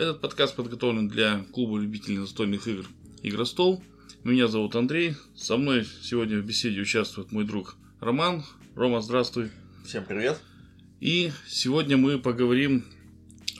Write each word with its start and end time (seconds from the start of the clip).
Этот 0.00 0.22
подкаст 0.22 0.56
подготовлен 0.56 1.08
для 1.08 1.44
клуба 1.52 1.78
любителей 1.78 2.16
настольных 2.16 2.66
игр 2.66 2.86
«Игростол». 3.22 3.84
Меня 4.24 4.48
зовут 4.48 4.74
Андрей. 4.74 5.14
Со 5.36 5.58
мной 5.58 5.86
сегодня 6.00 6.38
в 6.38 6.46
беседе 6.46 6.80
участвует 6.80 7.32
мой 7.32 7.44
друг 7.44 7.76
Роман. 8.00 8.42
Рома, 8.74 9.02
здравствуй. 9.02 9.50
Всем 9.84 10.06
привет. 10.06 10.40
И 11.00 11.32
сегодня 11.46 11.98
мы 11.98 12.18
поговорим 12.18 12.86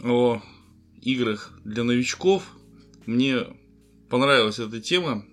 о 0.03 0.41
играх 1.03 1.53
для 1.67 1.85
новичков. 1.85 2.57
Мне 3.05 3.41
понравилась 4.09 4.59
эта 4.59 4.81
тема 4.81 5.27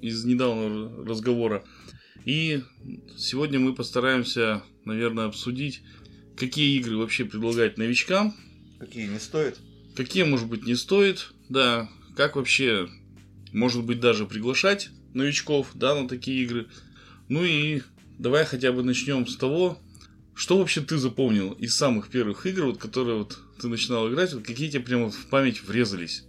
из 0.00 0.24
недавнего 0.24 1.04
разговора. 1.04 1.66
И 2.24 2.62
сегодня 3.18 3.60
мы 3.60 3.74
постараемся, 3.74 4.62
наверное, 4.86 5.26
обсудить, 5.26 5.82
какие 6.34 6.78
игры 6.78 6.96
вообще 6.96 7.26
предлагать 7.26 7.76
новичкам. 7.76 8.34
Какие 8.78 9.08
не 9.08 9.18
стоит? 9.18 9.58
Какие, 9.96 10.24
может 10.24 10.48
быть, 10.48 10.66
не 10.66 10.74
стоит. 10.74 11.32
Да, 11.48 11.88
как 12.16 12.36
вообще, 12.36 12.88
может 13.52 13.84
быть, 13.84 13.98
даже 13.98 14.26
приглашать 14.26 14.90
новичков, 15.14 15.70
да, 15.74 15.94
на 15.94 16.08
такие 16.08 16.42
игры. 16.42 16.66
Ну 17.28 17.44
и 17.44 17.80
давай 18.18 18.44
хотя 18.44 18.72
бы 18.72 18.82
начнем 18.82 19.26
с 19.26 19.36
того, 19.36 19.78
что 20.34 20.58
вообще 20.58 20.82
ты 20.82 20.98
запомнил 20.98 21.52
из 21.52 21.74
самых 21.74 22.10
первых 22.10 22.44
игр, 22.46 22.66
вот, 22.66 22.78
которые 22.78 23.18
вот 23.18 23.38
ты 23.58 23.68
начинал 23.68 24.08
играть, 24.08 24.34
вот 24.34 24.44
какие 24.44 24.68
тебе 24.68 24.82
прямо 24.82 25.10
в 25.10 25.26
память 25.28 25.62
врезались? 25.62 26.24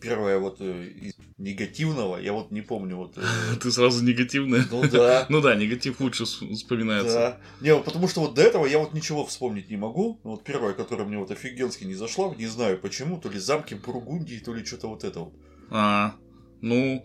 Первое 0.00 0.38
вот 0.38 0.60
э, 0.60 0.88
из 0.88 1.14
негативного, 1.38 2.18
я 2.18 2.32
вот 2.32 2.50
не 2.50 2.60
помню 2.60 2.96
вот. 2.96 3.16
э, 3.16 3.22
Ты 3.62 3.70
сразу 3.70 4.04
негативная? 4.04 4.64
Ну 4.70 4.88
да. 4.88 5.26
Ну 5.30 5.40
да, 5.40 5.54
негатив 5.54 6.00
лучше 6.00 6.24
вспоминается. 6.24 7.14
Да. 7.14 7.40
Не, 7.60 7.76
потому 7.80 8.08
что 8.08 8.20
вот 8.20 8.34
до 8.34 8.42
этого 8.42 8.66
я 8.66 8.78
вот 8.78 8.92
ничего 8.92 9.24
вспомнить 9.24 9.70
не 9.70 9.76
могу. 9.76 10.20
Ну, 10.24 10.30
Вот 10.32 10.44
первое, 10.44 10.74
которое 10.74 11.04
мне 11.04 11.18
вот 11.18 11.30
офигенски 11.30 11.84
не 11.84 11.94
зашло, 11.94 12.34
не 12.36 12.46
знаю 12.46 12.78
почему, 12.78 13.18
то 13.18 13.28
ли 13.28 13.38
замки 13.38 13.74
Бургундии, 13.74 14.38
то 14.38 14.52
ли 14.52 14.64
что-то 14.64 14.88
вот 14.88 15.04
это 15.04 15.20
вот. 15.20 15.34
А, 15.70 16.14
ну, 16.60 17.04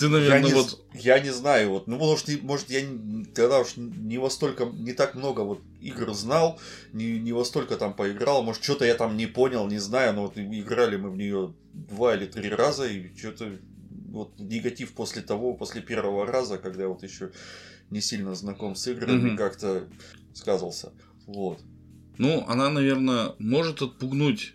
ты, 0.00 0.06
я, 0.06 0.10
наверное, 0.10 0.42
не, 0.48 0.54
вот... 0.54 0.84
я 0.94 1.20
не 1.20 1.30
знаю, 1.30 1.70
вот, 1.70 1.86
ну, 1.86 1.96
может, 1.96 2.28
и- 2.28 2.40
может, 2.40 2.70
я 2.70 2.80
тогда 3.34 3.60
уж 3.60 3.76
не 3.76 4.18
во 4.18 4.30
столько, 4.30 4.64
не 4.64 4.92
так 4.92 5.14
много 5.14 5.40
вот 5.42 5.60
игр 5.80 6.12
знал, 6.14 6.58
не, 6.92 7.18
не 7.20 7.32
во 7.32 7.44
столько 7.44 7.76
там 7.76 7.94
поиграл, 7.94 8.42
может, 8.42 8.64
что-то 8.64 8.84
я 8.84 8.94
там 8.94 9.16
не 9.16 9.26
понял, 9.26 9.68
не 9.68 9.78
знаю, 9.78 10.14
но 10.14 10.22
вот 10.22 10.36
играли 10.36 10.96
мы 10.96 11.10
в 11.10 11.16
нее 11.16 11.54
два 11.72 12.16
или 12.16 12.26
три 12.26 12.48
раза, 12.48 12.86
и 12.86 13.16
что-то 13.16 13.58
вот 14.08 14.38
негатив 14.38 14.92
после 14.94 15.22
того, 15.22 15.54
после 15.54 15.80
первого 15.82 16.26
раза, 16.26 16.58
когда 16.58 16.82
я 16.82 16.88
вот 16.88 17.02
еще 17.02 17.30
не 17.90 18.00
сильно 18.00 18.34
знаком 18.34 18.74
с 18.74 18.86
играми, 18.88 19.28
Мгм. 19.28 19.36
как-то 19.36 19.84
сказывался. 20.34 20.92
Вот. 21.26 21.60
Ну, 22.18 22.44
она, 22.48 22.70
наверное, 22.70 23.34
может 23.38 23.82
отпугнуть 23.82 24.54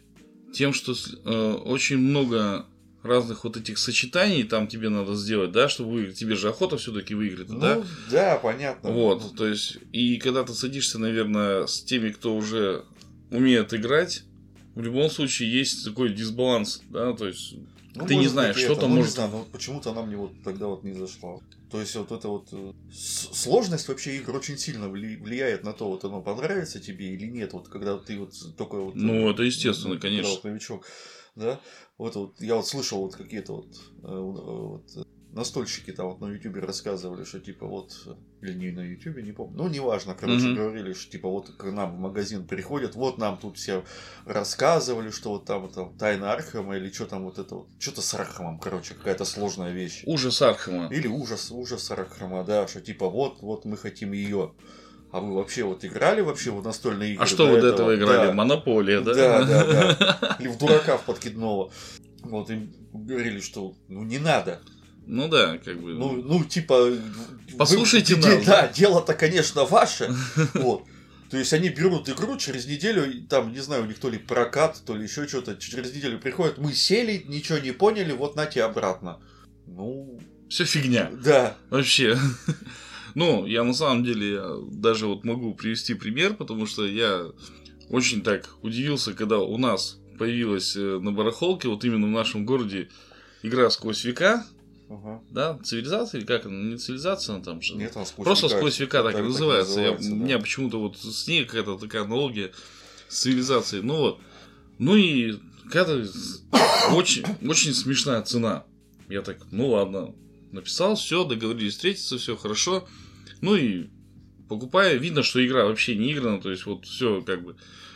тем, 0.54 0.74
что 0.74 0.94
э, 0.94 1.52
очень 1.66 1.98
много 1.98 2.66
разных 3.06 3.44
вот 3.44 3.58
этих 3.58 3.78
сочетаний 3.78 4.44
там 4.44 4.68
тебе 4.68 4.90
надо 4.90 5.16
сделать, 5.16 5.52
да, 5.52 5.70
чтобы 5.70 5.92
выиграть. 5.92 6.18
Тебе 6.18 6.36
же 6.36 6.50
охота 6.50 6.78
все-таки 6.78 7.14
выиграть, 7.16 7.50
Ну, 7.50 7.60
да? 7.60 7.84
да, 8.12 8.36
понятно. 8.38 8.92
Вот, 8.92 9.22
Ну, 9.22 9.30
то 9.30 9.48
есть, 9.48 9.78
и 9.92 10.18
когда 10.18 10.44
ты 10.44 10.54
садишься, 10.54 11.00
наверное, 11.00 11.66
с 11.68 11.84
теми, 11.84 12.10
кто 12.10 12.36
уже 12.36 12.86
умеет 13.32 13.74
играть, 13.74 14.24
в 14.76 14.82
любом 14.82 15.10
случае 15.10 15.52
есть 15.52 15.86
такой 15.86 16.10
дисбаланс, 16.14 16.82
да, 16.90 17.14
то 17.14 17.28
есть, 17.28 17.56
Ну, 17.98 18.06
Ты 18.06 18.18
не 18.18 18.28
знаешь, 18.28 18.58
что 18.58 18.74
это, 18.74 18.82
там 18.82 18.90
ну, 18.90 18.96
может- 18.98 19.12
Не 19.12 19.16
знаю, 19.16 19.32
но 19.32 19.38
вот 19.40 19.52
почему-то 19.52 19.92
она 19.92 20.02
мне 20.02 20.18
вот 20.18 20.32
тогда 20.44 20.68
вот 20.68 20.84
не 20.84 20.94
зашла. 20.94 21.40
То 21.72 21.80
есть 21.80 21.96
вот 21.96 22.12
это 22.12 22.28
вот 22.28 22.50
э, 22.52 22.72
сложность 22.92 23.88
вообще 23.88 24.18
игр 24.18 24.36
очень 24.36 24.58
сильно 24.58 24.86
вли- 24.86 25.18
влияет 25.22 25.64
на 25.64 25.72
то, 25.74 25.88
вот 25.90 26.04
оно 26.04 26.22
понравится 26.22 26.80
тебе 26.80 27.14
или 27.14 27.26
нет. 27.26 27.54
Вот 27.54 27.68
когда 27.70 27.98
ты 27.98 28.18
вот 28.20 28.34
только 28.58 28.76
вот. 28.76 28.96
Ну, 28.96 29.30
э, 29.30 29.34
это 29.34 29.44
естественно, 29.44 29.96
ну, 29.96 30.00
конечно. 30.00 30.30
вот 30.30 30.44
новичок, 30.44 30.86
да. 31.36 31.60
Вот, 31.98 32.16
вот 32.16 32.42
я 32.42 32.56
вот 32.56 32.68
слышал 32.68 33.02
вот 33.02 33.16
какие-то 33.16 33.54
вот, 33.54 33.76
э, 34.04 34.08
вот 34.08 34.86
э, 34.96 35.04
настольщики 35.32 35.92
там 35.92 36.08
вот 36.08 36.22
на 36.22 36.28
ютубе 36.32 36.62
рассказывали, 36.62 37.24
что 37.26 37.40
типа 37.40 37.68
вот, 37.68 37.92
э, 38.08 38.16
или 38.42 38.54
не 38.54 38.72
на 38.72 38.82
ютубе, 38.82 39.22
не 39.22 39.32
помню, 39.34 39.58
ну 39.58 39.68
неважно, 39.68 40.16
короче, 40.16 40.46
Мгм. 40.48 40.56
говорили, 40.56 40.94
что 40.94 41.12
типа 41.12 41.30
вот 41.30 41.50
к 41.50 41.64
нам 41.66 41.96
в 41.96 42.00
магазин 42.00 42.48
приходят, 42.48 42.96
вот 42.96 43.18
нам 43.18 43.38
тут 43.38 43.58
все 43.58 43.84
рассказывали, 44.26 45.10
что 45.10 45.32
вот 45.32 45.46
там, 45.46 45.70
там 45.72 45.98
тайна 45.98 46.32
Архама 46.34 46.78
или 46.78 46.90
что 46.92 47.06
там 47.06 47.24
вот 47.26 47.38
это 47.40 47.56
вот, 47.56 47.70
что-то 47.80 48.02
с 48.02 48.14
Архамом, 48.14 48.60
короче, 48.60 48.94
какая-то 48.94 49.26
сложная 49.26 49.72
вещь. 49.74 50.04
ужас 50.06 50.42
Архама. 50.42 50.88
Или 50.94 51.08
ужас, 51.08 51.52
ужас 51.52 51.92
Архама, 51.92 52.44
да, 52.44 52.68
что 52.68 52.82
типа 52.82 53.10
вот, 53.10 53.42
вот 53.42 53.66
мы 53.66 53.78
хотим 53.78 54.14
ее. 54.14 54.54
А 55.12 55.20
вы 55.20 55.34
вообще 55.36 55.64
вот 55.64 55.86
играли 55.86 56.22
вообще 56.22 56.52
в 56.52 56.62
настольные 56.64 57.14
игры? 57.14 57.24
А 57.24 57.28
что 57.28 57.48
вы 57.48 57.62
до 57.62 57.68
этого 57.68 57.96
играли? 57.96 58.28
Да. 58.28 58.34
Монополия, 58.34 59.02
да? 59.02 59.14
Да, 59.14 59.44
да, 59.44 59.96
да. 59.96 60.38
Или 60.40 60.48
в 60.50 60.58
дурака 60.58 60.98
в 60.98 61.04
подкидного. 61.04 61.72
Вот, 62.22 62.50
им 62.50 62.74
говорили, 62.92 63.40
что 63.40 63.76
ну 63.88 64.04
не 64.04 64.18
надо. 64.20 64.60
Ну 65.08 65.28
да, 65.28 65.58
как 65.60 65.80
бы. 65.80 65.94
Ну, 65.94 66.14
ну 66.14 66.44
типа... 66.44 66.86
вы- 66.86 67.00
Послушайте 67.58 68.16
де- 68.16 68.22
нас. 68.22 68.46
Да, 68.46 68.68
дело-то, 68.68 69.14
конечно, 69.14 69.64
ваше. 69.66 70.14
Вот. 70.56 70.84
То 71.30 71.38
есть 71.38 71.54
они 71.54 71.70
берут 71.70 72.08
игру 72.08 72.38
через 72.38 72.66
неделю, 72.68 73.26
там, 73.28 73.52
не 73.52 73.60
знаю, 73.60 73.84
у 73.84 73.86
них 73.88 74.00
то 74.00 74.10
ли 74.10 74.18
прокат, 74.18 74.82
то 74.86 74.96
ли 74.96 75.04
еще 75.04 75.28
что-то, 75.28 75.56
через 75.56 75.94
неделю 75.94 76.20
приходят, 76.20 76.58
мы 76.60 76.72
сели, 76.74 77.24
ничего 77.28 77.58
не 77.58 77.72
поняли, 77.72 78.14
вот 78.14 78.36
нате 78.36 78.64
обратно. 78.64 79.20
Ну, 79.66 80.20
Все 80.50 80.66
фигня. 80.66 81.12
да. 81.24 81.58
Вообще. 81.70 82.18
Ну, 83.16 83.46
я 83.46 83.64
на 83.64 83.74
самом 83.74 84.04
деле 84.04 84.42
даже 84.72 85.08
вот 85.08 85.24
могу 85.24 85.54
привести 85.56 85.94
пример, 85.94 86.36
потому 86.36 86.66
что 86.66 86.86
я 86.86 87.26
очень 87.90 88.22
так 88.22 88.50
удивился, 88.62 89.14
когда 89.14 89.40
у 89.40 89.58
нас 89.58 90.00
появилась 90.20 90.76
э, 90.76 91.00
на 91.00 91.12
барахолке, 91.12 91.68
вот 91.70 91.84
именно 91.86 92.08
в 92.08 92.12
нашем 92.12 92.46
городе, 92.46 92.90
игра 93.42 93.70
«Сквозь 93.70 94.04
века», 94.04 94.46
Ага. 94.90 95.22
да, 95.32 95.58
цивилизация, 95.64 96.20
или 96.20 96.26
как 96.28 96.46
она, 96.46 96.72
не 96.72 96.78
цивилизация, 96.78 97.36
она 97.36 97.44
там 97.44 97.62
же... 97.62 97.76
Нет, 97.76 97.96
она 97.96 98.06
сквозь 98.06 98.26
Просто 98.26 98.48
века. 98.48 98.58
«Сквозь 98.58 98.80
века» 98.80 99.04
так, 99.04 99.14
и 99.14 99.16
так 99.18 99.26
называется. 99.26 99.80
Я- 99.80 99.92
называется, 99.92 100.12
У 100.14 100.18
да. 100.20 100.24
меня 100.26 100.40
почему-то 100.40 100.80
вот 100.80 100.98
с 100.98 101.28
ней 101.28 101.46
какая-то 101.46 101.78
такая 101.78 102.04
аналогия 102.04 102.52
с 103.08 103.22
цивилизацией. 103.22 103.82
Ну 103.84 103.96
вот. 103.98 104.20
Ну 104.78 104.96
и 104.96 105.38
какая-то 105.66 106.06
очень, 106.94 107.24
очень 107.48 107.74
смешная 107.74 108.22
цена. 108.24 108.66
Я 109.10 109.22
так, 109.22 109.38
ну 109.52 109.70
ладно, 109.70 110.14
написал, 110.52 110.96
все, 110.96 111.24
договорились 111.24 111.74
встретиться, 111.74 112.18
все 112.18 112.36
хорошо. 112.36 112.88
Ну 113.42 113.56
и 113.56 113.88
покупаю, 114.50 115.00
видно, 115.00 115.24
что 115.24 115.46
игра 115.46 115.66
вообще 115.66 115.96
не 115.96 116.14
играна, 116.14 116.42
то 116.42 116.52
есть 116.52 116.66
вот 116.66 116.86
все 116.86 117.22
как 117.22 117.44
бы 117.44 117.56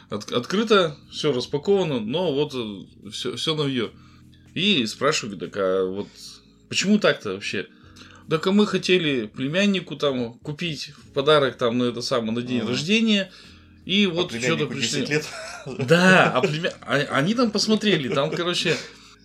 от- 0.10 0.32
открыто, 0.32 0.96
все 1.12 1.32
распаковано, 1.32 2.00
но 2.00 2.34
вот 2.34 2.56
все, 3.14 3.36
все 3.36 3.56
новье. 3.56 3.92
И 4.56 4.86
спрашиваю, 4.88 5.38
так 5.38 5.56
а 5.58 5.86
вот 5.86 6.08
почему 6.68 6.98
так-то 7.00 7.34
вообще? 7.34 7.68
Так 8.30 8.46
а 8.48 8.52
мы 8.52 8.68
хотели 8.68 9.26
племяннику 9.28 9.96
там 9.96 10.34
купить 10.40 10.90
в 10.98 11.14
подарок 11.14 11.58
там 11.58 11.78
на 11.78 11.84
это 11.86 12.02
самое 12.02 12.32
на 12.34 12.42
день 12.42 12.62
рождения. 12.66 13.32
И 13.86 14.06
А 14.06 14.10
вот 14.10 14.30
что-то 14.32 14.40
племяннику 14.40 14.74
пришли. 14.74 15.00
10 15.02 15.10
лет. 15.10 15.26
Да, 15.88 16.32
а 16.32 16.42
племя- 16.46 16.76
а- 16.82 17.08
они 17.18 17.34
там 17.34 17.50
посмотрели, 17.50 18.08
там, 18.10 18.30
короче, 18.30 18.76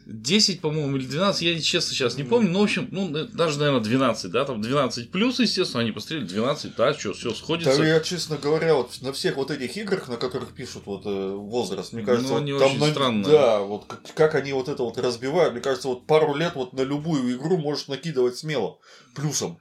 10, 0.07 0.61
по-моему, 0.61 0.97
или 0.97 1.07
12, 1.07 1.43
я 1.43 1.61
честно 1.61 1.95
сейчас 1.95 2.17
не 2.17 2.25
помню, 2.25 2.51
но, 2.51 2.61
в 2.61 2.65
общем, 2.65 2.89
ну, 2.91 3.09
даже, 3.09 3.59
наверное, 3.59 3.81
12, 3.81 4.31
да, 4.31 4.45
там 4.45 4.61
12 4.61 5.11
плюс, 5.11 5.41
естественно, 5.41 5.83
они 5.83 5.93
посмотрели 5.93 6.25
12, 6.27 6.77
да, 6.77 6.93
что, 6.95 7.13
все 7.15 7.33
сходится. 7.33 7.77
Да, 7.79 7.87
я, 7.87 8.01
честно 8.01 8.37
говоря, 8.37 8.75
вот 8.75 9.01
на 9.01 9.13
всех 9.13 9.37
вот 9.37 9.51
этих 9.51 9.77
играх, 9.77 10.09
на 10.09 10.17
которых 10.17 10.53
пишут 10.53 10.83
вот 10.87 11.03
э, 11.07 11.31
возраст, 11.35 11.93
мне 11.93 12.03
Ну, 12.03 12.07
кажется, 12.07 12.33
вот 12.35 12.43
они 12.43 12.59
там 12.59 12.79
на- 12.79 12.91
странные. 12.91 13.33
Да, 13.33 13.61
вот 13.61 13.85
как, 13.87 14.03
как 14.15 14.35
они 14.35 14.53
вот 14.53 14.69
это 14.69 14.83
вот 14.83 14.99
разбивают, 14.99 15.53
мне 15.55 15.63
кажется, 15.63 15.89
вот 15.89 16.07
пару 16.07 16.35
лет 16.35 16.53
вот 16.55 16.73
на 16.75 16.83
любую 16.83 17.35
игру 17.37 17.57
можешь 17.57 17.89
накидывать 17.89 18.37
смело 18.37 18.79
плюсом. 19.15 19.59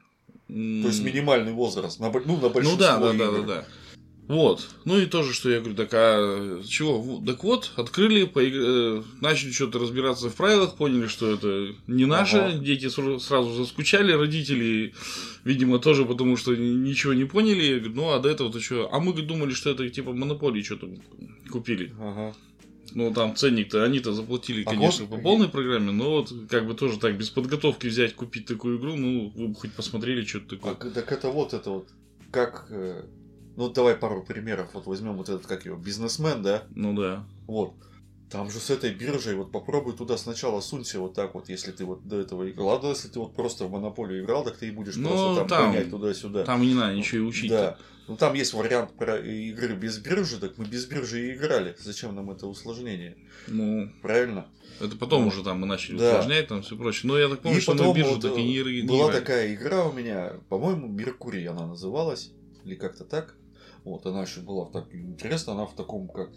То 0.47 0.53
есть 0.55 1.01
минимальный 1.01 1.53
возраст. 1.53 1.99
На, 1.99 2.11
ну, 2.11 2.35
на 2.35 2.41
Ну 2.41 2.49
большинство 2.49 2.77
да, 2.79 2.99
да, 2.99 3.13
да, 3.13 3.13
игр. 3.25 3.41
да, 3.41 3.41
да. 3.55 3.65
Вот. 4.27 4.69
Ну 4.85 4.97
и 4.99 5.05
тоже, 5.05 5.33
что 5.33 5.49
я 5.49 5.59
говорю, 5.59 5.75
так 5.75 5.89
а 5.93 6.61
чего? 6.65 7.21
Так 7.25 7.43
вот, 7.43 7.71
открыли, 7.75 8.23
поиг- 8.25 8.53
э, 8.55 9.03
начали 9.19 9.51
что-то 9.51 9.79
разбираться 9.79 10.29
в 10.29 10.35
правилах, 10.35 10.75
поняли, 10.75 11.07
что 11.07 11.31
это 11.33 11.75
не 11.87 12.05
наше. 12.05 12.37
Ага. 12.37 12.57
Дети 12.57 12.85
ср- 12.85 13.19
сразу 13.19 13.51
заскучали, 13.53 14.13
родители, 14.13 14.93
видимо, 15.43 15.77
тоже 15.79 16.05
потому 16.05 16.37
что 16.37 16.55
ни- 16.55 16.87
ничего 16.89 17.13
не 17.13 17.25
поняли. 17.25 17.63
Я 17.63 17.79
говорю, 17.79 17.95
ну 17.95 18.11
а 18.13 18.19
до 18.19 18.29
этого 18.29 18.49
то 18.51 18.61
что? 18.61 18.89
А 18.93 18.99
мы 19.01 19.13
думали, 19.13 19.51
что 19.51 19.71
это 19.71 19.89
типа 19.89 20.13
монополии 20.13 20.61
что-то 20.63 20.87
купили. 21.51 21.93
Ага. 21.99 22.33
Ну 22.95 23.13
там 23.13 23.35
ценник-то 23.35 23.83
они-то 23.83 24.13
заплатили, 24.13 24.63
А 24.65 24.69
конечно, 24.69 25.05
вот- 25.05 25.17
по 25.17 25.21
полной 25.21 25.49
программе, 25.49 25.91
но 25.91 26.11
вот 26.11 26.31
как 26.49 26.65
бы 26.65 26.75
тоже 26.75 26.97
так 26.97 27.17
без 27.17 27.29
подготовки 27.29 27.87
взять, 27.87 28.13
купить 28.15 28.45
такую 28.45 28.77
игру, 28.79 28.95
ну 28.95 29.33
вы 29.35 29.49
бы 29.49 29.55
хоть 29.55 29.73
посмотрели, 29.73 30.23
что 30.23 30.37
это 30.37 30.49
такое. 30.55 30.73
А, 30.73 30.75
так 30.75 31.11
это 31.11 31.29
вот 31.29 31.53
это 31.53 31.69
вот, 31.71 31.89
как... 32.31 32.67
ну, 33.55 33.69
давай 33.69 33.95
пару 33.95 34.23
примеров. 34.23 34.69
Вот 34.73 34.85
возьмем 34.85 35.17
вот 35.17 35.29
этот, 35.29 35.45
как 35.45 35.65
его, 35.65 35.77
бизнесмен, 35.77 36.41
да? 36.41 36.63
Ну 36.75 36.93
да. 36.93 37.25
Вот. 37.47 37.73
Там 38.29 38.49
же 38.49 38.59
с 38.59 38.71
этой 38.71 38.91
биржей, 38.91 39.35
вот 39.35 39.51
попробуй 39.51 39.93
туда 39.95 40.17
сначала 40.17 40.59
сунься 40.59 40.99
вот 40.99 41.13
так 41.13 41.35
вот, 41.35 41.49
если 41.49 41.71
ты 41.71 41.85
вот 41.85 42.07
до 42.07 42.19
этого 42.19 42.49
играл. 42.49 42.67
Ладно, 42.67 42.87
если 42.89 43.07
ты 43.07 43.19
вот 43.19 43.35
просто 43.35 43.65
в 43.65 43.71
монополию 43.71 44.23
играл, 44.23 44.43
так 44.43 44.57
ты 44.57 44.69
и 44.69 44.71
будешь 44.71 44.95
Ну, 44.95 45.09
просто 45.09 45.35
там, 45.41 45.47
там- 45.47 45.71
гонять 45.71 45.89
туда-сюда. 45.91 46.43
Там 46.43 46.61
не 46.61 46.73
надо 46.73 46.95
ничего 46.95 47.25
и 47.25 47.27
учить. 47.27 47.51
Да. 47.51 47.77
Ну 48.07 48.17
там 48.17 48.33
есть 48.33 48.53
вариант 48.53 48.91
про 48.97 49.17
игры 49.19 49.75
без 49.75 49.99
биржи, 49.99 50.37
так 50.39 50.57
мы 50.57 50.65
без 50.65 50.85
биржи 50.87 51.29
и 51.29 51.35
играли. 51.35 51.75
Зачем 51.79 52.15
нам 52.15 52.31
это 52.31 52.47
усложнение? 52.47 53.17
Ну, 53.47 53.89
Правильно? 54.01 54.47
это 54.81 54.97
потом 54.97 55.21
Ну, 55.21 55.27
уже 55.27 55.43
там 55.43 55.59
мы 55.61 55.67
начали 55.67 55.97
да. 55.99 56.09
усложнять, 56.09 56.47
там 56.47 56.63
все 56.63 56.75
прочее. 56.75 57.01
Но 57.09 57.17
я 57.19 57.29
так 57.29 57.41
помню, 57.41 57.59
и 57.59 57.61
что 57.61 57.75
на 57.75 57.93
биржу 57.93 58.13
вот, 58.15 58.21
так 58.23 58.35
и 58.37 58.43
не, 58.43 58.57
э, 58.57 58.81
не 58.81 58.87
была 58.87 59.09
играли. 59.09 59.19
такая 59.19 59.53
игра 59.53 59.85
у 59.85 59.93
меня, 59.93 60.33
по-моему, 60.49 60.87
Меркурий 60.87 61.45
она 61.45 61.67
называлась, 61.67 62.31
или 62.65 62.75
как-то 62.75 63.05
так. 63.05 63.35
Вот, 63.83 64.05
она 64.05 64.21
еще 64.21 64.41
была 64.41 64.65
так 64.69 64.93
интересно, 64.93 65.53
она 65.53 65.65
в 65.65 65.75
таком, 65.75 66.07
как, 66.07 66.31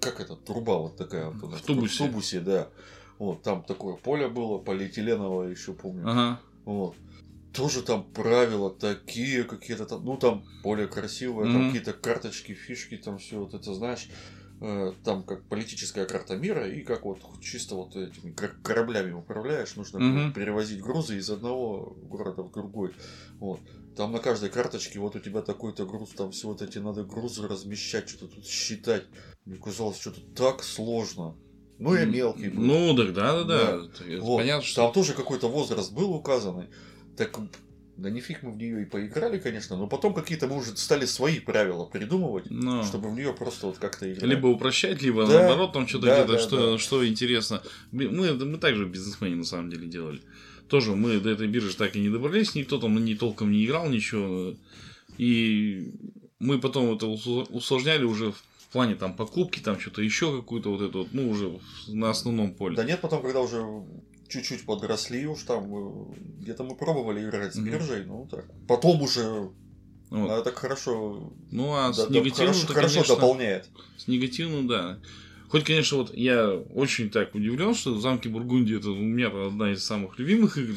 как 0.00 0.20
это, 0.20 0.36
труба 0.36 0.78
вот 0.78 0.96
такая 0.96 1.30
вот. 1.30 1.42
она 1.42 1.56
В 1.56 1.62
тубусе. 1.62 2.04
В 2.04 2.06
тубусе, 2.06 2.40
да. 2.40 2.68
Вот, 3.18 3.42
там 3.42 3.64
такое 3.64 3.96
поле 3.96 4.28
было, 4.28 4.58
полиэтиленовое 4.58 5.50
еще 5.50 5.72
помню. 5.72 6.08
Ага. 6.08 6.40
Вот. 6.64 6.96
Тоже 7.52 7.82
там 7.82 8.04
правила 8.12 8.70
такие 8.70 9.44
какие-то 9.44 9.86
там, 9.86 10.04
ну 10.04 10.16
там 10.16 10.44
более 10.62 10.88
красивые, 10.88 11.46
там 11.50 11.62
Мгм. 11.62 11.66
какие-то 11.68 11.92
карточки, 11.92 12.52
фишки, 12.52 12.96
там 12.96 13.18
все 13.18 13.38
вот 13.38 13.54
это, 13.54 13.74
знаешь, 13.74 14.08
там 15.04 15.24
как 15.24 15.44
политическая 15.48 16.06
карта 16.06 16.36
мира 16.36 16.66
и 16.68 16.82
как 16.82 17.04
вот 17.04 17.18
чисто 17.40 17.74
вот 17.74 17.96
этими 17.96 18.32
кор- 18.32 18.56
кораблями 18.62 19.12
управляешь, 19.12 19.76
нужно 19.76 19.98
Мгм. 20.00 20.32
перевозить 20.32 20.80
грузы 20.80 21.18
из 21.18 21.28
одного 21.28 21.96
города 22.02 22.42
в 22.42 22.52
другой. 22.52 22.92
Вот. 23.38 23.60
Там 23.96 24.12
на 24.12 24.18
каждой 24.18 24.50
карточке 24.50 24.98
вот 24.98 25.16
у 25.16 25.20
тебя 25.20 25.40
такой-то 25.42 25.86
груз, 25.86 26.10
там 26.10 26.30
все 26.32 26.48
вот 26.48 26.62
эти 26.62 26.78
надо 26.78 27.04
грузы 27.04 27.46
размещать, 27.46 28.08
что-то 28.08 28.34
тут 28.36 28.46
считать. 28.46 29.04
Мне 29.44 29.56
казалось, 29.58 30.00
что-то 30.00 30.20
так 30.34 30.62
сложно. 30.62 31.36
Ну, 31.78 31.94
я 31.94 32.04
мелкий 32.04 32.48
был. 32.48 32.62
Ну, 32.62 32.94
да, 32.94 33.04
да, 33.12 33.44
да. 33.44 33.78
Да. 33.78 34.20
Вот. 34.20 34.38
Понятно, 34.38 34.62
что... 34.64 34.82
Там 34.82 34.92
тоже 34.92 35.12
какой-то 35.12 35.48
возраст 35.48 35.92
был 35.92 36.12
указанный. 36.12 36.68
Так, 37.16 37.38
да 37.96 38.10
нифиг 38.10 38.42
мы 38.42 38.50
в 38.52 38.56
нее 38.56 38.82
и 38.82 38.84
поиграли, 38.84 39.38
конечно, 39.38 39.76
но 39.76 39.86
потом 39.86 40.14
какие-то 40.14 40.48
мы 40.48 40.56
уже 40.56 40.76
стали 40.76 41.06
свои 41.06 41.38
правила 41.38 41.84
придумывать, 41.84 42.46
Ну, 42.50 42.82
чтобы 42.84 43.10
в 43.10 43.14
нее 43.14 43.32
просто 43.32 43.66
вот 43.66 43.78
как-то 43.78 44.10
играть. 44.12 44.28
либо 44.28 44.46
упрощать, 44.48 45.00
либо 45.02 45.26
Да, 45.26 45.40
наоборот, 45.40 45.72
там 45.72 45.86
что-то 45.86 46.06
да, 46.06 46.14
где-то, 46.24 46.32
да, 46.32 46.38
что, 46.38 46.72
да. 46.72 46.78
что 46.78 47.06
интересно. 47.06 47.62
Мы, 47.92 48.08
мы 48.08 48.58
также 48.58 48.86
бизнесмены 48.86 49.36
на 49.36 49.44
самом 49.44 49.70
деле 49.70 49.86
делали. 49.86 50.20
Тоже 50.68 50.96
мы 50.96 51.20
до 51.20 51.30
этой 51.30 51.46
биржи 51.46 51.76
так 51.76 51.94
и 51.94 52.00
не 52.00 52.08
добрались, 52.08 52.54
никто 52.54 52.78
там 52.78 53.02
ней 53.04 53.16
толком 53.16 53.52
не 53.52 53.64
играл, 53.64 53.88
ничего. 53.88 54.54
И 55.18 55.92
мы 56.40 56.58
потом 56.60 56.94
это 56.94 57.06
усл- 57.06 57.46
усложняли 57.50 58.04
уже 58.04 58.32
в 58.32 58.72
плане 58.72 58.96
там 58.96 59.14
покупки, 59.14 59.60
там 59.60 59.78
что-то 59.78 60.02
еще 60.02 60.34
какую-то 60.36 60.70
вот 60.70 60.80
вот, 60.98 61.08
ну, 61.12 61.30
уже 61.30 61.60
на 61.88 62.10
основном 62.10 62.54
поле. 62.54 62.74
Да 62.76 62.82
нет, 62.84 63.00
потом, 63.00 63.22
когда 63.22 63.40
уже 63.40 63.62
чуть-чуть 64.28 64.64
подросли 64.66 65.26
уж 65.26 65.42
там, 65.42 65.64
э, 65.74 66.14
где-то 66.40 66.64
мы 66.64 66.74
пробовали 66.76 67.28
играть 67.28 67.54
с 67.54 67.58
биржей, 67.58 68.04
ну 68.04 68.26
так. 68.30 68.46
Потом 68.66 69.02
уже 69.02 69.50
Вот. 70.10 70.30
она 70.30 70.40
так 70.42 70.56
хорошо, 70.56 71.32
Ну, 71.50 71.74
а 71.74 71.92
с 71.92 71.96
да- 71.96 72.06
да, 72.06 72.14
негативным, 72.14 72.46
хорошо, 72.54 72.66
то, 72.66 72.72
хорошо 72.74 72.94
конечно, 72.94 73.14
дополняет. 73.16 73.68
С 73.96 74.08
негативным, 74.08 74.66
да. 74.66 74.98
Хоть, 75.48 75.64
конечно, 75.64 75.98
вот 75.98 76.14
я 76.14 76.50
очень 76.50 77.10
так 77.10 77.34
удивлен, 77.34 77.74
что 77.74 77.98
замки 78.00 78.26
Бургундии 78.28 78.76
это 78.76 78.90
у 78.90 78.96
меня 78.96 79.28
одна 79.28 79.72
из 79.72 79.84
самых 79.84 80.18
любимых 80.18 80.58
игр. 80.58 80.74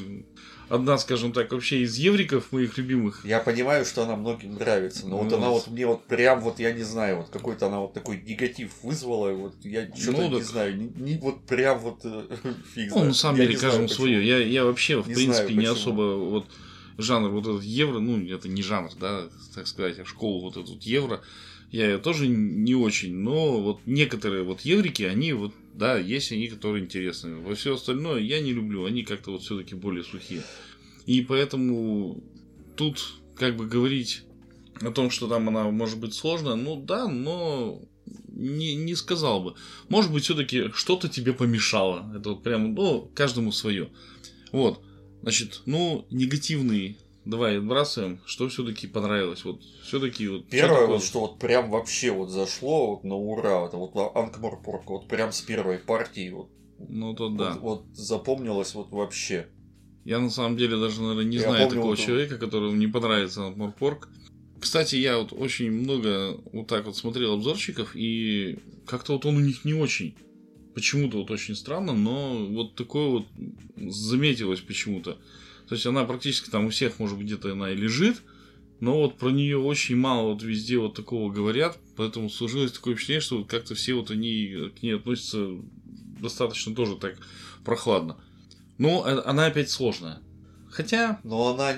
Одна, 0.69 0.97
скажем 0.97 1.31
так, 1.31 1.51
вообще 1.53 1.81
из 1.81 1.95
евриков 1.97 2.51
моих 2.51 2.77
любимых. 2.77 3.23
Я 3.25 3.39
понимаю, 3.39 3.85
что 3.85 4.03
она 4.03 4.15
многим 4.17 4.55
нравится, 4.55 5.07
но 5.07 5.17
вот 5.19 5.31
Ну, 5.31 5.37
она 5.37 5.49
вот 5.49 5.67
мне 5.67 5.87
вот 5.87 6.05
прям 6.07 6.41
вот, 6.41 6.59
я 6.59 6.73
не 6.73 6.83
знаю, 6.83 7.17
вот 7.17 7.29
какой-то 7.29 7.67
она 7.67 7.79
вот 7.79 7.93
такой 7.93 8.21
негатив 8.21 8.73
вызвала, 8.83 9.31
вот 9.31 9.55
я 9.63 9.85
что-то 9.95 10.11
Ну, 10.21 10.27
не 10.29 10.35
так- 10.39 10.43
знаю, 10.43 10.77
не, 10.77 10.87
не 11.13 11.17
вот 11.19 11.45
прям 11.45 11.79
вот 11.79 12.01
э, 12.03 12.27
фиг 12.75 12.91
Ну, 12.91 13.05
на 13.05 13.13
самом 13.13 13.37
Я 13.37 13.43
деле, 13.43 13.55
не 13.55 13.61
каждому 13.61 13.87
свое. 13.87 14.25
Я, 14.27 14.39
я 14.39 14.65
вообще, 14.65 15.01
в 15.01 15.07
Не 15.07 15.13
принципе, 15.15 15.47
знаю, 15.47 15.59
не 15.59 15.65
особо 15.65 16.01
вот 16.17 16.47
жанр 16.97 17.29
вот 17.29 17.47
этот 17.47 17.63
евро, 17.63 17.99
ну, 17.99 18.17
это 18.27 18.49
не 18.49 18.61
жанр, 18.61 18.91
да, 18.99 19.29
так 19.55 19.67
сказать, 19.67 19.99
а 19.99 20.05
школу 20.05 20.41
вот 20.41 20.57
этот 20.57 20.69
вот 20.69 20.83
евро, 20.83 21.21
я 21.71 21.97
тоже 21.97 22.27
не 22.27 22.75
очень, 22.75 23.15
но 23.15 23.61
вот 23.61 23.79
некоторые 23.85 24.43
вот 24.43 24.61
еврики, 24.61 25.03
они 25.03 25.31
вот, 25.33 25.53
да, 25.77 25.97
есть 25.97 26.31
они, 26.31 26.47
которые 26.47 26.83
интересны. 26.83 27.35
Во 27.35 27.53
все 27.53 27.75
остальное 27.75 28.19
я 28.19 28.41
не 28.41 28.51
люблю, 28.51 28.85
они 28.85 29.03
как-то 29.03 29.31
вот 29.31 29.43
все-таки 29.43 29.75
более 29.75 30.03
сухие. 30.03 30.41
И 31.05 31.21
поэтому 31.21 32.23
тут 32.75 33.13
как 33.35 33.55
бы 33.55 33.67
говорить 33.67 34.23
о 34.81 34.91
том, 34.91 35.11
что 35.11 35.27
там 35.27 35.47
она 35.47 35.69
может 35.69 35.99
быть 35.99 36.13
сложная, 36.13 36.55
ну 36.55 36.81
да, 36.81 37.07
но 37.07 37.81
не, 38.27 38.75
не 38.75 38.95
сказал 38.95 39.43
бы. 39.43 39.55
Может 39.89 40.11
быть, 40.11 40.23
все-таки 40.23 40.69
что-то 40.73 41.09
тебе 41.09 41.33
помешало. 41.33 42.11
Это 42.15 42.31
вот 42.31 42.43
прям, 42.43 42.73
ну, 42.73 43.11
каждому 43.13 43.51
свое. 43.51 43.89
Вот. 44.51 44.81
Значит, 45.21 45.61
ну, 45.65 46.07
негативный 46.09 46.97
давай 47.29 47.57
отбрасываем. 47.57 48.19
Что 48.25 48.47
все-таки 48.49 48.87
понравилось? 48.87 49.43
Вот 49.45 49.61
все-таки 49.83 50.27
вот. 50.27 50.47
Первое, 50.49 50.81
такое? 50.81 50.95
вот, 50.95 51.03
что 51.03 51.19
вот 51.21 51.39
прям 51.39 51.69
вообще 51.69 52.11
вот 52.11 52.29
зашло 52.29 52.91
вот 52.95 53.03
на 53.03 53.15
ура, 53.15 53.65
это 53.65 53.77
вот 53.77 53.91
Анкморпорка, 54.15 54.91
вот 54.91 55.07
прям 55.07 55.31
с 55.31 55.41
первой 55.41 55.77
партии 55.77 56.29
вот, 56.29 56.49
Ну, 56.89 57.13
то 57.13 57.29
да. 57.29 57.53
вот, 57.53 57.61
вот 57.61 57.95
запомнилось 57.97 58.73
вот 58.75 58.89
вообще. 58.91 59.47
Я 60.05 60.19
на 60.19 60.29
самом 60.29 60.55
деле 60.57 60.77
даже, 60.79 61.01
наверное, 61.01 61.25
не 61.25 61.35
Я 61.37 61.43
знаю 61.43 61.63
помню 61.65 61.75
такого 61.75 61.89
вот- 61.91 61.99
человека, 61.99 62.37
которому 62.37 62.75
не 62.75 62.87
понравится 62.87 63.41
Морпорк. 63.55 64.09
Кстати, 64.59 64.95
я 64.95 65.17
вот 65.19 65.33
очень 65.33 65.69
много 65.71 66.39
вот 66.53 66.67
так 66.67 66.85
вот 66.85 66.95
смотрел 66.97 67.33
обзорчиков, 67.33 67.91
и 67.95 68.57
как-то 68.87 69.13
вот 69.13 69.25
он 69.25 69.35
у 69.35 69.39
них 69.39 69.65
не 69.65 69.73
очень. 69.73 70.15
Почему-то 70.73 71.17
вот 71.17 71.29
очень 71.31 71.55
странно, 71.55 71.93
но 71.93 72.45
вот 72.49 72.75
такое 72.75 73.07
вот 73.09 73.25
заметилось 73.75 74.61
почему-то. 74.61 75.17
То 75.67 75.75
есть 75.75 75.85
она 75.85 76.05
практически 76.05 76.49
там 76.49 76.67
у 76.67 76.69
всех, 76.69 76.99
может 76.99 77.17
быть, 77.17 77.27
где-то 77.27 77.51
она 77.51 77.71
и 77.71 77.75
лежит, 77.75 78.21
но 78.79 78.99
вот 79.01 79.17
про 79.17 79.29
нее 79.29 79.57
очень 79.57 79.95
мало 79.95 80.33
вот 80.33 80.43
везде 80.43 80.77
вот 80.77 80.95
такого 80.95 81.31
говорят, 81.31 81.77
поэтому 81.95 82.29
сложилось 82.29 82.71
такое 82.71 82.93
впечатление, 82.93 83.21
что 83.21 83.37
вот 83.39 83.49
как-то 83.49 83.75
все 83.75 83.93
вот 83.95 84.11
они 84.11 84.71
к 84.79 84.83
ней 84.83 84.95
относятся 84.95 85.57
достаточно 86.21 86.75
тоже 86.75 86.95
так 86.95 87.17
прохладно. 87.65 88.17
Но 88.77 89.07
э, 89.07 89.21
она 89.25 89.47
опять 89.47 89.69
сложная. 89.69 90.21
Хотя, 90.69 91.19
Но 91.23 91.53
она, 91.53 91.75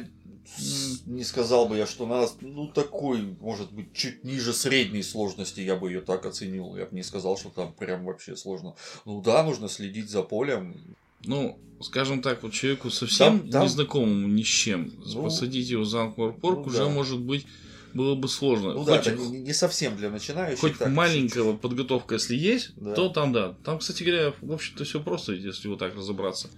не 1.05 1.23
сказал 1.23 1.67
бы 1.67 1.77
я, 1.77 1.87
что 1.87 2.05
она, 2.05 2.27
ну, 2.41 2.67
такой, 2.67 3.21
может 3.39 3.71
быть, 3.71 3.93
чуть 3.93 4.23
ниже 4.23 4.53
средней 4.53 5.03
сложности, 5.03 5.61
я 5.61 5.75
бы 5.75 5.89
ее 5.89 6.01
так 6.01 6.25
оценил. 6.25 6.75
Я 6.75 6.85
бы 6.85 6.95
не 6.95 7.03
сказал, 7.03 7.37
что 7.37 7.49
там 7.49 7.73
прям 7.73 8.05
вообще 8.05 8.35
сложно. 8.35 8.75
Ну 9.05 9.21
да, 9.21 9.43
нужно 9.43 9.69
следить 9.69 10.09
за 10.09 10.23
полем. 10.23 10.75
Ну, 11.25 11.59
скажем 11.81 12.21
так, 12.21 12.43
вот 12.43 12.53
человеку 12.53 12.89
совсем 12.89 13.39
Там- 13.39 13.49
там- 13.49 13.63
незнакомому 13.65 14.27
ни 14.27 14.43
с 14.43 14.47
чем, 14.47 14.91
Ну, 15.05 15.23
посадить 15.23 15.69
его 15.69 15.83
за 15.85 16.01
Анкморпорг 16.03 16.57
ну 16.59 16.63
уже, 16.63 16.77
да. 16.79 16.89
может 16.89 17.19
быть, 17.19 17.45
было 17.93 18.15
бы 18.15 18.27
сложно. 18.27 18.73
Ну 18.73 18.83
да, 18.83 18.97
хоть 18.97 19.07
это 19.07 19.17
не, 19.21 19.39
не 19.39 19.53
совсем 19.53 19.95
для 19.97 20.09
начинающих. 20.09 20.59
хоть 20.59 20.77
так, 20.77 20.89
маленькая 20.89 21.41
вот 21.43 21.61
подготовка, 21.61 22.15
если 22.15 22.35
есть, 22.35 22.71
Да. 22.75 22.93
то 22.93 23.09
там 23.09 23.33
да. 23.33 23.55
Там, 23.63 23.79
кстати 23.79 24.03
говоря, 24.03 24.33
в 24.41 24.51
общем-то, 24.51 24.83
все 24.83 24.99
просто, 25.01 25.33
если 25.33 25.67
вот 25.67 25.79
так 25.79 25.95
разобраться. 25.95 26.49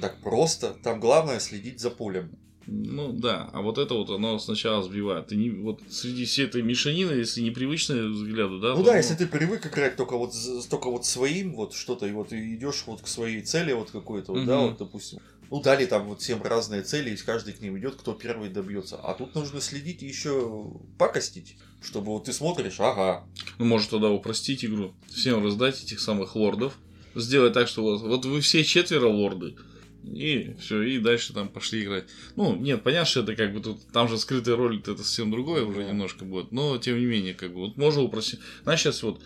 Так 0.00 0.20
просто. 0.22 0.74
Там 0.82 0.98
главное 0.98 1.38
следить 1.40 1.78
за 1.78 1.90
полем. 1.90 2.30
Ну 2.72 3.12
да, 3.12 3.50
а 3.52 3.62
вот 3.62 3.78
это 3.78 3.94
вот 3.94 4.10
оно 4.10 4.38
сначала 4.38 4.80
сбивает. 4.84 5.26
Ты 5.26 5.36
не, 5.36 5.50
вот 5.50 5.80
среди 5.88 6.24
всей 6.24 6.46
этой 6.46 6.62
мешанины, 6.62 7.10
если 7.10 7.40
непривычные 7.40 8.08
взгляды, 8.08 8.60
да. 8.60 8.74
Ну 8.76 8.84
да, 8.84 8.96
если 8.96 9.16
ты 9.16 9.26
привык 9.26 9.66
играть 9.66 9.96
только 9.96 10.16
вот, 10.16 10.32
только 10.70 10.88
вот 10.88 11.04
своим, 11.04 11.56
вот 11.56 11.74
что-то, 11.74 12.06
и 12.06 12.12
вот 12.12 12.32
идешь 12.32 12.84
вот 12.86 13.02
к 13.02 13.08
своей 13.08 13.42
цели 13.42 13.72
вот 13.72 13.90
какой-то, 13.90 14.32
вот, 14.32 14.46
да, 14.46 14.56
Мгм. 14.56 14.68
вот, 14.68 14.78
допустим. 14.78 15.18
Ну, 15.50 15.60
дали 15.60 15.84
там 15.84 16.06
вот 16.06 16.20
всем 16.20 16.40
разные 16.44 16.82
цели, 16.82 17.10
и 17.10 17.16
каждый 17.16 17.54
к 17.54 17.60
ним 17.60 17.76
идет, 17.76 17.96
кто 17.96 18.12
первый 18.12 18.50
добьется. 18.50 18.96
А 18.98 19.14
тут 19.14 19.34
нужно 19.34 19.60
следить 19.60 20.04
и 20.04 20.06
еще 20.06 20.70
пакостить, 20.96 21.56
чтобы 21.82 22.12
вот 22.12 22.26
ты 22.26 22.32
смотришь, 22.32 22.78
ага, 22.78 23.26
Ну, 23.58 23.64
может 23.64 23.90
тогда 23.90 24.10
упростить 24.10 24.64
игру, 24.64 24.94
всем 25.08 25.44
раздать 25.44 25.82
этих 25.82 25.98
самых 25.98 26.36
лордов, 26.36 26.78
сделать 27.16 27.52
так, 27.52 27.66
что 27.66 27.82
вот, 27.82 28.00
вот 28.02 28.24
вы 28.26 28.40
все 28.42 28.62
четверо 28.62 29.08
лорды, 29.08 29.56
и 30.04 30.54
все, 30.60 30.82
и 30.82 30.98
дальше 30.98 31.32
там 31.32 31.48
пошли 31.48 31.82
играть. 31.82 32.04
Ну, 32.36 32.56
нет, 32.56 32.82
понятно, 32.82 33.06
что 33.06 33.20
это 33.20 33.34
как 33.36 33.52
бы 33.52 33.60
тут, 33.60 33.86
там 33.92 34.08
же 34.08 34.18
скрытая 34.18 34.56
роль, 34.56 34.78
это 34.78 34.96
совсем 34.96 35.30
другое 35.30 35.64
уже 35.64 35.82
Да. 35.82 35.88
немножко 35.90 36.24
будет, 36.24 36.52
но 36.52 36.78
тем 36.78 36.98
не 36.98 37.06
менее, 37.06 37.34
как 37.34 37.50
бы, 37.52 37.60
вот 37.60 37.76
можно 37.76 38.02
упростить. 38.02 38.40
Знаешь, 38.62 38.80
сейчас 38.80 39.02
вот, 39.02 39.22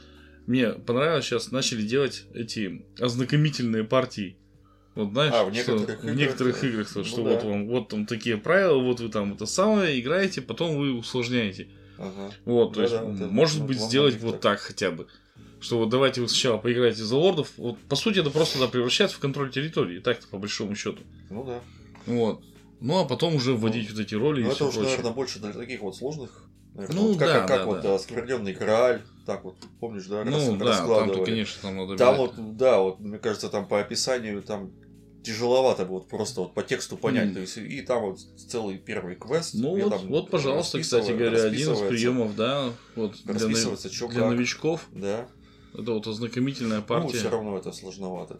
мне 0.46 0.70
понравилось, 0.70 1.24
сейчас 1.26 1.50
начали 1.52 1.82
делать 1.82 2.24
эти 2.34 2.84
ознакомительные 2.98 3.84
партии. 3.84 4.36
Вот 4.94 5.10
знаешь, 5.12 5.32
А, 5.34 5.44
в 5.44 5.54
что 5.54 5.72
некоторых 5.72 6.00
в 6.00 6.04
играх, 6.04 6.16
некоторых 6.16 6.60
да. 6.60 6.68
играх, 6.68 6.92
то, 6.92 6.98
Ну 7.00 7.04
что 7.04 7.22
да. 7.24 7.30
вот 7.30 7.42
вам, 7.44 7.66
вот 7.68 7.88
там 7.88 8.06
такие 8.06 8.36
правила, 8.36 8.78
вот 8.78 9.00
вы 9.00 9.08
там 9.08 9.32
это 9.32 9.46
самое 9.46 10.00
играете, 10.00 10.40
потом 10.42 10.76
вы 10.76 10.92
усложняете. 10.92 11.68
ага. 11.98 12.32
Вот, 12.44 12.74
то 12.74 12.82
есть, 12.82 12.92
Да-да, 12.94 13.12
это 13.14 13.26
может 13.26 13.58
вот 13.58 13.68
быть, 13.68 13.80
сделать 13.80 14.20
вот 14.20 14.40
так 14.40 14.60
хотя 14.60 14.90
бы. 14.92 15.06
Что 15.64 15.78
вот 15.78 15.88
давайте 15.88 16.20
вы 16.20 16.28
сначала 16.28 16.58
поиграете 16.58 17.02
за 17.04 17.16
лордов. 17.16 17.52
Вот, 17.56 17.78
по 17.88 17.96
сути, 17.96 18.18
это 18.18 18.28
просто 18.28 18.58
да, 18.58 18.68
превращается 18.68 19.16
в 19.16 19.20
контроль 19.20 19.50
территории, 19.50 19.98
так-то 19.98 20.28
по 20.28 20.36
большому 20.36 20.74
счету. 20.74 21.00
Ну 21.30 21.42
да. 21.42 21.60
Вот. 22.04 22.42
Ну 22.82 23.00
а 23.00 23.06
потом 23.06 23.36
уже 23.36 23.54
вводить 23.54 23.90
вот 23.90 23.98
эти 23.98 24.14
роли 24.14 24.42
Ну 24.42 24.48
и 24.48 24.50
это 24.50 24.56
все 24.56 24.68
уж, 24.68 24.74
прочее. 24.74 24.90
наверное, 24.90 25.12
больше 25.12 25.38
для 25.38 25.54
таких 25.54 25.80
вот 25.80 25.96
сложных 25.96 26.50
Наверное, 26.74 27.00
Ну, 27.00 27.08
вот 27.08 27.18
как, 27.18 27.28
да, 27.28 27.38
как, 27.38 27.48
как 27.48 27.58
да, 27.60 27.64
вот 27.66 27.80
да. 27.80 27.94
оскверненный 27.94 28.52
Грааль, 28.52 29.02
так 29.24 29.44
вот, 29.44 29.56
помнишь, 29.80 30.04
да, 30.04 30.22
Ну, 30.24 30.56
да, 30.56 30.66
раскладывали. 30.66 31.24
конечно, 31.24 31.62
там 31.62 31.76
надо 31.78 31.96
Там 31.96 32.16
вот, 32.18 32.56
да, 32.58 32.80
вот, 32.80 33.00
мне 33.00 33.18
кажется, 33.18 33.48
там 33.48 33.66
по 33.66 33.80
описанию 33.80 34.42
там 34.42 34.70
тяжеловато 35.22 35.86
вот 35.86 36.08
просто 36.08 36.42
вот 36.42 36.52
по 36.52 36.62
тексту 36.62 36.98
понять. 36.98 37.26
Мгм. 37.26 37.34
То 37.36 37.40
есть, 37.40 37.56
и 37.56 37.80
там 37.80 38.02
вот 38.02 38.18
целый 38.20 38.76
первый 38.76 39.14
квест. 39.14 39.54
Ну 39.54 39.80
вот, 39.80 39.90
там 39.90 40.08
вот, 40.08 40.30
пожалуйста, 40.30 40.78
кстати 40.80 41.12
говоря, 41.12 41.42
один 41.42 41.72
из 41.72 41.78
приемов, 41.78 42.36
да, 42.36 42.70
вот 42.96 43.16
для, 43.24 43.34
для 44.08 44.28
новичков. 44.28 44.86
Да. 44.92 45.26
Это 45.74 45.92
вот 45.92 46.06
ознакомительная 46.06 46.78
Ну, 46.78 46.84
партия. 46.86 47.18
все 47.18 47.30
равно 47.30 47.58
это 47.58 47.72
сложновато. 47.72 48.38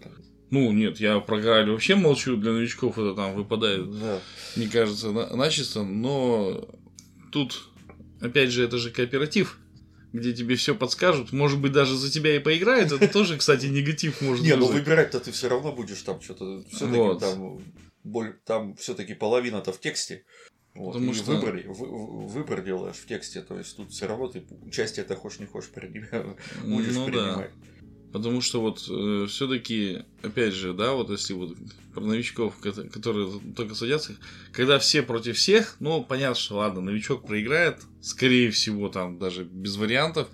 Ну, 0.51 0.71
нет, 0.73 1.01
я 1.01 1.19
про 1.21 1.41
Грааль 1.41 1.71
вообще 1.71 1.97
молчу, 1.97 2.37
для 2.37 2.53
новичков 2.53 2.99
это 2.99 3.15
там 3.15 3.35
выпадает, 3.35 3.91
Да. 3.99 4.21
мне 4.57 4.69
кажется, 4.69 5.11
на- 5.11 5.35
начисто, 5.35 5.83
но 5.83 6.69
тут, 7.33 7.69
опять 8.21 8.51
же, 8.51 8.63
это 8.65 8.79
же 8.79 8.91
кооператив, 8.91 9.59
где 10.13 10.33
тебе 10.33 10.55
все 10.55 10.77
подскажут, 10.77 11.33
может 11.33 11.59
быть, 11.61 11.73
даже 11.73 11.97
за 11.97 12.09
тебя 12.11 12.37
и 12.37 12.39
поиграют, 12.39 12.93
это 12.93 13.09
тоже, 13.09 13.37
кстати, 13.37 13.67
негатив 13.67 14.21
может 14.21 14.45
Не, 14.45 14.55
ну 14.55 14.67
выбирать-то 14.67 15.19
ты 15.19 15.33
все 15.33 15.49
равно 15.49 15.73
будешь 15.73 16.03
там 16.03 16.21
что-то. 16.21 16.63
Все-таки 16.71 17.19
там, 17.21 17.61
там 18.45 18.77
все-таки 18.77 19.15
половина-то 19.15 19.73
в 19.73 19.81
тексте. 19.81 20.25
Вот, 20.75 20.95
Потому 20.95 21.13
и 21.13 21.15
что- 21.15 21.33
выбор, 21.33 21.55
вы- 21.69 21.87
вы- 21.87 22.27
выбор 22.27 22.63
делаешь 22.63 22.97
в 22.97 23.07
тексте, 23.07 23.43
то 23.43 23.57
есть 23.57 23.77
тут 23.77 23.93
все 23.93 24.07
равно 24.09 24.27
ты 24.29 24.43
участие 24.67 25.05
это 25.05 25.15
хочешь 25.15 25.39
не 25.39 25.47
хочешь 25.47 25.71
принимать, 25.71 26.11
будешь 26.65 26.95
Ну 26.95 27.07
да. 27.07 27.11
принимать. 27.13 27.51
Потому 28.13 28.41
что 28.41 28.61
вот 28.61 28.79
все-таки, 29.29 30.05
опять 30.23 30.55
же, 30.55 30.73
да, 30.73 30.93
вот 30.93 31.11
если 31.11 31.33
вот 31.35 31.57
про 31.95 32.01
новичков, 32.05 32.55
кото- 32.61 32.89
которые 32.89 33.29
только 33.57 33.75
садятся, 33.75 34.15
когда 34.53 34.79
все 34.79 35.03
против 35.03 35.37
всех, 35.37 35.77
ну, 35.81 36.05
понятно, 36.05 36.35
что 36.37 36.57
ладно, 36.57 36.81
новичок 36.81 37.27
проиграет, 37.27 37.81
скорее 38.01 38.51
всего, 38.53 38.89
там 38.89 39.19
даже 39.19 39.45
без 39.45 39.77
вариантов, 39.77 40.29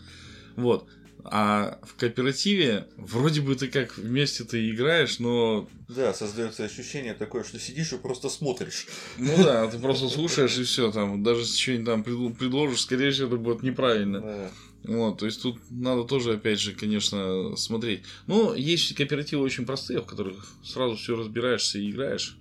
вот. 0.57 0.89
А 1.33 1.79
в 1.85 1.95
кооперативе 1.95 2.89
вроде 2.97 3.41
бы 3.41 3.55
ты 3.55 3.69
как 3.69 3.97
вместе 3.97 4.43
ты 4.43 4.69
играешь, 4.71 5.21
но 5.21 5.69
Да, 5.89 6.13
создается 6.13 6.65
ощущение 6.65 7.15
такое, 7.15 7.45
что 7.45 7.61
сидишь 7.61 7.93
и 7.93 7.99
просто 7.99 8.29
смотришь. 8.29 8.89
ну 9.17 9.37
да, 9.37 9.69
ты 9.69 9.79
просто 9.79 10.09
слушаешь 10.09 10.59
и 10.59 10.65
все, 10.65 10.91
там 10.91 11.23
даже 11.23 11.43
если 11.43 11.57
что-нибудь 11.57 11.87
там 11.87 12.03
предло- 12.03 12.35
предложишь, 12.35 12.81
скорее 12.81 13.13
всего, 13.13 13.29
это 13.29 13.37
будет 13.37 13.63
неправильно. 13.63 14.21
Да. 14.21 14.51
Вот, 14.83 15.19
то 15.19 15.27
есть 15.27 15.41
тут 15.41 15.59
надо 15.71 16.03
тоже, 16.03 16.33
опять 16.33 16.59
же, 16.59 16.73
конечно, 16.73 17.55
смотреть. 17.55 18.03
Но 18.27 18.55
есть 18.55 18.93
кооперативы 18.97 19.43
очень 19.45 19.67
простые, 19.67 20.01
в 20.01 20.07
которых 20.07 20.49
сразу 20.65 20.97
все 20.97 21.15
разбираешься 21.15 21.79
и 21.79 21.91
играешь. 21.91 22.37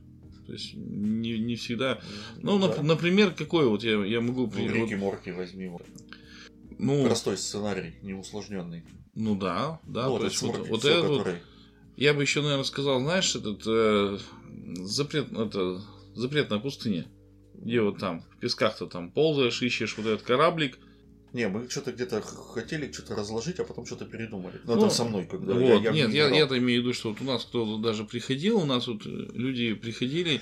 То 0.48 0.54
есть 0.54 0.74
не, 0.74 1.38
не 1.38 1.58
всегда. 1.58 2.00
Ну, 2.42 2.58
да. 2.58 2.68
нап- 2.70 2.82
например, 2.82 3.36
какой 3.38 3.68
вот 3.68 3.84
я, 3.84 4.04
я 4.04 4.20
могу 4.20 4.52
Ну, 4.56 4.80
вот, 4.80 4.92
Морти 4.94 5.32
возьми. 5.32 5.70
Вот. 6.80 6.86
ну, 6.86 7.06
Простой 7.06 7.38
сценарий, 7.38 7.96
не 8.02 8.14
усложненный. 8.14 8.84
ну 9.16 9.36
да, 9.36 9.80
да. 9.84 10.08
ну, 10.08 10.18
этот 10.18 10.32
есть 10.32 10.42
вот, 10.42 10.58
вот 10.68 10.86
это 10.86 11.08
вот, 11.08 11.18
который- 11.20 11.40
я 11.98 12.14
бы 12.14 12.22
еще, 12.24 12.42
наверное, 12.42 12.64
сказал, 12.64 13.00
знаешь, 13.02 13.36
этот 13.36 13.62
э, 13.68 14.18
запрет, 14.86 15.32
это 15.32 15.82
запретная 16.16 16.60
пустыня. 16.60 17.06
Где 17.54 17.82
вот 17.82 17.98
там, 18.00 18.22
в 18.22 18.38
песках-то 18.40 18.88
там 18.88 19.12
ползаешь, 19.12 19.62
ищешь 19.62 19.98
вот 19.98 20.06
этот 20.06 20.22
кораблик. 20.22 20.78
Не, 21.34 21.48
мы 21.50 21.70
что-то 21.70 21.92
где-то 21.92 22.22
хотели 22.22 22.92
что-то 22.92 23.16
разложить, 23.16 23.60
а 23.60 23.64
потом 23.66 23.86
что-то 23.86 24.06
передумали. 24.06 24.60
Ну, 24.64 24.76
Ну, 24.76 24.86
это 24.86 24.96
со 24.96 25.04
мной, 25.04 25.26
когда 25.26 25.54
Вот, 25.54 25.62
я, 25.62 25.76
я 25.76 25.92
нет, 25.92 26.10
не 26.10 26.16
я, 26.16 26.30
я-то 26.30 26.58
имею 26.58 26.82
в 26.82 26.84
виду, 26.86 26.94
что 26.94 27.10
вот 27.10 27.22
у 27.22 27.26
нас 27.26 27.44
кто-то 27.46 27.78
даже 27.78 28.06
приходил, 28.06 28.58
у 28.60 28.66
нас 28.66 28.88
вот 28.88 29.06
люди 29.06 29.74
приходили, 29.74 30.42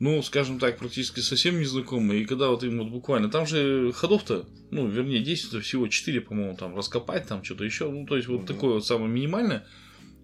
ну, 0.00 0.22
скажем 0.22 0.58
так, 0.58 0.78
практически 0.78 1.20
совсем 1.20 1.60
незнакомые, 1.60 2.22
и 2.22 2.24
когда 2.24 2.48
вот 2.48 2.62
им 2.64 2.78
вот 2.78 2.88
буквально, 2.90 3.30
там 3.30 3.46
же 3.46 3.92
ходов-то, 3.92 4.48
ну, 4.70 4.86
вернее, 4.88 5.20
действий 5.20 5.60
всего 5.60 5.88
4, 5.88 6.20
по-моему, 6.20 6.56
там, 6.56 6.76
раскопать, 6.76 7.26
там, 7.26 7.44
что-то 7.44 7.64
еще, 7.64 7.88
ну, 7.90 8.06
то 8.06 8.16
есть, 8.16 8.28
вот 8.28 8.38
Мгм. 8.38 8.46
такое 8.46 8.74
вот 8.74 8.86
самое 8.86 9.10
минимальное, 9.10 9.66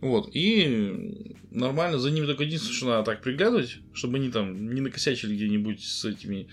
вот, 0.00 0.30
и 0.34 1.14
нормально, 1.50 1.98
за 1.98 2.10
ними 2.10 2.26
только 2.26 2.44
единственное, 2.44 2.76
что 2.76 2.86
надо 2.86 3.04
так 3.04 3.22
приглядывать, 3.22 3.80
чтобы 3.92 4.16
они 4.16 4.30
там 4.30 4.74
не 4.74 4.80
накосячили 4.80 5.34
где-нибудь 5.34 5.82
с 5.84 6.04
этими, 6.04 6.48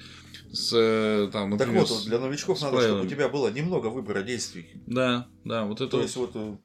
с, 0.51 0.73
э, 0.75 1.29
там, 1.31 1.49
Так 1.51 1.59
например, 1.67 1.81
вот, 1.81 1.87
с- 1.87 1.91
вот, 1.91 2.05
для 2.05 2.19
новичков 2.19 2.61
надо, 2.61 2.77
чтобы 2.77 2.87
правилами. 2.87 3.07
у 3.07 3.09
тебя 3.09 3.29
было 3.29 3.49
немного 3.49 3.87
выбора 3.87 4.21
действий. 4.21 4.69
Да, 4.85 5.29
да, 5.43 5.65
вот 5.65 5.81
это 5.81 5.91
То 5.91 5.97
вот, 5.97 6.03
есть 6.03 6.15
вот, 6.17 6.31
э, 6.35 6.57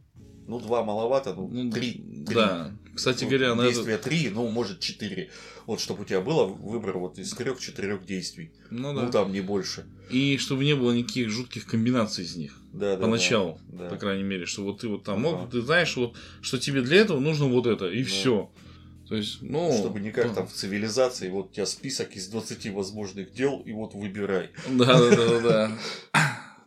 ну, 0.46 0.60
два 0.60 0.82
маловато, 0.84 1.34
ну, 1.34 1.48
ну, 1.48 1.70
три. 1.70 1.92
три. 2.26 2.34
да, 2.34 2.72
кстати 2.94 3.24
Ну, 3.24 3.30
говоря, 3.30 3.54
на 3.54 3.62
это, 3.62 3.72
действия 3.74 3.98
три, 3.98 4.30
ну, 4.30 4.48
может, 4.48 4.80
четыре. 4.80 5.30
Вот, 5.66 5.80
чтобы 5.80 6.02
у 6.02 6.04
тебя 6.04 6.20
было 6.20 6.44
выбор 6.44 6.98
вот 6.98 7.18
из 7.18 7.32
трех-четырех 7.32 8.04
действий. 8.04 8.50
ну, 8.70 8.92
Ну, 8.92 9.02
да. 9.02 9.08
там 9.08 9.32
не 9.32 9.40
больше. 9.40 9.86
И 10.10 10.36
чтобы 10.38 10.64
не 10.64 10.74
было 10.74 10.92
никаких 10.92 11.30
жутких 11.30 11.66
комбинаций 11.66 12.24
из 12.24 12.36
них. 12.36 12.58
Да, 12.72 12.96
да, 12.96 13.02
Поначалу, 13.02 13.60
да. 13.68 13.88
по 13.88 13.96
крайней 13.96 14.24
мере, 14.24 14.46
что 14.46 14.62
вот 14.64 14.80
ты 14.80 14.88
вот 14.88 15.04
там 15.04 15.24
Ага. 15.26 15.36
мог, 15.36 15.50
ты 15.50 15.60
знаешь, 15.62 15.96
вот, 15.96 16.16
что 16.40 16.58
тебе 16.58 16.82
для 16.82 16.98
этого 16.98 17.20
нужно 17.20 17.46
вот 17.46 17.66
это, 17.66 17.88
и 17.88 18.02
Да. 18.02 18.08
все. 18.08 18.50
То 19.08 19.16
есть, 19.16 19.38
ну. 19.42 19.70
Чтобы 19.78 20.00
не 20.00 20.10
как 20.10 20.34
там 20.34 20.46
в 20.46 20.52
цивилизации, 20.52 21.28
вот 21.28 21.50
у 21.50 21.52
тебя 21.52 21.66
список 21.66 22.16
из 22.16 22.28
20 22.28 22.70
возможных 22.70 23.32
дел, 23.32 23.60
и 23.60 23.72
вот 23.72 23.94
выбирай. 23.94 24.50
Да, 24.70 24.98
да, 24.98 25.16
да, 25.16 25.40
да. 25.40 25.72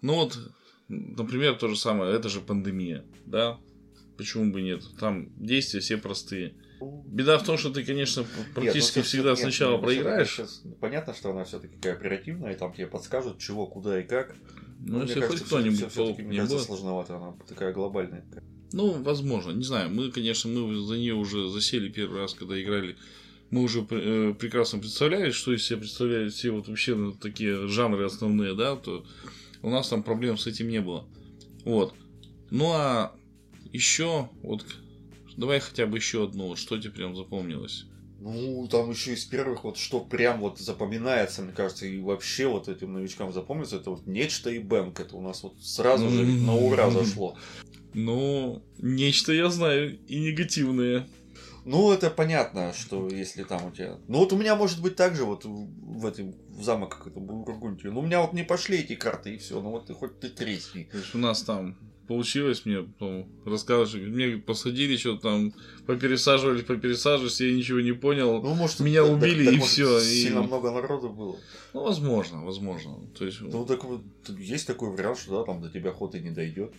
Ну 0.01 0.15
вот, 0.15 0.37
например, 0.87 1.55
то 1.55 1.67
же 1.67 1.75
самое, 1.75 2.15
это 2.15 2.29
же 2.29 2.41
пандемия, 2.41 3.03
да? 3.25 3.57
Почему 4.17 4.51
бы 4.51 4.61
нет? 4.61 4.83
Там 4.99 5.29
действия 5.37 5.79
все 5.81 5.97
простые. 5.97 6.55
Беда 7.05 7.37
в 7.37 7.45
том, 7.45 7.57
что 7.57 7.69
ты, 7.69 7.83
конечно, 7.83 8.25
практически 8.53 8.97
Нет, 8.97 9.05
ну, 9.05 9.09
всегда 9.09 9.29
нет, 9.31 9.39
сначала 9.39 9.77
ну, 9.77 9.83
проиграешь. 9.83 10.35
щас 10.35 10.63
Понятно, 10.79 11.13
что 11.13 11.31
она 11.31 11.45
все-таки 11.45 11.77
кооперативная, 11.77 12.53
и 12.53 12.57
там 12.57 12.73
тебе 12.73 12.87
подскажут, 12.87 13.39
чего, 13.39 13.65
куда 13.65 13.99
и 13.99 14.03
как. 14.03 14.35
Ну, 14.79 15.01
если 15.01 15.21
хоть 15.21 15.41
кто-нибудь 15.41 15.93
паук 15.93 16.19
не 16.19 16.41
будет. 16.41 16.61
сложновато, 16.61 17.15
она 17.15 17.35
такая 17.47 17.73
глобальная. 17.73 18.25
Ну, 18.71 19.01
возможно, 19.01 19.51
не 19.51 19.63
знаю. 19.63 19.89
Мы, 19.89 20.11
конечно, 20.11 20.49
мы 20.49 20.75
за 20.75 20.97
нее 20.97 21.13
уже 21.13 21.49
засели 21.49 21.89
первый 21.89 22.21
раз, 22.21 22.33
когда 22.33 22.61
играли. 22.61 22.97
Мы 23.51 23.61
уже 23.61 23.85
э, 23.89 24.33
прекрасно 24.37 24.79
представляли, 24.79 25.31
что 25.31 25.53
из 25.53 25.65
себя 25.65 25.79
представляют 25.79 26.33
все 26.33 26.51
вот 26.51 26.67
вообще 26.67 26.95
ну, 26.95 27.13
такие 27.13 27.67
жанры 27.67 28.05
основные, 28.05 28.53
да, 28.53 28.75
то 28.75 29.05
у 29.65 29.69
нас 29.69 29.89
там 29.89 30.03
проблем 30.03 30.37
с 30.37 30.45
этим 30.45 30.69
не 30.69 30.79
было. 30.79 31.07
Вот. 31.65 31.95
Ну 32.51 32.71
а 32.71 33.15
еще 33.73 34.29
вот 34.43 34.63
давай 35.37 35.59
хотя 35.59 35.87
бы 35.87 35.97
еще 35.97 36.23
одну, 36.23 36.55
что 36.55 36.77
тебе 36.77 36.91
прям 36.91 37.15
запомнилось. 37.15 37.85
Ну, 38.19 38.67
там 38.71 38.91
еще 38.91 39.13
из 39.13 39.25
первых, 39.25 39.63
вот 39.63 39.77
что 39.77 39.99
прям 39.99 40.39
вот 40.39 40.59
запоминается, 40.59 41.41
мне 41.41 41.51
кажется, 41.51 41.85
и 41.85 41.99
вообще 41.99 42.47
вот 42.47 42.69
этим 42.69 42.93
новичкам 42.93 43.33
запомнится, 43.33 43.75
это 43.75 43.89
вот 43.89 44.07
нечто 44.07 44.49
и 44.49 44.59
бэнк. 44.59 44.99
Это 44.99 45.15
у 45.17 45.21
нас 45.21 45.43
вот 45.43 45.55
сразу 45.61 46.09
же 46.09 46.25
на 46.25 46.55
ура 46.55 46.89
зашло. 46.91 47.35
Ну, 47.93 48.63
нечто 48.77 49.33
я 49.33 49.49
знаю 49.49 49.97
и 50.07 50.19
негативное. 50.19 51.07
Ну, 51.65 51.91
это 51.91 52.11
понятно, 52.11 52.73
что 52.73 53.07
если 53.09 53.43
там 53.43 53.65
у 53.65 53.71
тебя... 53.71 53.97
Ну, 54.07 54.19
вот 54.19 54.31
у 54.33 54.37
меня 54.37 54.55
может 54.55 54.81
быть 54.81 54.95
так 54.95 55.15
же 55.15 55.25
вот 55.25 55.45
в 55.45 56.05
этом 56.05 56.35
в 56.49 56.63
замок 56.63 56.95
как 56.97 57.07
это 57.07 57.19
был 57.19 57.43
Бургундию. 57.43 57.91
Ну, 57.91 57.99
у 58.01 58.03
меня 58.03 58.21
вот 58.21 58.33
не 58.33 58.43
пошли 58.43 58.77
эти 58.77 58.95
карты 58.95 59.33
и 59.33 59.37
все. 59.37 59.59
Ну, 59.61 59.71
вот 59.71 59.87
ты 59.87 59.93
хоть 59.95 60.19
ты 60.19 60.29
тресни. 60.29 60.87
У 61.15 61.17
нас 61.17 61.41
там 61.41 61.75
получилось 62.07 62.65
мне 62.65 62.87
ну, 62.99 63.27
рассказывать, 63.45 64.07
мне 64.07 64.37
посадили, 64.37 64.95
что-то 64.95 65.21
там 65.23 65.53
попересаживали, 65.87 66.61
попересаживались, 66.61 67.41
я 67.41 67.51
ничего 67.51 67.79
не 67.81 67.93
понял. 67.93 68.43
Ну, 68.43 68.53
может, 68.53 68.79
Меня 68.81 69.03
так- 69.03 69.13
убили, 69.13 69.45
так, 69.45 69.53
и 69.55 69.57
может, 69.57 69.71
всё, 69.73 69.97
и- 69.99 70.03
Сильно 70.03 70.43
много 70.43 70.69
народу 70.69 71.09
было. 71.09 71.35
Ну, 71.73 71.83
возможно, 71.83 72.45
возможно. 72.45 73.07
То 73.17 73.25
есть, 73.25 73.41
Ну, 73.41 73.65
так 73.65 73.83
вот, 73.85 74.01
есть 74.37 74.67
такой 74.67 74.91
вариант, 74.91 75.17
что 75.17 75.39
да, 75.39 75.51
там 75.51 75.61
до 75.63 75.69
тебя 75.69 75.91
ход 75.91 76.13
и 76.13 76.19
не 76.19 76.29
дойдет. 76.29 76.73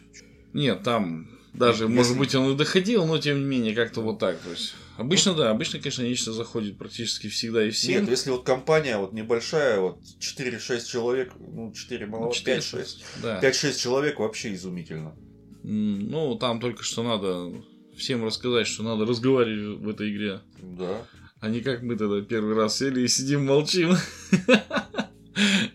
нет, 0.52 0.82
там 0.84 1.28
даже, 1.58 1.88
может 1.88 2.18
быть, 2.18 2.34
он 2.34 2.52
и 2.52 2.56
доходил, 2.56 3.06
но 3.06 3.18
тем 3.18 3.38
не 3.38 3.44
менее, 3.44 3.74
как-то 3.74 4.00
вот 4.00 4.18
так. 4.18 4.38
То 4.38 4.50
есть, 4.50 4.74
обычно, 4.96 5.34
да, 5.34 5.50
обычно, 5.50 5.78
конечно, 5.78 6.02
нечто 6.02 6.32
заходит 6.32 6.78
практически 6.78 7.28
всегда 7.28 7.64
и 7.64 7.70
всем. 7.70 8.02
Нет, 8.02 8.10
если 8.10 8.30
вот 8.30 8.44
компания 8.44 8.98
вот 8.98 9.12
небольшая, 9.12 9.80
вот 9.80 10.00
4-6 10.20 10.86
человек, 10.86 11.32
ну 11.38 11.72
4 11.72 12.06
мало, 12.06 12.26
Ну, 12.26 12.32
4, 12.32 12.58
5-6. 12.58 12.86
Да. 13.22 13.40
5-6 13.40 13.78
человек 13.78 14.18
вообще 14.18 14.54
изумительно. 14.54 15.14
Ну, 15.62 16.36
там 16.36 16.60
только 16.60 16.82
что 16.82 17.02
надо 17.02 17.52
всем 17.96 18.24
рассказать, 18.24 18.66
что 18.66 18.82
надо 18.82 19.04
разговаривать 19.04 19.80
в 19.80 19.88
этой 19.88 20.12
игре. 20.12 20.40
Да. 20.60 21.06
А 21.40 21.48
не 21.48 21.60
как 21.60 21.82
мы 21.82 21.96
тогда 21.96 22.20
первый 22.20 22.54
раз 22.54 22.78
сели 22.78 23.02
и 23.02 23.08
сидим 23.08 23.46
молчим. 23.46 23.94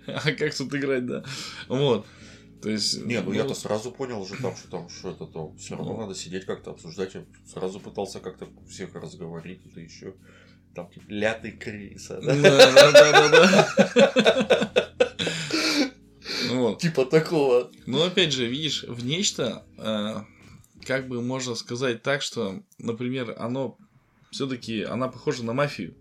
А 0.08 0.32
как 0.32 0.56
тут 0.56 0.74
играть, 0.74 1.06
да? 1.06 1.24
Вот. 1.68 2.06
То 2.62 2.70
есть... 2.70 3.04
Не, 3.04 3.22
ну 3.22 3.34
я-то 3.34 3.54
сразу 3.56 3.92
понял 3.92 4.22
уже 4.22 4.36
там, 4.42 4.56
что 4.56 4.70
там, 4.70 4.90
что 4.90 5.12
это 5.12 5.26
то. 5.26 5.54
Все 5.58 5.76
равно 5.76 5.94
Ну. 5.94 6.02
надо 6.02 6.16
сидеть 6.16 6.46
как-то 6.46 6.72
обсуждать. 6.72 7.16
Я 7.16 7.26
сразу 7.52 7.80
пытался 7.80 8.20
как-то 8.20 8.48
всех 8.70 8.94
разговорить. 8.96 9.66
Это 9.66 9.80
еще 9.80 10.14
там 10.76 10.90
типа 10.90 11.06
ля 11.10 11.34
ты 11.34 11.52
крыса, 11.52 12.22
да? 12.22 12.36
Да, 12.36 12.92
да, 12.92 13.12
да, 13.12 13.30
да. 13.30 14.72
Вот. 16.52 16.80
Типа 16.82 17.06
такого. 17.06 17.72
Но 17.86 18.04
опять 18.04 18.34
же, 18.34 18.46
видишь, 18.46 18.84
в 18.84 19.06
нечто, 19.06 19.66
э, 19.78 20.16
как 20.86 21.08
бы 21.08 21.22
можно 21.22 21.56
сказать 21.56 22.04
так, 22.04 22.22
что, 22.22 22.62
например, 22.78 23.36
оно 23.38 23.78
все-таки, 24.32 24.84
она 24.84 25.08
похожа 25.08 25.44
на 25.44 25.54
мафию. 25.54 25.96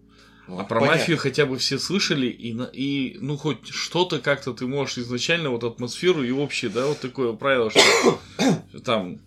Ну, 0.49 0.59
А 0.59 0.65
про 0.65 0.81
понятно. 0.81 0.99
мафию 1.01 1.19
хотя 1.19 1.47
бы 1.47 1.59
все 1.59 1.79
слышали, 1.79 2.27
и, 2.27 2.57
и 2.73 3.19
ну 3.21 3.37
хоть 3.37 3.69
что-то 3.69 4.19
как-то 4.19 4.53
ты 4.53 4.67
можешь 4.67 4.99
изначально 4.99 5.51
вот 5.51 5.63
атмосферу 5.65 6.23
и 6.25 6.31
общее, 6.31 6.71
да, 6.71 6.87
вот 6.87 7.01
такое 7.01 7.33
правило, 7.35 7.71
что 7.71 8.21
там 8.85 9.21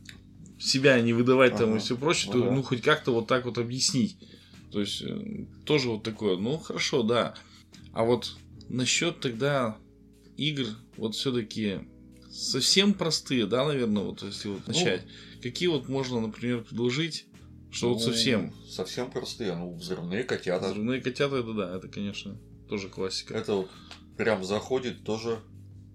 себя 0.59 0.99
не 1.01 1.13
выдавать 1.13 1.55
там 1.57 1.69
и 1.69 1.71
Ага. 1.73 1.79
все 1.79 1.97
прочее, 1.97 2.31
Ну 2.33 2.39
то 2.41 2.45
да. 2.49 2.55
ну 2.55 2.63
хоть 2.63 2.81
как-то 2.81 3.11
вот 3.13 3.27
так 3.27 3.45
вот 3.45 3.57
объяснить. 3.57 4.17
То 4.71 4.79
есть 4.79 5.01
э, 5.03 5.45
тоже 5.65 5.89
вот 5.89 6.03
такое, 6.03 6.35
ну 6.37 6.57
хорошо, 6.57 7.03
да. 7.03 7.35
А 7.93 8.03
вот 8.03 8.35
насчет 8.69 9.19
тогда 9.19 9.77
игр, 10.35 10.65
вот 10.97 11.15
все-таки 11.15 11.79
совсем 12.31 12.93
простые, 12.95 13.45
да, 13.45 13.65
наверное, 13.65 14.03
вот 14.03 14.23
если 14.23 14.49
вот 14.49 14.61
Ну. 14.67 14.73
начать. 14.73 15.05
Какие 15.41 15.67
вот 15.69 15.87
можно, 15.89 16.19
например, 16.21 16.63
предложить, 16.63 17.27
что 17.73 17.89
вот 17.89 17.99
Ну, 17.99 18.05
совсем 18.05 18.53
Совсем 18.69 19.11
простые. 19.11 19.55
Ну, 19.55 19.73
взрывные 19.73 20.23
котята. 20.23 20.67
Взрывные 20.69 21.01
котята, 21.01 21.37
это 21.37 21.53
да, 21.53 21.75
это, 21.75 21.87
конечно, 21.87 22.37
тоже 22.69 22.87
классика. 22.89 23.33
Это 23.33 23.53
вот 23.55 23.71
прям 24.17 24.43
заходит 24.43 25.03
тоже 25.03 25.39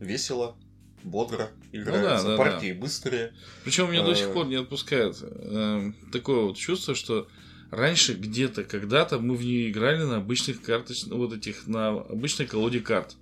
весело, 0.01 0.57
бодро 1.03 1.51
играется. 1.73 2.29
Ну 2.29 2.37
да, 2.37 2.37
да, 2.37 2.37
Партии 2.37 2.73
быстрые. 2.73 3.33
Причем 3.65 3.91
меня 3.91 4.05
до 4.05 4.15
сих 4.15 4.27
Э. 4.29 4.33
пор 4.33 4.47
не 4.47 4.57
отпускает 4.57 5.17
э, 5.23 5.93
такое 6.13 6.43
вот 6.43 6.57
чувство, 6.57 6.95
что 6.95 7.29
раньше 7.71 8.15
где-то, 8.15 8.65
когда-то 8.65 9.19
мы 9.19 9.37
в 9.37 9.45
нее 9.45 9.71
играли 9.71 10.03
на 10.03 10.17
обычных 10.17 10.61
карточных, 10.63 11.15
вот 11.15 11.33
этих, 11.33 11.67
на 11.67 11.89
обычной 11.91 12.47
колоде 12.47 12.81
карт. 12.81 13.17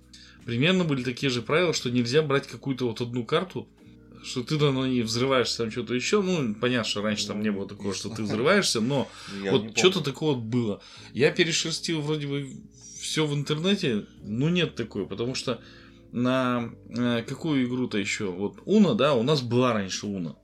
Примерно 0.45 0.83
были 0.85 1.03
такие 1.03 1.29
же 1.29 1.41
правила, 1.41 1.73
что 1.73 1.89
нельзя 1.89 2.21
брать 2.21 2.47
какую-то 2.47 2.87
вот 2.87 3.01
одну 3.01 3.25
карту, 3.25 3.67
что 4.23 4.43
ты 4.43 4.57
на 4.57 4.87
ней 4.87 5.01
взрываешься, 5.01 5.57
там 5.59 5.71
что-то 5.71 5.93
еще. 5.93 6.21
Ну, 6.21 6.55
понятно, 6.55 6.89
что 6.89 7.01
раньше 7.01 7.27
там 7.27 7.41
не 7.41 7.51
было 7.51 7.67
такого, 7.67 7.93
что 7.93 8.09
ты 8.09 8.23
взрываешься, 8.23 8.81
но 8.81 9.07
Я 9.43 9.51
не 9.51 9.57
вот 9.59 9.77
что-то 9.77 10.01
такого 10.01 10.33
вот 10.35 10.43
было. 10.43 10.81
Я 11.13 11.31
перешерстил 11.31 12.01
вроде 12.01 12.27
бы 12.27 12.49
все 12.99 13.25
в 13.25 13.33
интернете, 13.33 14.05
но 14.23 14.49
нет 14.49 14.75
такой, 14.75 15.05
потому 15.07 15.35
что 15.35 15.61
на 16.11 16.69
э, 16.89 17.23
какую 17.27 17.65
игру-то 17.65 17.97
еще? 17.97 18.25
Вот 18.25 18.57
Уна, 18.65 18.95
да, 18.95 19.13
у 19.13 19.23
нас 19.23 19.41
была 19.41 19.73
раньше 19.73 20.07
Уна. 20.07 20.35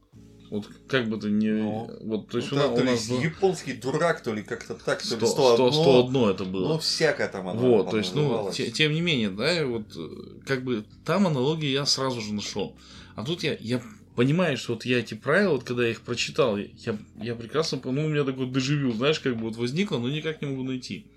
Вот 0.49 0.67
как 0.87 1.09
бы 1.09 1.17
то 1.19 1.31
ни... 1.31 1.47
Ну, 1.49 1.89
вот, 2.01 2.29
то 2.29 2.37
есть 2.37 2.51
Ну, 2.51 2.57
у, 2.57 2.59
да, 2.59 2.67
нас- 2.67 2.75
то 2.75 2.81
у 2.81 2.85
ли 2.85 2.91
нас 2.91 3.07
было 3.09 3.21
японский 3.21 3.73
дурак, 3.73 4.21
то 4.21 4.33
ли 4.33 4.43
как-то 4.43 4.75
так, 4.75 5.01
то 5.01 5.07
100, 5.07 5.15
ли 5.17 5.25
100, 5.25 5.55
101. 5.71 5.73
101 5.73 6.29
это 6.29 6.45
было. 6.45 6.67
Ну, 6.73 6.79
всякое 6.79 7.27
там 7.27 7.47
оно 7.47 7.59
Вот, 7.59 7.89
то 7.89 7.97
есть, 7.97 8.13
ну, 8.13 8.51
те- 8.53 8.69
тем 8.69 8.93
не 8.93 9.01
менее, 9.01 9.31
да, 9.31 9.65
вот 9.65 9.95
э, 9.97 10.09
как 10.45 10.63
бы 10.63 10.83
там 11.05 11.25
аналогии 11.25 11.69
я 11.69 11.87
сразу 11.87 12.21
же 12.21 12.33
нашел. 12.35 12.77
А 13.15 13.23
тут 13.23 13.43
я, 13.43 13.55
я 13.59 13.81
понимаю, 14.15 14.57
что 14.57 14.73
вот 14.73 14.85
я 14.85 14.99
эти 14.99 15.13
правила, 15.13 15.53
вот 15.53 15.63
когда 15.63 15.83
я 15.83 15.91
их 15.91 16.01
прочитал, 16.01 16.57
я, 16.57 16.97
я 17.17 17.35
прекрасно, 17.35 17.79
ну, 17.83 18.05
у 18.05 18.09
меня 18.09 18.23
такой 18.23 18.49
дежавю, 18.49 18.93
знаешь, 18.93 19.19
как 19.19 19.35
бы 19.35 19.43
вот 19.43 19.55
возникло, 19.55 19.97
но 19.97 20.09
никак 20.09 20.41
не 20.41 20.47
могу 20.47 20.63
найти. 20.63 21.07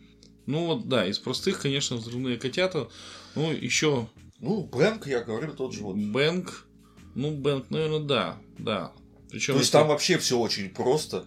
Ну 0.47 0.67
вот, 0.67 0.89
да, 0.89 1.07
из 1.07 1.19
простых, 1.19 1.61
конечно, 1.61 1.97
взрывные 1.97 2.39
котята, 2.39 2.89
ну, 3.35 3.53
еще 3.53 4.09
Ну, 4.41 4.63
Бэнк, 4.63 5.07
я 5.07 5.23
говорю, 5.23 5.53
тот 5.53 5.75
же 5.75 5.83
вот. 5.83 5.97
Бэнк, 5.97 6.67
ну, 7.15 7.33
Бэнк, 7.33 7.71
наверное, 7.71 8.01
да, 8.01 8.39
да. 8.59 8.93
Причем 9.31 9.55
То 9.55 9.61
есть 9.61 9.73
там 9.73 9.89
вообще 9.89 10.19
все 10.19 10.39
очень 10.39 10.71
просто. 10.71 11.25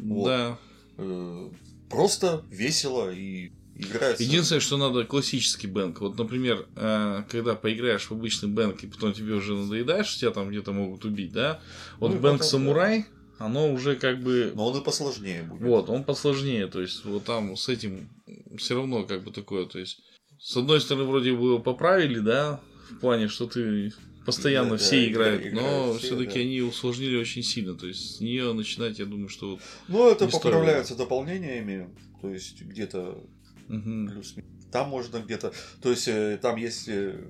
вот. 0.00 0.26
да. 0.26 0.58
э, 0.96 1.50
Просто, 1.90 2.42
весело 2.50 3.12
и 3.12 3.52
играется. 3.76 4.22
Единственное, 4.22 4.60
что 4.60 4.76
надо 4.76 5.04
классический 5.04 5.66
бэнк. 5.66 6.00
Вот, 6.00 6.18
например, 6.18 6.66
э, 6.76 7.22
когда 7.30 7.54
поиграешь 7.54 8.04
в 8.04 8.12
обычный 8.12 8.48
бэнк, 8.48 8.84
и 8.84 8.86
потом 8.86 9.12
тебе 9.12 9.34
уже 9.34 9.54
надоедаешь, 9.54 10.16
тебя 10.16 10.30
там 10.30 10.48
где-то 10.50 10.72
могут 10.72 11.04
убить, 11.04 11.32
да? 11.32 11.60
Вот 11.98 12.12
Ну 12.12 12.18
бэнк 12.20 12.42
самурай, 12.42 13.06
оно 13.38 13.72
уже 13.72 13.96
как 13.96 14.22
бы. 14.22 14.52
Но 14.54 14.68
он 14.68 14.80
и 14.80 14.84
посложнее 14.84 15.42
будет. 15.42 15.62
Вот, 15.62 15.90
он 15.90 16.04
посложнее. 16.04 16.66
То 16.68 16.80
есть, 16.80 17.04
вот 17.04 17.24
там 17.24 17.56
с 17.56 17.68
этим 17.68 18.08
все 18.56 18.76
равно 18.76 19.04
как 19.04 19.24
бы 19.24 19.32
такое. 19.32 19.66
То 19.66 19.78
есть, 19.78 20.00
с 20.38 20.56
одной 20.56 20.80
стороны, 20.80 21.04
вроде 21.06 21.32
бы 21.32 21.46
его 21.46 21.58
поправили, 21.58 22.20
да, 22.20 22.60
в 22.90 22.98
плане, 23.00 23.28
что 23.28 23.46
ты 23.46 23.92
постоянно 24.24 24.70
Да, 24.70 24.76
все 24.78 24.96
да, 25.00 25.06
играют, 25.12 25.42
игра- 25.42 25.54
но 25.60 25.60
играют 25.60 25.98
все, 25.98 26.06
все-таки 26.06 26.34
да. 26.34 26.40
они 26.40 26.60
усложнили 26.62 27.16
очень 27.16 27.42
сильно. 27.42 27.74
То 27.74 27.86
есть, 27.86 28.16
с 28.16 28.20
нее 28.20 28.52
начинать, 28.52 28.98
я 28.98 29.04
думаю, 29.04 29.28
что 29.28 29.50
вот. 29.50 29.60
Ну, 29.88 30.10
это 30.10 30.24
не 30.26 30.30
стоило. 30.30 30.42
поправляются 30.52 30.94
дополнениями. 30.96 31.90
То 32.22 32.30
есть 32.30 32.62
где-то 32.62 33.22
мгм. 33.68 34.08
плюс 34.08 34.34
Там 34.72 34.88
можно 34.88 35.18
где-то. 35.18 35.52
То 35.80 35.90
есть 35.90 36.08
э, 36.08 36.38
там 36.40 36.56
есть 36.56 36.88
э, 36.88 37.20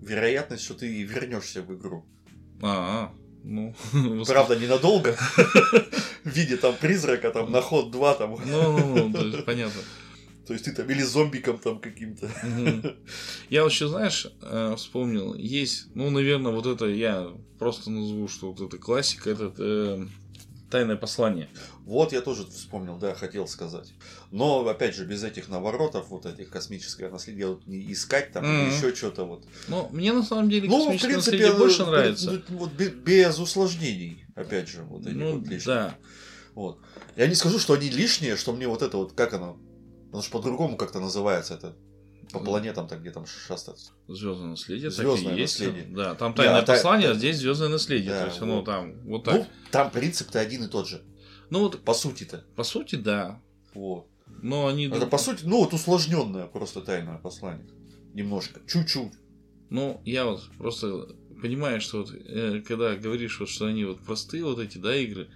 вероятность, 0.00 0.64
что 0.64 0.74
ты 0.74 1.02
вернешься 1.02 1.62
в 1.62 1.74
игру. 1.74 2.04
А, 2.62 3.12
а, 3.12 3.14
ну, 3.42 3.74
Правда, 4.26 4.56
ненадолго. 4.56 5.16
В 6.24 6.30
виде 6.30 6.56
там 6.56 6.74
призрака, 6.80 7.30
там 7.30 7.52
на 7.52 7.60
ход 7.60 7.90
2 7.90 8.14
там. 8.14 8.38
Ну, 8.46 8.78
ну, 8.78 9.08
ну, 9.08 9.24
есть, 9.26 9.44
понятно. 9.44 9.80
То 10.46 10.52
есть 10.52 10.64
ты 10.66 10.72
там 10.72 10.88
или 10.90 11.02
зомбиком 11.02 11.58
там 11.58 11.78
каким-то. 11.78 12.30
Я 13.48 13.62
вот 13.62 13.72
еще, 13.72 13.88
знаешь, 13.88 14.26
э, 14.42 14.74
вспомнил, 14.76 15.34
есть, 15.34 15.94
ну, 15.94 16.10
наверное, 16.10 16.52
вот 16.52 16.66
это 16.66 16.86
я 16.86 17.28
просто 17.58 17.90
назову, 17.90 18.28
что 18.28 18.52
вот 18.52 18.60
это 18.60 18.78
классика, 18.78 19.30
это 19.30 19.52
э, 19.58 20.06
тайное 20.74 20.96
послание. 20.96 21.48
Вот 21.84 22.12
я 22.12 22.20
тоже 22.20 22.44
вспомнил, 22.46 22.96
да, 22.98 23.14
хотел 23.14 23.46
сказать. 23.46 23.94
Но, 24.32 24.66
опять 24.66 24.96
же, 24.96 25.04
без 25.06 25.22
этих 25.22 25.48
наворотов, 25.48 26.08
вот 26.08 26.26
этих 26.26 26.50
космическое 26.50 27.08
наследие, 27.10 27.58
не 27.66 27.92
искать 27.92 28.32
там, 28.32 28.44
или 28.44 28.74
еще 28.74 28.92
что-то 28.92 29.24
вот. 29.24 29.44
Но 29.68 29.88
мне 29.92 30.12
на 30.12 30.24
самом 30.24 30.50
деле 30.50 30.68
Ну, 30.68 30.80
в 30.82 30.86
космическое 30.86 31.08
принципе, 31.12 31.36
наследие 31.36 31.58
больше 31.58 31.82
э, 31.82 31.86
нравится. 31.86 32.42
ну, 32.48 32.58
вот 32.58 32.72
бе- 32.72 32.88
без 32.90 33.38
усложнений, 33.38 34.26
опять 34.34 34.68
же, 34.68 34.82
вот 34.82 35.06
эти 35.06 35.14
Ну, 35.14 35.38
вот 35.38 35.46
лишние. 35.48 35.76
да. 35.76 35.94
Вот. 36.56 36.80
Я 37.16 37.28
не 37.28 37.34
скажу, 37.36 37.58
что 37.60 37.74
они 37.74 37.88
лишние, 37.88 38.36
что 38.36 38.52
мне 38.52 38.66
вот 38.66 38.82
это 38.82 38.96
вот, 38.96 39.12
как 39.12 39.32
оно, 39.34 39.56
оно 40.12 40.22
же 40.22 40.30
по-другому 40.30 40.76
как-то 40.76 40.98
называется 40.98 41.54
это, 41.54 41.76
по 42.34 42.40
Ну. 42.40 42.44
планетам 42.44 42.86
там, 42.86 43.00
где 43.00 43.10
там 43.10 43.24
шастать. 43.26 43.90
Звездное 44.08 44.48
наследие, 44.50 44.90
Звездное 44.90 45.34
и 45.34 45.40
есть. 45.40 45.58
наследие. 45.60 45.86
Да, 45.94 46.14
там 46.14 46.34
тайное 46.34 46.58
а 46.58 46.62
та- 46.62 46.74
послание, 46.74 47.08
а 47.08 47.12
та- 47.12 47.18
здесь 47.18 47.38
звездное 47.38 47.68
наследие. 47.70 48.10
Да, 48.10 48.20
то 48.20 48.26
есть 48.26 48.40
оно 48.42 48.56
вот. 48.56 48.64
там 48.66 49.00
вот 49.04 49.24
так. 49.24 49.34
Ну, 49.34 49.46
там 49.70 49.90
принцип-то 49.90 50.38
один 50.40 50.64
и 50.64 50.68
тот 50.68 50.86
же, 50.88 51.02
Ну, 51.50 51.60
вот, 51.60 51.82
по 51.84 51.94
сути-то. 51.94 52.44
по 52.56 52.64
сути, 52.64 52.96
да. 52.96 53.40
Вот. 53.74 54.06
Но 54.42 54.66
они. 54.66 54.86
Это, 54.88 55.06
по 55.06 55.18
сути, 55.18 55.44
ну, 55.44 55.58
вот 55.64 55.72
усложненное 55.72 56.46
просто 56.46 56.80
тайное 56.82 57.18
послание. 57.18 57.66
Немножко, 58.12 58.60
чуть-чуть. 58.66 59.12
Ну, 59.70 60.00
я 60.04 60.24
вот 60.26 60.42
просто 60.58 61.08
понимаю, 61.40 61.80
что 61.80 61.98
вот, 61.98 62.12
э, 62.14 62.60
когда 62.66 62.94
говоришь, 62.96 63.40
вот, 63.40 63.48
что 63.48 63.66
они 63.66 63.84
вот 63.84 64.00
простые 64.00 64.44
вот 64.44 64.58
эти, 64.58 64.78
да, 64.78 64.94
игры, 64.96 65.28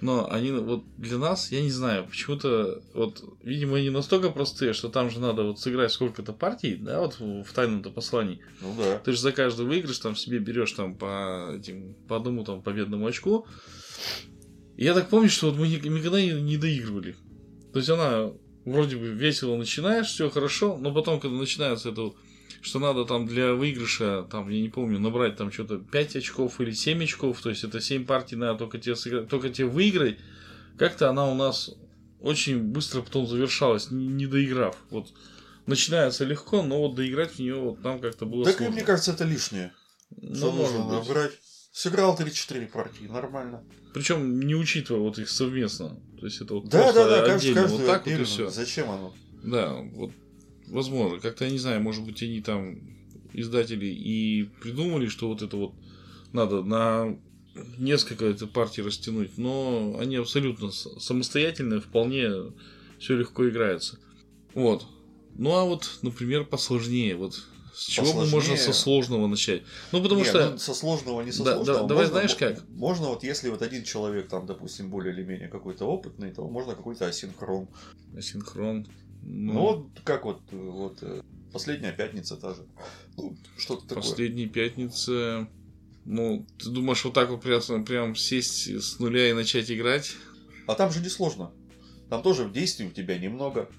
но 0.00 0.30
они 0.30 0.50
вот 0.52 0.84
для 0.96 1.18
нас, 1.18 1.50
я 1.50 1.62
не 1.62 1.70
знаю, 1.70 2.06
почему-то, 2.06 2.82
вот, 2.94 3.22
видимо, 3.42 3.78
они 3.78 3.90
настолько 3.90 4.30
простые, 4.30 4.72
что 4.72 4.88
там 4.88 5.10
же 5.10 5.20
надо 5.20 5.44
вот 5.44 5.60
сыграть 5.60 5.92
сколько-то 5.92 6.32
партий, 6.32 6.76
да, 6.76 7.00
вот 7.00 7.18
в, 7.18 7.42
в 7.44 7.52
тайном-то 7.52 7.90
послании. 7.90 8.40
Ну 8.60 8.74
да. 8.76 8.98
Ты 8.98 9.12
же 9.12 9.18
за 9.18 9.32
каждый 9.32 9.66
выигрыш 9.66 9.98
там 9.98 10.16
себе 10.16 10.38
берешь 10.38 10.72
там 10.72 10.94
по 10.96 11.54
этим, 11.56 11.94
по 12.08 12.16
одному 12.16 12.44
там 12.44 12.62
победному 12.62 13.06
очку. 13.06 13.46
И 14.76 14.84
я 14.84 14.94
так 14.94 15.08
помню, 15.08 15.30
что 15.30 15.50
вот 15.50 15.58
мы 15.58 15.68
ни- 15.68 15.88
никогда 15.88 16.20
не, 16.20 16.32
не 16.32 16.56
доигрывали. 16.56 17.16
То 17.72 17.78
есть 17.78 17.90
она 17.90 18.30
вроде 18.64 18.96
бы 18.96 19.06
весело 19.08 19.56
начинаешь, 19.56 20.06
все 20.06 20.30
хорошо, 20.30 20.76
но 20.76 20.92
потом, 20.92 21.20
когда 21.20 21.36
начинается 21.36 21.90
это 21.90 22.02
вот, 22.02 22.16
что 22.64 22.78
надо 22.78 23.04
там 23.04 23.26
для 23.26 23.52
выигрыша, 23.54 24.26
там, 24.30 24.48
я 24.48 24.60
не 24.60 24.68
помню, 24.70 24.98
набрать 24.98 25.36
там 25.36 25.52
что-то 25.52 25.78
5 25.78 26.16
очков 26.16 26.60
или 26.60 26.72
7 26.72 27.04
очков, 27.04 27.40
то 27.42 27.50
есть 27.50 27.62
это 27.64 27.80
7 27.80 28.06
партий 28.06 28.36
надо 28.36 28.58
только 28.60 28.78
тебе 28.78 28.96
сыграть, 28.96 29.28
только 29.28 29.50
тебе 29.50 29.66
выиграть, 29.66 30.18
как-то 30.78 31.10
она 31.10 31.30
у 31.30 31.34
нас 31.34 31.70
очень 32.20 32.58
быстро 32.58 33.02
потом 33.02 33.26
завершалась, 33.26 33.90
не, 33.90 34.26
доиграв. 34.26 34.76
Вот 34.90 35.08
начинается 35.66 36.24
легко, 36.24 36.62
но 36.62 36.78
вот 36.80 36.94
доиграть 36.94 37.32
в 37.32 37.38
нее 37.38 37.56
вот 37.56 37.82
там 37.82 37.98
как-то 38.00 38.24
было 38.24 38.44
Так 38.44 38.56
сложно. 38.56 38.74
мне 38.74 38.82
кажется, 38.84 39.12
это 39.12 39.24
лишнее. 39.24 39.72
Ну, 40.16 40.34
Что 40.34 40.52
может 40.52 40.74
нужно 40.76 40.98
быть. 40.98 41.08
набрать? 41.08 41.32
Сыграл 41.72 42.16
3-4 42.16 42.66
партии, 42.68 43.04
нормально. 43.06 43.62
Причем 43.92 44.40
не 44.40 44.54
учитывая 44.54 45.00
вот 45.00 45.18
их 45.18 45.28
совместно. 45.28 46.00
То 46.18 46.26
есть 46.26 46.40
это 46.40 46.54
вот 46.54 46.68
Да, 46.68 46.92
да, 46.92 47.08
да, 47.08 47.26
каждый, 47.26 47.50
отдельно. 47.50 47.68
вот 47.68 47.86
так 47.86 48.02
отдельно. 48.02 48.18
вот 48.20 48.28
и 48.28 48.30
все. 48.30 48.48
Зачем 48.48 48.90
оно? 48.90 49.14
Да, 49.42 49.72
вот 49.74 50.12
возможно. 50.68 51.18
Как-то 51.20 51.44
я 51.44 51.50
не 51.50 51.58
знаю, 51.58 51.80
может 51.82 52.04
быть, 52.04 52.22
они 52.22 52.40
там 52.40 52.78
издатели 53.32 53.86
и 53.86 54.44
придумали, 54.62 55.06
что 55.08 55.28
вот 55.28 55.42
это 55.42 55.56
вот 55.56 55.74
надо 56.32 56.62
на 56.62 57.16
несколько 57.78 58.26
это 58.26 58.46
партий 58.46 58.82
растянуть, 58.82 59.38
но 59.38 59.96
они 60.00 60.16
абсолютно 60.16 60.70
самостоятельные, 60.70 61.80
вполне 61.80 62.30
все 62.98 63.16
легко 63.16 63.48
играется. 63.48 63.98
Вот. 64.54 64.86
Ну 65.36 65.52
а 65.54 65.64
вот, 65.64 65.98
например, 66.02 66.44
посложнее. 66.44 67.16
Вот 67.16 67.42
с 67.74 67.86
чего 67.86 68.06
Посложнее? 68.06 68.32
можно 68.34 68.56
со 68.56 68.72
сложного 68.72 69.26
начать? 69.26 69.62
Ну, 69.90 70.00
потому 70.00 70.20
Не, 70.20 70.26
что. 70.28 70.50
ну, 70.50 70.58
со 70.58 70.74
сложного 70.74 71.22
не 71.22 71.32
со 71.32 71.42
Да, 71.42 71.54
сложного. 71.56 71.80
да, 71.80 71.86
давай 71.88 72.04
Можно- 72.04 72.12
знаешь 72.20 72.34
как? 72.36 72.68
Можно 72.68 73.08
вот 73.08 73.24
если 73.24 73.48
вот 73.50 73.62
один 73.62 73.82
человек 73.82 74.28
там, 74.28 74.46
допустим, 74.46 74.90
более 74.90 75.12
или 75.12 75.24
менее 75.24 75.48
какой-то 75.48 75.84
опытный, 75.86 76.30
то 76.32 76.46
можно 76.48 76.76
какой-то 76.76 77.06
асинхрон. 77.08 77.68
Синхрон. 78.20 78.86
Ну, 79.26 79.60
вот 79.60 79.86
как 80.04 80.24
вот, 80.24 80.42
вот 80.52 80.98
э, 81.02 81.22
последняя 81.52 81.92
пятница 81.92 82.36
та 82.36 82.54
же. 82.54 82.66
Ну, 83.16 83.36
что-то 83.56 83.86
такое. 83.86 84.02
Последней 84.02 84.46
пятнице. 84.46 85.48
Ну, 86.04 86.46
ты 86.58 86.68
думаешь, 86.70 87.02
вот 87.04 87.14
так 87.14 87.30
вот 87.30 87.42
прям, 87.42 87.84
прям 87.84 88.14
сесть 88.14 88.68
с 88.68 88.98
нуля 88.98 89.30
и 89.30 89.32
начать 89.32 89.70
играть? 89.70 90.12
А 90.66 90.74
там 90.74 90.90
же 90.92 91.00
не 91.00 91.08
сложно. 91.08 91.52
Там 92.10 92.22
тоже 92.22 92.50
действий 92.50 92.86
у 92.86 92.90
тебя 92.90 93.18
немного. 93.18 93.70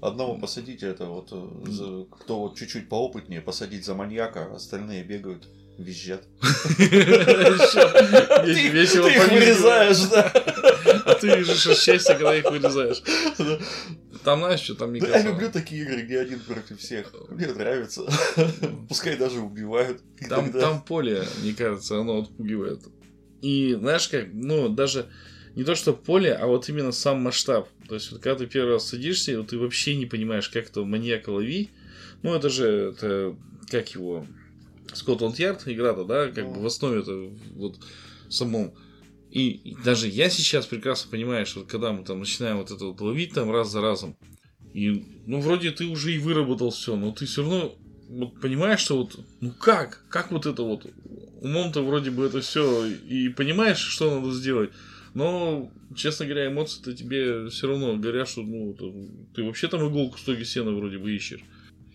Одного 0.00 0.38
посадить, 0.38 0.82
это 0.82 1.06
вот 1.06 1.28
э, 1.32 1.70
за- 1.70 2.04
кто 2.10 2.40
вот 2.40 2.56
чуть-чуть 2.58 2.88
поопытнее, 2.88 3.40
посадить 3.40 3.84
за 3.84 3.94
маньяка, 3.94 4.44
а 4.46 4.54
остальные 4.56 5.04
бегают, 5.04 5.48
визжат. 5.78 6.26
Ты 6.76 8.52
их 8.82 9.28
вырезаешь, 9.30 10.00
да. 10.10 10.32
А 11.06 11.14
ты 11.14 11.36
видишь 11.38 11.66
от 11.66 11.78
счастья, 11.78 12.14
когда 12.14 12.36
их 12.36 12.50
вырезаешь. 12.50 13.02
Там, 14.24 14.40
знаешь, 14.40 14.60
что 14.60 14.74
там 14.74 14.98
Да, 14.98 15.06
я 15.06 15.22
люблю 15.22 15.50
такие 15.52 15.82
игры, 15.82 16.02
где 16.02 16.18
один 16.18 16.40
против 16.40 16.80
всех. 16.80 17.12
Мне 17.30 17.46
нравится. 17.46 18.02
Пускай 18.88 19.16
даже 19.16 19.38
убивают. 19.40 20.00
Там, 20.28 20.52
там 20.52 20.82
поле, 20.82 21.24
мне 21.42 21.54
кажется, 21.54 22.00
оно 22.00 22.18
отпугивает. 22.22 22.80
И 23.40 23.74
знаешь 23.78 24.08
как, 24.08 24.26
ну, 24.32 24.68
даже 24.68 25.06
не 25.54 25.62
то, 25.62 25.76
что 25.76 25.92
поле, 25.92 26.32
а 26.34 26.46
вот 26.46 26.68
именно 26.68 26.90
сам 26.90 27.20
масштаб. 27.22 27.68
То 27.88 27.94
есть, 27.94 28.10
вот 28.10 28.20
когда 28.20 28.38
ты 28.40 28.46
первый 28.46 28.72
раз 28.74 28.88
садишься, 28.88 29.38
вот 29.38 29.48
ты 29.48 29.58
вообще 29.58 29.94
не 29.94 30.06
понимаешь, 30.06 30.48
как 30.48 30.66
этого 30.70 30.84
маньяка 30.84 31.30
ловить. 31.30 31.70
Ну, 32.22 32.34
это 32.34 32.50
же, 32.50 32.94
это, 32.96 33.36
как 33.70 33.88
его, 33.94 34.26
Скотланд 34.92 35.38
Ярд 35.38 35.62
игра-то, 35.66 36.04
да, 36.04 36.28
как 36.28 36.44
Ну. 36.44 36.54
бы 36.54 36.60
в 36.62 36.66
основе 36.66 37.00
это 37.00 37.30
вот 37.54 37.76
самом. 38.28 38.74
И, 39.30 39.76
даже 39.84 40.08
я 40.08 40.30
сейчас 40.30 40.66
прекрасно 40.66 41.10
понимаю, 41.10 41.46
что 41.46 41.64
когда 41.64 41.92
мы 41.92 42.04
там 42.04 42.20
начинаем 42.20 42.58
вот 42.58 42.70
это 42.70 42.84
вот 42.86 43.00
ловить 43.00 43.34
там 43.34 43.50
раз 43.50 43.70
за 43.70 43.80
разом, 43.80 44.16
и, 44.72 45.04
ну, 45.26 45.40
вроде 45.40 45.70
ты 45.70 45.86
уже 45.86 46.14
и 46.14 46.18
выработал 46.18 46.70
все, 46.70 46.96
но 46.96 47.12
ты 47.12 47.26
все 47.26 47.42
равно 47.42 47.76
вот 48.08 48.40
понимаешь, 48.40 48.80
что 48.80 48.98
вот, 48.98 49.18
ну 49.40 49.50
как, 49.50 50.04
как 50.08 50.30
вот 50.30 50.46
это 50.46 50.62
вот, 50.62 50.86
умом-то 51.40 51.82
вроде 51.82 52.10
бы 52.10 52.24
это 52.24 52.40
все, 52.40 52.86
и 52.86 53.28
понимаешь, 53.28 53.78
что 53.78 54.14
надо 54.14 54.32
сделать, 54.32 54.70
но, 55.14 55.72
честно 55.94 56.26
говоря, 56.26 56.48
эмоции-то 56.48 56.94
тебе 56.94 57.48
все 57.48 57.68
равно 57.68 57.96
говорят, 57.96 58.28
что, 58.28 58.42
ну, 58.42 58.76
ты 59.34 59.42
вообще 59.42 59.66
там 59.68 59.88
иголку 59.88 60.18
в 60.18 60.20
стоге 60.20 60.44
сена 60.44 60.72
вроде 60.72 60.98
бы 60.98 61.14
ищешь. 61.14 61.40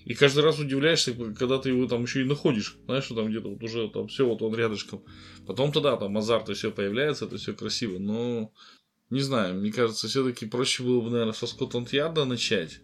И 0.06 0.14
каждый 0.14 0.44
раз 0.44 0.60
удивляешься, 0.60 1.14
когда 1.14 1.60
ты 1.60 1.70
его 1.70 1.88
там 1.88 2.04
еще 2.04 2.22
и 2.22 2.26
находишь. 2.26 2.78
Знаешь, 2.86 3.06
что 3.06 3.16
там 3.16 3.30
где-то 3.30 3.50
вот 3.50 3.64
уже 3.64 3.90
там 3.90 4.08
все 4.08 4.26
вот 4.26 4.42
он 4.42 4.56
рядышком. 4.56 5.04
Потом 5.46 5.72
тогда 5.72 5.96
там 5.98 6.18
азарт 6.18 6.50
и 6.50 6.54
все 6.54 6.72
появляется, 6.72 7.26
это 7.26 7.38
все 7.38 7.54
красиво. 7.54 8.00
Но 8.00 8.52
не 9.10 9.22
знаю, 9.22 9.56
мне 9.56 9.72
кажется, 9.72 10.08
все-таки 10.08 10.46
проще 10.46 10.84
было 10.84 11.02
бы, 11.02 11.10
наверное, 11.10 11.34
со 11.34 11.46
Скотланд 11.46 11.94
Ярда 11.94 12.26
начать. 12.26 12.82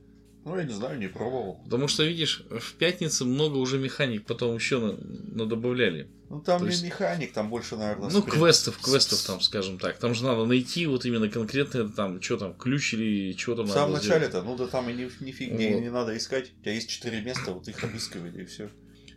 Ну, 0.48 0.56
я 0.58 0.64
не 0.64 0.74
знаю, 0.74 0.98
не 0.98 1.10
пробовал. 1.10 1.60
Потому 1.66 1.90
что, 1.90 2.04
видишь, 2.06 2.44
в 2.50 2.74
пятнице 2.76 3.26
много 3.26 3.58
уже 3.58 3.78
механик 3.78 4.26
потом 4.26 4.56
еще 4.56 4.80
на, 4.80 4.94
надобавляли. 4.94 6.10
Ну, 6.30 6.40
там 6.42 6.60
То 6.60 6.66
не 6.66 6.72
есть- 6.72 6.84
механик, 6.86 7.34
там 7.34 7.50
больше, 7.50 7.76
наверное, 7.76 8.10
Ну, 8.10 8.22
спринт. 8.22 8.30
квестов, 8.40 8.78
квестов 8.78 9.22
там, 9.24 9.42
скажем 9.42 9.78
так. 9.78 9.98
Там 9.98 10.14
же 10.14 10.24
надо 10.24 10.46
найти 10.46 10.86
вот 10.88 11.06
именно 11.06 11.28
конкретно 11.30 11.90
там, 11.90 12.22
что 12.22 12.38
там, 12.38 12.54
ключ 12.54 12.94
или 12.94 13.36
что 13.38 13.56
там 13.56 13.66
В 13.66 13.72
самом 13.72 13.94
начале-то, 13.94 14.42
ну 14.42 14.56
да 14.56 14.68
там 14.68 14.90
и 14.90 14.94
нифиг 14.94 15.52
не, 15.52 15.74
Вот. 15.74 15.82
не 15.82 15.90
надо 15.92 16.16
искать. 16.16 16.52
У 16.58 16.62
тебя 16.64 16.74
есть 16.74 16.90
четыре 16.90 17.22
места, 17.22 17.52
вот 17.52 17.68
их 17.68 17.84
обыскивали 17.84 18.44
и 18.44 18.46
все. 18.46 18.70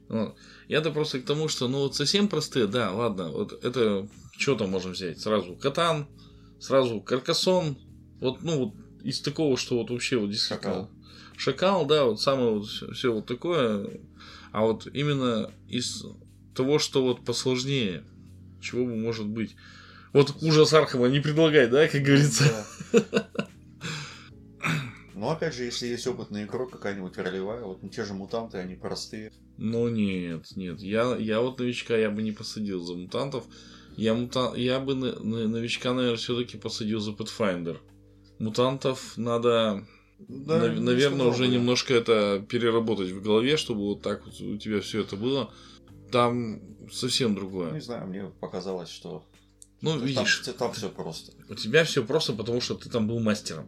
Вот. 0.09 0.37
Я-то 0.67 0.91
просто 0.91 1.21
к 1.21 1.25
тому, 1.25 1.47
что, 1.47 1.69
ну, 1.69 1.79
вот 1.83 1.95
совсем 1.95 2.27
простые, 2.27 2.67
да, 2.67 2.91
ладно, 2.91 3.31
вот 3.31 3.65
это, 3.65 4.09
что 4.37 4.57
там 4.57 4.71
можем 4.71 4.93
взять? 4.93 5.21
Сразу 5.21 5.55
Катан, 5.55 6.09
сразу 6.59 7.01
Каркасон, 7.01 7.79
вот, 8.21 8.43
ну, 8.43 8.59
вот 8.65 8.75
из 9.05 9.21
такого, 9.21 9.57
что 9.57 9.79
вот 9.79 9.91
вообще 9.91 10.17
вот 10.17 10.31
действительно... 10.31 10.75
Шакал. 10.75 10.91
Шакал, 11.41 11.87
да, 11.87 12.05
вот 12.05 12.21
самое 12.21 12.51
вот 12.51 12.67
все 12.67 13.15
вот 13.15 13.25
такое, 13.25 13.89
а 14.53 14.61
вот 14.61 14.87
именно 14.93 15.51
из 15.69 16.05
того, 16.55 16.79
что 16.79 17.03
вот 17.03 17.25
посложнее, 17.25 18.05
чего 18.61 18.85
бы 18.85 18.95
может 18.95 19.27
быть. 19.27 19.57
Вот 20.13 20.37
ужас 20.43 20.75
Архама 20.75 21.09
не 21.09 21.21
предлагай, 21.21 21.67
да, 21.67 21.89
как 21.89 22.03
говорится. 22.03 22.45
Да. 22.93 23.27
Ну, 25.15 25.29
опять 25.29 25.55
же, 25.55 25.65
если 25.65 25.87
есть 25.87 26.07
опытный 26.07 26.45
игрок, 26.45 26.71
какая-нибудь 26.71 27.19
ролевая, 27.19 27.63
вот 27.63 27.83
ну, 27.83 27.91
те 27.91 28.07
же 28.07 28.15
мутанты, 28.15 28.57
они 28.57 28.75
простые. 28.75 29.33
Ну 29.59 29.89
нет, 29.91 30.47
нет. 30.57 30.81
Я, 30.81 31.15
я 31.17 31.43
вот 31.43 31.59
новичка 31.59 31.95
я 31.95 32.11
бы 32.11 32.23
не 32.23 32.33
посадил 32.33 32.83
за 32.83 32.95
мутантов. 32.95 33.45
Я, 33.99 34.15
мута... 34.15 34.55
я 34.57 34.81
бы 34.81 34.95
новичка, 34.95 35.93
наверное, 35.93 36.17
все-таки 36.17 36.57
посадил 36.57 37.01
за 37.01 37.11
Pathfinder. 37.11 37.77
Мутантов 38.39 39.19
надо, 39.19 39.87
Да, 40.29 40.59
наверное, 40.59 41.27
уже 41.27 41.45
бы 41.45 41.45
я. 41.47 41.51
немножко 41.59 41.95
это 41.95 42.45
переработать 42.49 43.11
в 43.11 43.23
голове, 43.23 43.57
чтобы 43.57 43.81
вот 43.83 44.03
так 44.03 44.25
вот 44.27 44.41
у 44.41 44.57
тебя 44.57 44.81
все 44.81 45.01
это 45.01 45.17
было. 45.17 45.53
Там 46.11 46.61
совсем 46.93 47.35
другое. 47.35 47.73
Не 47.73 47.81
знаю, 47.81 48.07
мне 48.09 48.25
показалось, 48.41 48.91
что 48.91 49.25
Ну, 49.81 49.93
там, 49.93 50.05
видишь, 50.05 50.43
там 50.59 50.73
все 50.73 50.89
просто. 50.89 51.33
у 51.49 51.55
тебя 51.55 51.85
все 51.85 52.05
просто, 52.05 52.33
потому 52.33 52.61
что 52.61 52.75
ты 52.75 52.89
там 52.91 53.07
был 53.07 53.21
мастером. 53.21 53.67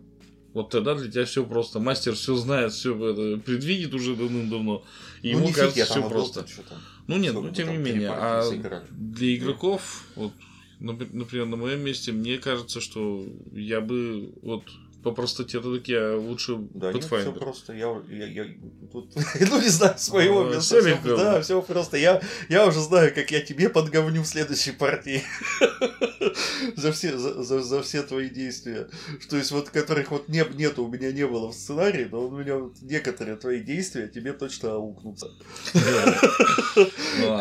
Вот 0.53 0.69
тогда 0.71 0.95
для 0.95 1.11
тебя 1.11 1.25
все 1.25 1.45
просто. 1.47 1.79
Мастер 1.79 2.15
все 2.15 2.35
знает, 2.37 2.73
все 2.73 2.95
предвидит 3.39 3.95
уже 3.95 4.15
давным-давно. 4.15 4.85
И 5.23 5.33
ну, 5.33 5.39
ему 5.39 5.53
кажется, 5.53 5.77
фиг, 5.81 5.85
все 5.87 5.95
там 5.95 6.03
был, 6.03 6.11
просто. 6.11 6.47
что 6.47 6.63
там. 6.63 6.79
Ну 7.07 7.17
нет, 7.17 7.33
Сколько 7.33 7.49
ну 7.49 7.55
тем 7.55 7.69
не 7.69 7.75
там 7.77 7.85
менее, 7.85 8.11
а 8.11 8.51
для 8.91 9.37
игроков, 9.37 10.05
вот, 10.15 10.33
напр- 10.79 11.09
например, 11.13 11.47
на 11.47 11.57
моем 11.57 11.81
месте, 11.81 12.13
мне 12.13 12.39
кажется, 12.39 12.81
что 12.81 13.25
я 13.53 13.81
бы 13.81 14.33
вот 14.43 14.65
по 15.03 15.11
простоте 15.13 15.61
я 15.87 16.17
лучше 16.17 16.57
Да, 16.75 16.93
нет, 16.93 17.05
все 17.05 17.17
Pathfinder. 17.17 17.39
просто. 17.39 17.73
Я, 17.73 18.01
я, 18.11 18.27
я 18.27 18.45
тут, 18.93 19.13
ну 19.41 19.61
не 19.61 19.69
знаю, 19.69 19.95
с 19.99 20.09
моего 20.11 20.45
Ну, 20.45 20.55
места. 20.55 20.81
всё- 20.81 20.89
легко. 20.89 21.17
да, 21.17 21.41
все 21.43 21.61
просто. 21.63 21.97
Я, 21.97 22.21
я 22.49 22.67
уже 22.67 22.81
знаю, 22.81 23.13
как 23.15 23.31
я 23.31 23.41
тебе 23.41 23.69
подговню 23.69 24.23
в 24.23 24.27
следующей 24.27 24.73
партии. 24.73 25.23
за, 26.77 26.93
все, 26.93 27.17
за, 27.19 27.43
за- 27.43 27.63
за 27.63 27.83
все 27.83 28.03
твои 28.03 28.29
действия. 28.31 28.89
То 29.29 29.37
есть 29.37 29.51
вот 29.51 29.71
которых 29.71 30.11
вот 30.11 30.29
не, 30.29 30.45
нету, 30.55 30.85
у 30.85 30.89
меня 30.89 31.11
не 31.13 31.27
было 31.27 31.49
в 31.49 31.55
сценарии, 31.55 32.09
но 32.11 32.27
у 32.27 32.31
меня 32.31 32.57
вот 32.57 32.81
некоторые 32.83 33.37
твои 33.37 33.61
действия 33.61 34.09
тебе 34.09 34.33
точно 34.33 34.73
аукнутся. 34.75 35.29
Ну. 37.21 37.41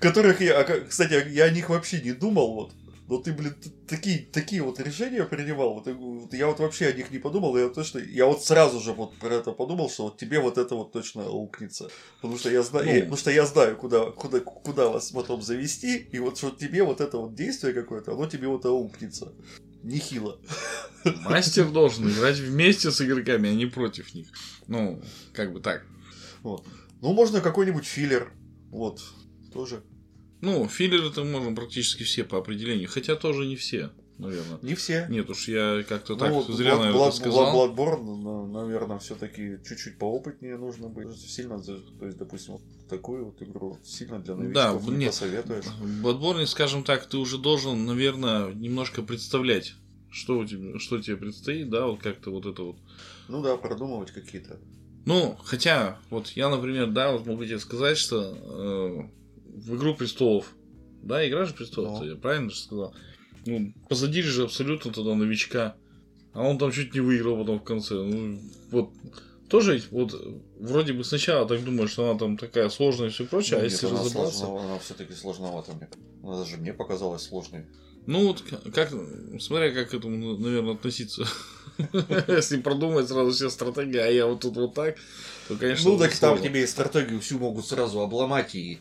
Которых 0.00 0.40
я, 0.40 0.60
а, 0.60 0.64
кстати, 0.88 1.28
я 1.30 1.44
о 1.44 1.50
них 1.50 1.68
вообще 1.68 2.00
не 2.00 2.12
думал, 2.12 2.54
вот. 2.54 2.72
Но 3.12 3.18
ты, 3.18 3.34
блин, 3.34 3.54
такие, 3.86 4.20
такие 4.20 4.62
вот 4.62 4.80
решения 4.80 5.22
принимал. 5.24 5.74
Вот, 5.74 5.86
и 5.86 5.92
вот 5.92 6.32
я 6.32 6.46
вот 6.46 6.60
вообще 6.60 6.86
о 6.86 6.92
них 6.94 7.10
не 7.10 7.18
подумал. 7.18 7.54
Я 7.58 7.68
точно, 7.68 7.98
я 7.98 8.24
вот 8.24 8.42
сразу 8.42 8.80
же 8.80 8.94
вот 8.94 9.14
про 9.18 9.34
это 9.34 9.52
подумал, 9.52 9.90
что 9.90 10.04
вот 10.04 10.16
тебе 10.16 10.40
вот 10.40 10.56
это 10.56 10.74
вот 10.74 10.92
точно 10.92 11.26
аукнется. 11.26 11.90
Потому 12.22 12.38
что 12.38 12.50
я 12.50 12.62
знаю, 12.62 12.86
Ну. 12.86 13.00
потому 13.00 13.16
что 13.18 13.30
я 13.30 13.44
знаю, 13.44 13.76
куда, 13.76 14.10
куда, 14.12 14.40
куда 14.40 14.88
вас 14.88 15.10
потом 15.10 15.42
завести, 15.42 15.98
и 16.10 16.18
вот 16.20 16.38
что 16.38 16.52
тебе 16.52 16.84
вот 16.84 17.02
это 17.02 17.18
вот 17.18 17.34
действие 17.34 17.74
какое-то, 17.74 18.12
оно 18.12 18.26
тебе 18.26 18.48
вот 18.48 18.64
аукнется. 18.64 19.34
Нехило. 19.82 20.40
Мастер 21.04 21.68
должен 21.68 22.08
играть 22.08 22.38
вместе 22.38 22.90
с 22.90 23.02
игроками, 23.02 23.50
а 23.50 23.54
не 23.54 23.66
против 23.66 24.14
них. 24.14 24.28
Ну, 24.68 25.02
как 25.34 25.52
бы 25.52 25.60
так. 25.60 25.84
Вот. 26.42 26.64
Ну, 27.02 27.12
можно 27.12 27.42
какой-нибудь 27.42 27.84
филлер. 27.84 28.32
Вот. 28.70 29.02
Тоже. 29.52 29.82
Ну, 30.42 30.66
филлеры 30.68 31.08
это 31.08 31.24
можно 31.24 31.54
практически 31.54 32.02
все 32.02 32.24
по 32.24 32.36
определению, 32.38 32.88
хотя 32.90 33.14
тоже 33.16 33.46
не 33.46 33.54
все, 33.56 33.90
наверное. 34.18 34.58
Не 34.60 34.74
все. 34.74 35.06
Нет 35.08 35.30
уж, 35.30 35.46
я 35.48 35.84
как-то 35.88 36.14
Ну, 36.14 36.18
так 36.18 36.32
вот 36.32 36.48
зря, 36.48 36.72
Blood- 36.72 36.78
наверное, 36.78 37.00
Blood- 37.08 37.12
сказал. 37.12 37.54
Bloodborne, 37.74 38.46
наверное, 38.52 38.98
все-таки 38.98 39.58
чуть-чуть 39.64 39.98
поопытнее 39.98 40.58
нужно 40.58 40.88
быть. 40.88 41.16
Сильно, 41.16 41.62
то 41.62 41.72
есть, 42.04 42.18
допустим, 42.18 42.54
вот 42.54 42.62
такую 42.88 43.26
вот 43.26 43.40
игру 43.40 43.78
сильно 43.84 44.18
для 44.18 44.34
Да, 44.34 44.72
новичков 44.72 44.88
не 44.90 44.96
нет. 44.96 45.10
посоветуешь. 45.12 45.64
В 45.80 46.04
Bloodborne, 46.06 46.44
скажем 46.46 46.82
так, 46.82 47.06
ты 47.06 47.16
уже 47.18 47.38
должен, 47.38 47.86
наверное, 47.86 48.52
немножко 48.52 49.02
представлять, 49.02 49.74
что, 50.10 50.38
у 50.38 50.44
тебя, 50.44 50.78
что 50.80 51.00
тебе 51.00 51.16
предстоит, 51.16 51.70
да, 51.70 51.86
вот 51.86 52.02
как-то 52.02 52.30
вот 52.32 52.46
это 52.46 52.62
вот. 52.64 52.76
Ну 53.28 53.42
да, 53.42 53.56
продумывать 53.56 54.10
какие-то. 54.10 54.58
Ну, 55.06 55.36
хотя, 55.44 55.98
вот 56.10 56.28
я, 56.30 56.48
например, 56.48 56.88
да, 56.90 57.12
вот 57.12 57.26
могу 57.26 57.44
тебе 57.44 57.58
сказать, 57.60 57.96
что 57.96 59.08
э, 59.08 59.21
в 59.52 59.76
Игру 59.76 59.94
Престолов, 59.94 60.52
да, 61.02 61.26
игра 61.28 61.44
же 61.44 61.54
Престолов, 61.54 62.00
Ну. 62.00 62.06
я 62.06 62.16
правильно 62.16 62.50
же 62.50 62.56
сказал? 62.56 62.94
Ну, 63.46 63.72
посадили 63.88 64.26
же 64.26 64.44
абсолютно 64.44 64.92
тогда 64.92 65.14
новичка, 65.14 65.76
а 66.32 66.42
он 66.42 66.58
там 66.58 66.72
чуть 66.72 66.94
не 66.94 67.00
выиграл 67.00 67.36
потом 67.38 67.58
в 67.60 67.64
конце. 67.64 67.94
Ну, 67.94 68.38
вот, 68.70 68.90
тоже 69.48 69.82
вот 69.90 70.14
вроде 70.58 70.92
бы 70.92 71.04
сначала 71.04 71.46
так 71.46 71.62
думаешь, 71.64 71.90
что 71.90 72.08
она 72.08 72.18
там 72.18 72.36
такая 72.38 72.68
сложная 72.70 73.08
и 73.08 73.10
все 73.10 73.24
прочее, 73.26 73.56
а 73.56 73.58
Ну, 73.58 73.64
нет, 73.64 73.72
если 73.72 73.86
она, 73.88 74.00
разобраться... 74.00 74.38
сложно- 74.38 74.64
она 74.64 74.78
все-таки 74.78 75.12
сложновата 75.12 75.72
мне. 75.74 75.88
Она 76.22 76.38
даже 76.38 76.56
мне 76.56 76.72
показалась 76.72 77.22
сложной. 77.22 77.66
Ну 78.06 78.26
вот 78.28 78.42
как, 78.74 78.90
смотря 79.40 79.70
как 79.72 79.90
к 79.90 79.94
этому, 79.94 80.36
наверное, 80.38 80.74
относиться. 80.74 81.24
Если 82.28 82.60
продумать 82.60 83.08
сразу 83.08 83.30
все 83.32 83.48
стратегии, 83.50 83.98
а 83.98 84.06
я 84.08 84.26
вот 84.26 84.40
тут 84.40 84.56
вот 84.56 84.74
так, 84.74 84.96
то, 85.48 85.56
конечно, 85.56 85.90
ну, 85.90 85.98
так 85.98 86.16
там 86.16 86.40
тебе 86.40 86.62
и 86.62 86.66
стратегию 86.66 87.20
всю 87.20 87.38
могут 87.38 87.66
сразу 87.66 88.00
обломать 88.00 88.54
и... 88.54 88.78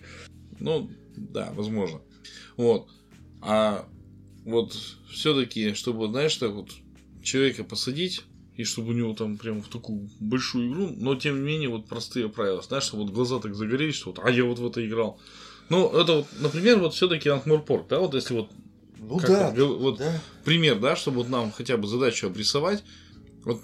Ну, 0.61 0.89
да, 1.15 1.51
возможно. 1.55 2.01
Вот. 2.55 2.87
А 3.41 3.87
вот 4.45 4.77
все-таки, 5.09 5.73
чтобы, 5.73 6.07
знаешь, 6.07 6.35
так 6.37 6.51
вот 6.51 6.69
человека 7.23 7.63
посадить, 7.63 8.23
и 8.55 8.63
чтобы 8.63 8.89
у 8.89 8.93
него 8.93 9.13
там 9.13 9.37
прям 9.37 9.61
в 9.61 9.69
такую 9.69 10.09
большую 10.19 10.71
игру, 10.71 10.89
но 10.95 11.15
тем 11.15 11.39
не 11.39 11.41
менее 11.41 11.69
вот 11.69 11.87
простые 11.87 12.29
правила, 12.29 12.61
знаешь, 12.61 12.83
что 12.83 12.97
вот 12.97 13.09
глаза 13.11 13.39
так 13.39 13.55
загорелись, 13.55 13.95
что 13.95 14.11
вот, 14.11 14.19
а 14.23 14.29
я 14.29 14.43
вот 14.43 14.59
в 14.59 14.67
это 14.67 14.85
играл. 14.85 15.19
Ну, 15.69 15.89
это 15.89 16.17
вот, 16.17 16.27
например, 16.39 16.79
вот 16.79 16.93
все-таки 16.93 17.29
Анкморпорт, 17.29 17.87
да, 17.87 17.99
вот 17.99 18.13
если 18.13 18.33
вот 18.33 18.49
Ну 18.99 19.19
да, 19.19 19.51
вот 19.55 19.79
вот 19.79 19.97
да. 19.97 20.21
пример, 20.43 20.79
да, 20.79 20.95
чтобы 20.95 21.17
вот 21.17 21.29
нам 21.29 21.51
хотя 21.51 21.77
бы 21.77 21.87
задачу 21.87 22.27
обрисовать. 22.27 22.83
Вот 23.43 23.61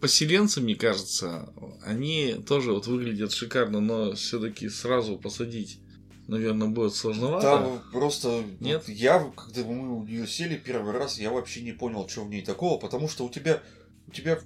поселенцы, 0.00 0.60
мне 0.60 0.74
кажется, 0.74 1.52
они 1.84 2.36
тоже 2.46 2.72
вот 2.72 2.86
выглядят 2.86 3.32
шикарно, 3.32 3.80
но 3.80 4.14
все-таки 4.14 4.68
сразу 4.68 5.18
посадить, 5.18 5.80
наверное, 6.28 6.68
будет 6.68 6.94
сложновато. 6.94 7.46
Там 7.46 7.82
просто... 7.92 8.42
Нет? 8.60 8.84
вот 8.86 8.94
я, 8.94 9.18
когда 9.36 9.62
мы 9.62 9.96
у 9.96 10.04
нее 10.04 10.26
сели 10.26 10.56
первый 10.56 10.92
раз, 10.92 11.18
я 11.18 11.30
вообще 11.30 11.62
не 11.62 11.72
понял, 11.72 12.08
что 12.08 12.24
в 12.24 12.30
ней 12.30 12.42
такого, 12.42 12.78
потому 12.78 13.08
что 13.08 13.24
у 13.24 13.28
тебя... 13.28 13.62
У 14.06 14.12
тебя 14.12 14.38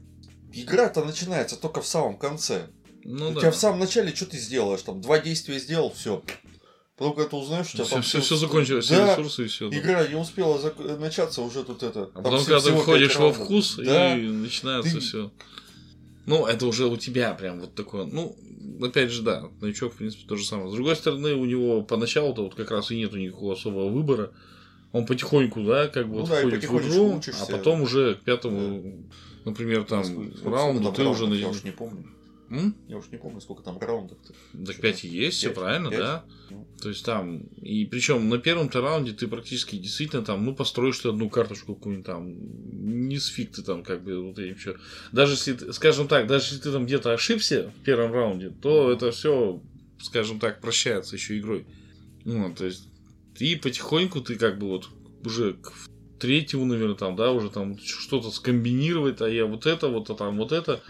игра-то 0.53 1.05
начинается 1.05 1.57
только 1.57 1.81
в 1.81 1.87
самом 1.87 2.17
конце. 2.17 2.67
Ну 3.05 3.31
у 3.31 3.33
да. 3.33 3.41
тебя 3.41 3.51
в 3.51 3.57
самом 3.57 3.81
начале 3.81 4.15
что 4.15 4.27
ты 4.27 4.39
сделаешь? 4.39 4.83
Там 4.83 5.01
два 5.01 5.19
действия 5.19 5.59
сделал, 5.59 5.93
все. 5.93 6.23
Потом, 6.97 7.15
когда 7.15 7.31
ты 7.31 7.37
узнаешь, 7.37 7.67
у 7.67 7.73
тебя 7.73 7.85
все, 7.85 7.95
там 7.95 8.03
все, 8.03 8.21
всё- 8.21 8.37
закончилось, 8.37 8.85
все 8.85 8.97
Да, 8.97 9.17
ресурсы 9.17 9.45
и 9.45 9.49
все. 9.49 9.69
Игра 9.69 10.07
не 10.07 10.15
успела 10.15 10.59
зак- 10.59 10.97
начаться, 10.99 11.43
уже 11.43 11.65
тут 11.65 11.83
это. 11.83 12.11
А 12.15 12.23
потом, 12.23 12.39
все- 12.39 12.51
когда 12.51 12.71
ты 12.71 12.77
входишь 12.77 13.17
во 13.17 13.33
вкус, 13.33 13.77
Да. 13.77 14.17
и 14.17 14.23
начинается 14.29 14.95
Ты- 14.95 15.01
все. 15.01 15.33
Ну, 16.27 16.47
это 16.47 16.67
уже 16.67 16.87
у 16.87 16.97
тебя 16.97 17.35
прям 17.35 17.61
вот 17.61 17.75
такое. 17.75 18.05
Ну, 18.05 18.37
опять 18.83 19.11
же, 19.11 19.23
да, 19.23 19.49
новичок, 19.61 19.93
в 19.95 19.97
принципе, 19.97 20.25
то 20.27 20.37
же 20.37 20.45
самое. 20.45 20.71
С 20.71 20.75
другой 20.75 20.97
стороны, 20.97 21.35
у 21.35 21.45
него 21.45 21.83
поначалу-то 21.83 22.45
вот 22.45 22.55
как 22.55 22.71
раз 22.71 22.91
и 22.91 22.97
нету 22.97 23.17
никакого 23.19 23.55
особого 23.55 23.89
выбора. 23.89 24.31
Он 24.93 25.07
потихоньку, 25.07 25.63
да, 25.65 25.89
как 25.89 26.07
бы 26.09 26.15
Ну 26.15 26.21
вот 26.21 26.31
да, 26.31 26.37
входит 26.41 26.65
в 26.65 26.79
игру, 26.79 27.17
учишься. 27.17 27.43
а 27.43 27.51
потом 27.51 27.83
уже 27.83 28.15
к 28.15 28.21
пятому, 28.21 29.05
например, 29.45 29.85
там, 29.85 30.05
Сколько- 30.05 30.51
раунду 30.51 30.93
ты 30.93 31.05
уже... 31.05 31.27
Я 31.35 31.49
уж 31.49 31.65
не 31.65 31.73
помню. 31.73 32.05
М? 32.55 32.77
Я 32.89 32.99
уж 32.99 33.07
не 33.11 33.19
помню, 33.19 33.41
сколько 33.41 33.63
там 33.63 33.79
раундов-то. 33.79 34.33
Так 34.65 34.81
5 34.81 35.05
и 35.05 35.09
есть, 35.09 35.39
все 35.39 35.49
Пять? 35.49 35.57
правильно, 35.57 35.91
Пять? 35.91 35.99
да? 35.99 36.25
Ну. 36.51 36.67
То 36.81 36.89
есть 36.89 37.05
там, 37.05 37.39
и 37.61 37.85
причем 37.87 38.29
на 38.29 38.39
первом-то 38.39 38.81
раунде 38.81 39.13
ты 39.13 39.27
практически 39.27 39.77
действительно 39.77 40.25
там, 40.25 40.45
ну, 40.45 40.55
построишь 40.55 40.99
ты 40.99 41.09
одну 41.09 41.29
карточку 41.29 41.75
какую-нибудь 41.75 42.07
там, 42.07 43.09
не 43.09 43.19
с 43.19 43.27
фиг 43.27 43.53
ты 43.53 43.63
там 43.63 43.83
как 43.83 44.05
бы 44.05 44.21
вот 44.23 44.39
этим 44.39 44.57
все. 44.57 44.77
Даже 45.13 45.33
если, 45.33 45.73
скажем 45.73 46.07
так, 46.07 46.27
даже 46.27 46.47
если 46.47 46.59
ты 46.59 46.73
там 46.73 46.87
где-то 46.87 47.13
ошибся 47.13 47.73
в 47.81 47.85
первом 47.85 48.13
раунде, 48.13 48.51
то 48.51 48.93
это 48.93 49.11
все, 49.11 49.61
скажем 50.01 50.39
так, 50.39 50.61
прощается 50.61 51.17
еще 51.17 51.39
игрой. 51.39 51.67
Ну, 52.25 52.55
то 52.55 52.65
есть, 52.65 52.89
и 53.39 53.57
потихоньку 53.57 54.21
ты 54.21 54.37
как 54.37 54.59
бы 54.59 54.69
вот 54.69 54.89
уже 55.25 55.55
к 55.55 55.73
третьему, 56.21 56.65
наверное, 56.65 56.95
там, 56.95 57.17
да, 57.17 57.33
уже 57.33 57.51
там 57.51 57.79
что-то 57.79 58.31
скомбинировать, 58.31 59.21
а 59.21 59.29
я 59.29 59.47
вот 59.47 59.67
это, 59.67 59.89
вот 59.89 60.09
а 60.11 60.15
там 60.15 60.37
вот 60.39 60.53
это. 60.53 60.81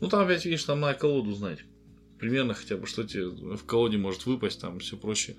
Ну, 0.00 0.08
там 0.08 0.24
опять, 0.24 0.44
видишь, 0.44 0.64
там 0.64 0.80
надо 0.80 0.98
колоду 0.98 1.32
знать. 1.32 1.60
Примерно 2.18 2.54
хотя 2.54 2.76
бы, 2.76 2.86
что 2.86 3.04
тебе 3.04 3.26
в 3.26 3.64
колоде 3.64 3.96
может 3.96 4.26
выпасть, 4.26 4.60
там 4.60 4.78
все 4.78 4.96
прочее. 4.96 5.36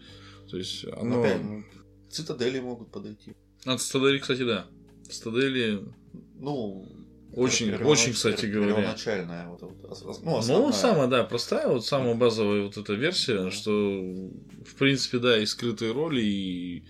То 0.49 0.57
есть, 0.57 0.85
оно... 0.85 1.21
опять, 1.21 1.41
ну, 1.43 1.63
цитадели 2.09 2.59
могут 2.59 2.91
подойти. 2.91 3.33
От 3.65 3.81
Стадели, 3.81 4.19
кстати, 4.19 4.43
да. 4.43 4.67
Стадели 5.09 5.81
Ну, 6.39 6.87
очень, 7.33 7.73
очень, 7.75 8.13
кстати 8.13 8.45
говоря. 8.45 8.75
Первоначальная 8.75 9.47
вот, 9.47 9.61
вот, 9.61 10.23
ну, 10.23 10.41
Ну, 10.47 10.71
самая, 10.71 11.07
да, 11.07 11.23
простая, 11.23 11.67
вот 11.67 11.85
самая 11.85 12.15
базовая 12.15 12.63
вот 12.63 12.77
эта 12.77 12.93
версия, 12.93 13.43
Да. 13.43 13.51
что, 13.51 13.71
в 13.71 14.75
принципе, 14.77 15.19
да, 15.19 15.37
и 15.37 15.45
скрытые 15.45 15.91
роли, 15.91 16.21
и 16.21 16.83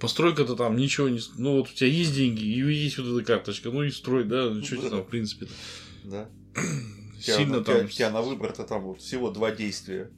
постройка-то 0.00 0.54
там 0.56 0.76
ничего 0.76 1.08
не... 1.08 1.20
Ну, 1.38 1.58
вот 1.58 1.70
у 1.70 1.72
тебя 1.72 1.88
есть 1.88 2.14
деньги, 2.14 2.42
и 2.42 2.60
есть 2.60 2.98
вот 2.98 3.06
эта 3.06 3.24
карточка, 3.24 3.70
ну 3.70 3.84
и 3.84 3.90
строй, 3.90 4.24
да, 4.24 4.50
ну, 4.50 4.62
что 4.62 4.76
тебе 4.76 4.90
там, 4.90 5.02
в 5.02 5.08
принципе 5.08 5.48
Да. 6.04 6.28
Тебя, 7.20 7.36
сильно 7.36 7.58
у 7.58 7.64
тебя- 7.64 7.74
там... 7.76 7.84
у 7.86 7.88
тебя 7.88 8.10
на 8.10 8.22
выбор-то 8.22 8.64
там 8.64 8.82
вот 8.82 9.00
всего 9.00 9.30
два 9.30 9.50
действия. 9.50 10.10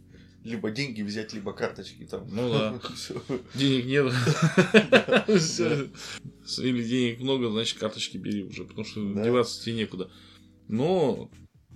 Либо 0.45 0.71
деньги 0.71 1.03
взять, 1.03 1.33
либо 1.33 1.53
карточки 1.53 2.05
там. 2.05 2.27
Ну 2.31 2.51
да. 2.51 2.81
Денег 3.55 3.87
нет. 3.87 4.13
Или 6.59 6.83
денег 6.85 7.21
много, 7.21 7.51
значит, 7.51 7.79
карточки 7.79 8.17
бери 8.17 8.45
уже, 8.45 8.65
потому 8.65 8.85
что 8.85 9.01
деваться 9.01 9.63
тебе 9.63 9.77
некуда. 9.77 10.11
Но 10.69 11.31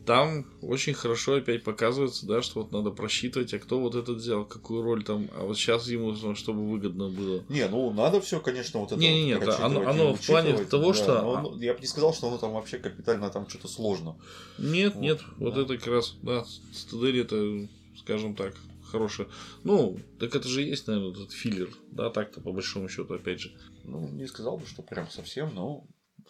там 0.07 0.47
очень 0.63 0.95
хорошо 0.95 1.37
опять 1.37 1.63
показывается, 1.65 2.27
да, 2.27 2.43
что 2.43 2.63
вот 2.63 2.73
надо 2.73 2.91
просчитывать, 2.91 3.55
а 3.55 3.59
кто 3.59 3.81
вот 3.81 3.95
этот 3.95 4.17
взял, 4.19 4.45
какую 4.45 4.83
роль 4.83 5.05
там, 5.05 5.29
а 5.37 5.45
вот 5.45 5.57
сейчас 5.57 5.87
ему, 5.89 6.15
чтобы 6.35 6.69
выгодно 6.69 7.09
было. 7.09 7.45
Не, 7.49 7.69
ну 7.69 7.93
надо 7.93 8.21
все, 8.21 8.41
конечно, 8.41 8.81
вот 8.81 8.93
это 8.93 9.01
Не-не-не, 9.01 9.37
вот 9.39 9.45
да, 9.47 9.65
оно- 9.65 9.81
прочитывать 9.81 9.97
и 9.97 10.01
оно 10.01 10.15
в 10.15 10.27
плане 10.27 10.65
того, 10.65 10.89
да, 10.89 10.95
что- 10.95 11.37
оно- 11.39 11.57
я 11.63 11.75
бы 11.75 11.81
не 11.81 11.87
сказал, 11.87 12.13
что 12.15 12.29
оно 12.29 12.39
там 12.39 12.53
вообще 12.53 12.79
капитально 12.79 13.31
там 13.31 13.49
что-то 13.49 13.69
сложно. 13.69 14.17
Нет, 14.59 14.95
Вот, 14.95 15.01
нет, 15.03 15.21
вот 15.39 15.55
да. 15.55 15.63
это 15.63 15.77
как 15.79 15.87
раз, 15.89 16.17
да, 16.23 16.45
стадели 16.73 17.21
это, 17.23 17.69
скажем 17.99 18.35
так, 18.35 18.55
хорошее. 18.91 19.29
Ну, 19.65 19.99
так 20.19 20.35
это 20.37 20.49
же 20.49 20.63
есть, 20.63 20.87
наверное, 20.87 21.13
этот 21.13 21.33
филлер, 21.33 21.71
да, 21.91 22.11
так-то 22.11 22.41
по 22.41 22.53
большому 22.53 22.89
счету, 22.89 23.15
опять 23.15 23.41
же. 23.41 23.53
Ну, 23.85 24.09
не 24.09 24.27
сказал 24.27 24.59
бы, 24.59 24.67
что 24.67 24.83
прям 24.83 25.09
совсем, 25.11 25.51
но 25.55 25.85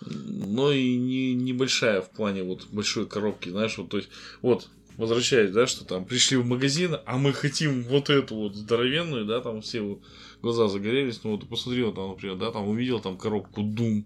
но 0.06 0.72
и 0.72 0.96
не, 0.96 1.34
небольшая 1.34 2.00
в 2.00 2.10
плане 2.10 2.42
вот 2.42 2.66
большой 2.70 3.06
коробки, 3.06 3.48
знаешь, 3.48 3.76
вот, 3.78 3.88
то 3.88 3.96
есть, 3.98 4.08
вот, 4.42 4.68
возвращаясь, 4.96 5.50
да, 5.50 5.66
что 5.66 5.84
там 5.84 6.04
пришли 6.04 6.36
в 6.36 6.46
магазин, 6.46 6.96
а 7.06 7.18
мы 7.18 7.32
хотим 7.32 7.82
вот 7.84 8.10
эту 8.10 8.34
вот 8.36 8.54
здоровенную, 8.54 9.24
да, 9.24 9.40
там 9.40 9.62
все 9.62 9.98
глаза 10.42 10.68
загорелись, 10.68 11.20
ну 11.24 11.32
вот 11.32 11.48
посмотри, 11.48 11.82
вот 11.82 11.94
там, 11.94 12.10
например, 12.10 12.36
да, 12.36 12.50
там 12.50 12.68
увидел 12.68 13.00
там 13.00 13.16
коробку 13.16 13.62
Doom, 13.62 14.04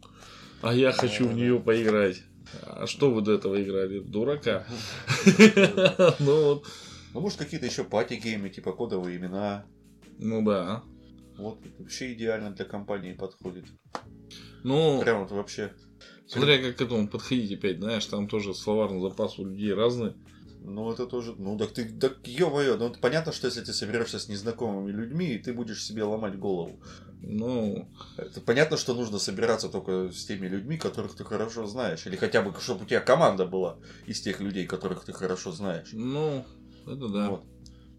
а 0.62 0.74
я 0.74 0.92
хочу 0.92 1.28
в 1.28 1.34
нее 1.34 1.58
поиграть. 1.60 2.22
А 2.62 2.86
что 2.86 3.10
вы 3.10 3.22
до 3.22 3.32
этого 3.32 3.60
играли? 3.60 3.98
Дурака. 3.98 4.64
Ну 6.20 6.44
вот, 6.44 6.66
Ну, 7.12 7.20
может, 7.20 7.38
какие-то 7.38 7.66
еще 7.66 7.82
пати-геймы, 7.84 8.50
типа 8.50 8.72
кодовые 8.72 9.16
имена. 9.16 9.66
ну 10.18 10.42
да. 10.42 10.82
Вот, 11.38 11.58
вообще 11.78 12.14
идеально 12.14 12.52
для 12.52 12.64
компании 12.64 13.12
подходит. 13.12 13.66
Ну, 14.62 15.00
Прям 15.02 15.22
вот 15.22 15.32
вообще. 15.32 15.72
Смотря 16.26 16.58
как 16.58 16.76
к 16.76 16.80
этому 16.80 17.08
подходить 17.08 17.52
опять, 17.58 17.78
знаешь, 17.78 18.06
там 18.06 18.28
тоже 18.28 18.54
словарный 18.54 19.00
запас 19.00 19.38
у 19.38 19.44
людей 19.46 19.72
разный. 19.74 20.14
Ну, 20.60 20.90
это 20.90 21.06
тоже... 21.06 21.34
Ну, 21.36 21.58
так 21.58 21.72
ты... 21.72 21.88
Так, 21.98 22.18
ё-моё, 22.24 22.76
ну, 22.76 22.92
понятно, 23.00 23.32
что 23.32 23.46
если 23.46 23.62
ты 23.62 23.72
соберешься 23.72 24.18
с 24.18 24.28
незнакомыми 24.28 24.90
людьми, 24.90 25.34
и 25.34 25.38
ты 25.38 25.52
будешь 25.52 25.84
себе 25.84 26.02
ломать 26.04 26.38
голову. 26.38 26.80
Ну, 27.20 27.88
Это 28.16 28.40
понятно, 28.40 28.76
что 28.76 28.94
нужно 28.94 29.18
собираться 29.18 29.68
только 29.68 30.10
с 30.10 30.24
теми 30.24 30.48
людьми, 30.48 30.76
которых 30.76 31.14
ты 31.14 31.24
хорошо 31.24 31.66
знаешь. 31.66 32.06
Или 32.06 32.16
хотя 32.16 32.42
бы, 32.42 32.58
чтобы 32.60 32.84
у 32.84 32.86
тебя 32.86 33.00
команда 33.00 33.46
была 33.46 33.78
из 34.06 34.20
тех 34.20 34.40
людей, 34.40 34.66
которых 34.66 35.04
ты 35.04 35.12
хорошо 35.12 35.52
знаешь. 35.52 35.90
ну, 35.92 36.44
это 36.86 37.08
да. 37.08 37.30
Вот. 37.30 37.44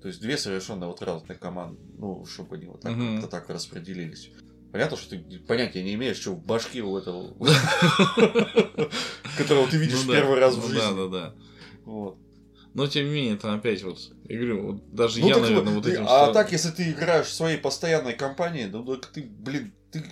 То 0.02 0.08
есть 0.08 0.22
две 0.22 0.38
совершенно 0.38 0.88
вот 0.88 1.02
разные 1.02 1.38
команды. 1.38 1.82
Ну, 1.98 2.26
чтобы 2.26 2.56
они 2.56 2.68
вот 2.68 2.82
так, 2.82 2.92
Мгм. 2.96 3.22
как-то 3.22 3.30
так 3.30 3.50
распределились. 3.50 4.32
Понятно, 4.78 4.96
что 4.96 5.10
ты 5.10 5.40
понятия 5.40 5.82
не 5.84 5.96
имеешь, 5.96 6.18
что 6.18 6.34
в 6.34 6.46
башке 6.46 6.82
у 6.82 6.96
этого, 6.96 7.34
которого 9.36 9.68
ты 9.68 9.78
видишь 9.78 10.04
Ну 10.06 10.14
первый 10.14 10.40
раз 10.40 10.54
в 10.54 10.62
ну 10.62 10.68
жизни. 10.68 10.80
Да, 10.80 10.94
да, 10.94 11.08
да. 11.08 11.34
Вот. 11.84 12.20
Но 12.76 12.86
тем 12.86 13.06
не 13.08 13.12
менее, 13.12 13.38
там 13.38 13.56
опять 13.58 13.82
вот, 13.82 13.98
я 14.26 14.38
говорю, 14.38 14.74
вот 14.74 14.94
даже 14.94 15.20
Ну, 15.20 15.30
я, 15.30 15.34
так 15.34 15.44
наверное, 15.44 15.74
вот, 15.74 15.88
этим... 15.88 16.06
а 16.08 16.32
так, 16.32 16.52
если 16.52 16.70
ты 16.70 16.92
играешь 16.92 17.26
в 17.26 17.34
своей 17.34 17.58
постоянной 17.58 18.14
компании, 18.14 18.66
ну 18.66 18.84
так 18.86 19.08
ты, 19.08 19.24
блин, 19.24 19.74
ты, 19.92 20.04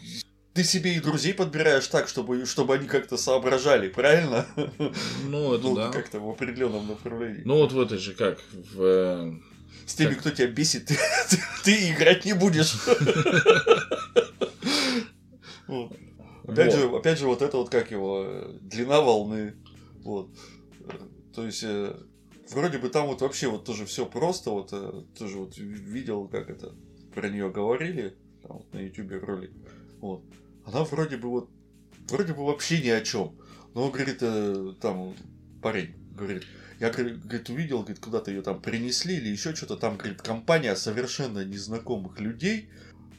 ты 0.55 0.63
себе 0.63 0.95
и 0.95 0.99
друзей 0.99 1.35
подбираешь 1.35 1.85
так, 1.85 2.07
чтобы, 2.07 2.47
чтобы 2.47 2.73
они 2.73 2.87
как-то 2.87 3.17
соображали, 3.17 3.87
правильно? 3.89 4.47
Ну, 5.27 5.53
это 5.53 5.63
ну, 5.63 5.75
да. 5.75 5.89
как-то 5.91 6.19
в 6.19 6.27
определенном 6.27 6.87
направлении. 6.87 7.43
Ну, 7.45 7.57
вот 7.57 7.71
в 7.71 7.79
этой 7.79 7.99
же, 7.99 8.13
как, 8.15 8.39
в... 8.51 8.81
э, 8.81 9.31
С 9.85 9.93
теми, 9.93 10.13
как- 10.13 10.21
кто 10.21 10.31
тебя 10.31 10.47
бесит, 10.47 10.87
ты, 10.87 10.97
ты- 11.29 11.39
ты 11.63 11.91
играть 11.91 12.25
не 12.25 12.33
будешь. 12.33 12.73
Вот. 15.67 15.97
Опять 16.43 16.73
вот. 16.73 16.79
же, 16.79 16.95
опять 16.97 17.19
же, 17.19 17.27
вот 17.27 17.41
это 17.41 17.57
вот 17.57 17.69
как 17.69 17.91
его, 17.91 18.51
длина 18.61 19.01
волны. 19.01 19.55
Вот. 20.03 20.29
То 21.33 21.45
есть, 21.45 21.63
э, 21.63 21.95
вроде 22.51 22.77
бы 22.77 22.89
там 22.89 23.07
вот 23.07 23.21
вообще 23.21 23.47
вот 23.47 23.65
тоже 23.65 23.85
все 23.85 24.05
просто, 24.05 24.51
вот 24.51 24.69
э, 24.71 25.03
тоже 25.17 25.37
вот 25.37 25.57
видел, 25.57 26.27
как 26.27 26.49
это 26.49 26.75
про 27.13 27.29
нее 27.29 27.49
говорили, 27.49 28.15
там 28.43 28.57
вот 28.57 28.73
на 28.73 28.79
ютубе 28.79 29.17
ролик. 29.17 29.51
Вот. 29.99 30.23
Она 30.65 30.83
вроде 30.83 31.17
бы 31.17 31.29
вот, 31.29 31.49
вроде 32.09 32.33
бы 32.33 32.45
вообще 32.45 32.81
ни 32.81 32.89
о 32.89 33.01
чем. 33.01 33.35
Но, 33.73 33.89
говорит, 33.89 34.19
э, 34.21 34.73
там 34.79 35.15
парень 35.61 35.95
говорит, 36.15 36.43
я, 36.79 36.89
говорит, 36.91 37.49
увидел, 37.49 37.79
говорит, 37.79 37.99
куда-то 37.99 38.31
ее 38.31 38.41
там 38.41 38.61
принесли 38.61 39.15
или 39.15 39.29
еще 39.29 39.55
что-то, 39.55 39.77
там, 39.77 39.97
говорит, 39.97 40.21
компания 40.21 40.75
совершенно 40.75 41.43
незнакомых 41.43 42.19
людей, 42.19 42.69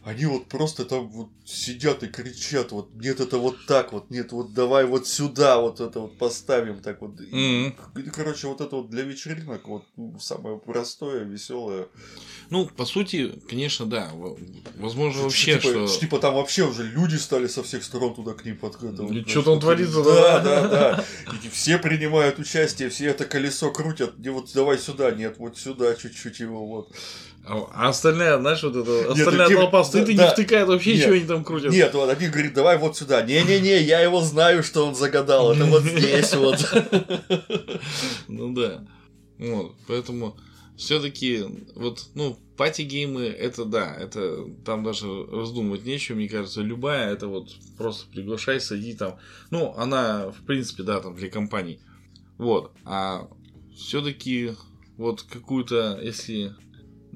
они 0.07 0.25
вот 0.27 0.47
просто 0.47 0.85
там 0.85 1.09
вот 1.09 1.31
сидят 1.45 2.05
и 2.05 2.07
кричат, 2.07 2.71
вот 2.71 2.95
нет, 2.95 3.19
это 3.19 3.39
вот 3.39 3.67
так 3.67 3.93
вот, 3.93 4.09
нет, 4.09 4.31
вот 4.31 4.55
давай 4.55 4.87
вот 4.87 5.09
сюда 5.09 5.59
вот 5.61 5.81
это 5.81 5.99
вот 5.99 6.17
поставим 6.17 6.81
так 6.81 7.01
вот. 7.01 7.19
Мгм. 7.19 7.75
и, 7.97 8.11
короче, 8.15 8.47
вот 8.47 8.61
это 8.61 8.77
вот 8.77 8.89
для 8.89 9.03
вечеринок 9.03 9.67
вот 9.67 9.85
ну, 9.97 10.17
самое 10.21 10.59
простое, 10.59 11.25
веселое. 11.25 11.89
Ну, 12.51 12.67
по 12.67 12.85
сути, 12.85 13.35
конечно, 13.49 13.85
да. 13.85 14.13
Возможно, 14.77 15.23
вообще, 15.23 15.59
типа, 15.59 15.89
что... 15.89 15.99
типа 15.99 16.19
там 16.21 16.35
вообще 16.35 16.69
уже 16.69 16.85
люди 16.85 17.17
стали 17.17 17.49
со 17.49 17.65
всех 17.65 17.83
сторон 17.83 18.15
туда 18.15 18.35
к 18.35 18.45
ним 18.45 18.59
подкатывать. 18.59 19.11
Ну, 19.11 19.25
чё 19.25 19.43
там 19.43 19.59
творится, 19.59 20.05
Да, 20.05 20.39
да? 20.39 20.41
да, 20.41 20.69
да. 20.69 21.05
И 21.45 21.49
все 21.49 21.79
принимают 21.79 22.39
участие, 22.39 22.91
все 22.91 23.07
это 23.07 23.25
колесо 23.25 23.73
крутят. 23.73 24.17
Не 24.19 24.29
вот 24.29 24.53
давай 24.55 24.79
сюда, 24.79 25.11
нет, 25.11 25.39
вот 25.39 25.59
сюда 25.59 25.97
чуть-чуть 25.97 26.39
его 26.39 26.65
вот. 26.65 26.95
А, 27.49 27.69
а 27.73 27.89
остальная, 27.91 28.39
знаешь, 28.39 28.63
вот 28.65 28.75
Нет, 28.75 29.11
остальная 29.11 29.47
типа, 29.47 29.61
толпа 29.61 29.85
стоит 29.85 30.09
и 30.09 30.15
да, 30.15 30.25
не 30.25 30.31
втыкает 30.33 30.67
вообще, 30.67 30.95
нет. 30.95 31.05
чего 31.05 31.15
они 31.15 31.25
там 31.25 31.45
крутят. 31.45 31.71
Нет, 31.71 31.95
вот 31.95 32.11
один 32.11 32.33
говорит, 32.33 32.55
давай 32.55 32.77
вот 32.77 32.97
сюда. 32.97 33.23
Не-не-не, 33.23 33.83
я 33.83 34.01
его 34.01 34.21
знаю, 34.21 34.65
что 34.65 34.85
он 34.85 34.97
загадал. 34.97 35.53
Это 35.53 35.65
вот 35.67 35.83
здесь 35.85 36.35
вот. 36.35 36.59
Ну 38.27 38.53
да. 38.53 38.85
Вот, 39.39 39.75
поэтому 39.87 40.37
все-таки 40.77 41.45
вот, 41.77 42.09
ну, 42.15 42.37
пати-геймы, 42.57 43.27
это 43.27 43.65
да, 43.65 43.95
это 43.95 44.47
там 44.65 44.83
даже 44.83 45.07
раздумывать 45.27 45.85
нечего, 45.85 46.17
мне 46.17 46.29
кажется, 46.29 46.63
любая, 46.63 47.13
это 47.13 47.29
вот 47.29 47.51
просто 47.79 48.07
приглашай, 48.11 48.61
сади 48.61 48.95
там. 48.95 49.19
Ну, 49.51 49.73
она, 49.77 50.31
в 50.31 50.45
принципе, 50.47 50.83
да, 50.83 51.01
там 51.01 51.15
для 51.15 51.31
компаний. 51.31 51.79
Вот, 52.39 52.73
а 52.85 53.29
все-таки 53.77 54.53
вот 54.97 55.23
какую-то, 55.23 56.01
если 56.03 56.55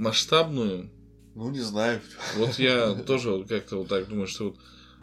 масштабную, 0.00 0.90
Ну, 1.34 1.50
не 1.50 1.60
знаю. 1.60 2.00
вот 2.36 2.58
я 2.58 2.94
тоже 2.94 3.44
как-то 3.48 3.76
вот 3.76 3.88
так 3.88 4.08
думаю, 4.08 4.26
что 4.26 4.44
вот 4.46 4.56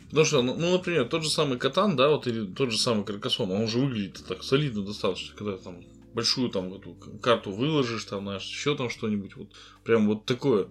Потому 0.09 0.25
что, 0.25 0.41
ну, 0.41 0.55
ну, 0.55 0.71
например, 0.71 1.05
тот 1.09 1.23
же 1.23 1.29
самый 1.29 1.59
Катан, 1.59 1.97
да, 1.97 2.09
вот, 2.09 2.27
или 2.27 2.45
тот 2.45 2.71
же 2.71 2.77
самый 2.77 3.03
Каркасон, 3.03 3.51
он 3.51 3.63
уже 3.63 3.79
выглядит 3.79 4.23
так 4.25 4.41
солидно 4.41 4.85
достаточно, 4.85 5.35
когда 5.35 5.57
там 5.57 5.83
большую 6.13 6.49
там 6.49 6.73
эту 6.73 6.93
карту 7.21 7.51
выложишь, 7.51 8.05
там, 8.05 8.23
знаешь, 8.23 8.47
еще 8.47 8.75
там 8.75 8.89
что-нибудь, 8.89 9.35
вот, 9.35 9.49
прям 9.83 10.07
вот 10.07 10.25
такое. 10.25 10.67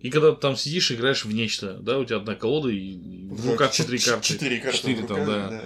И 0.00 0.08
когда 0.08 0.32
ты 0.32 0.40
там 0.40 0.56
сидишь, 0.56 0.90
играешь 0.90 1.26
в 1.26 1.32
нечто, 1.32 1.74
да, 1.74 1.98
у 1.98 2.06
тебя 2.06 2.16
одна 2.16 2.34
колода 2.34 2.70
и 2.70 3.28
в 3.28 3.50
руках 3.50 3.76
по 3.76 3.84
три 3.84 3.98
карты. 3.98 4.26
Четыре 4.26 4.58
карты. 4.60 4.78
Четыре 4.78 5.06
там, 5.06 5.18
руках, 5.18 5.26
да. 5.26 5.62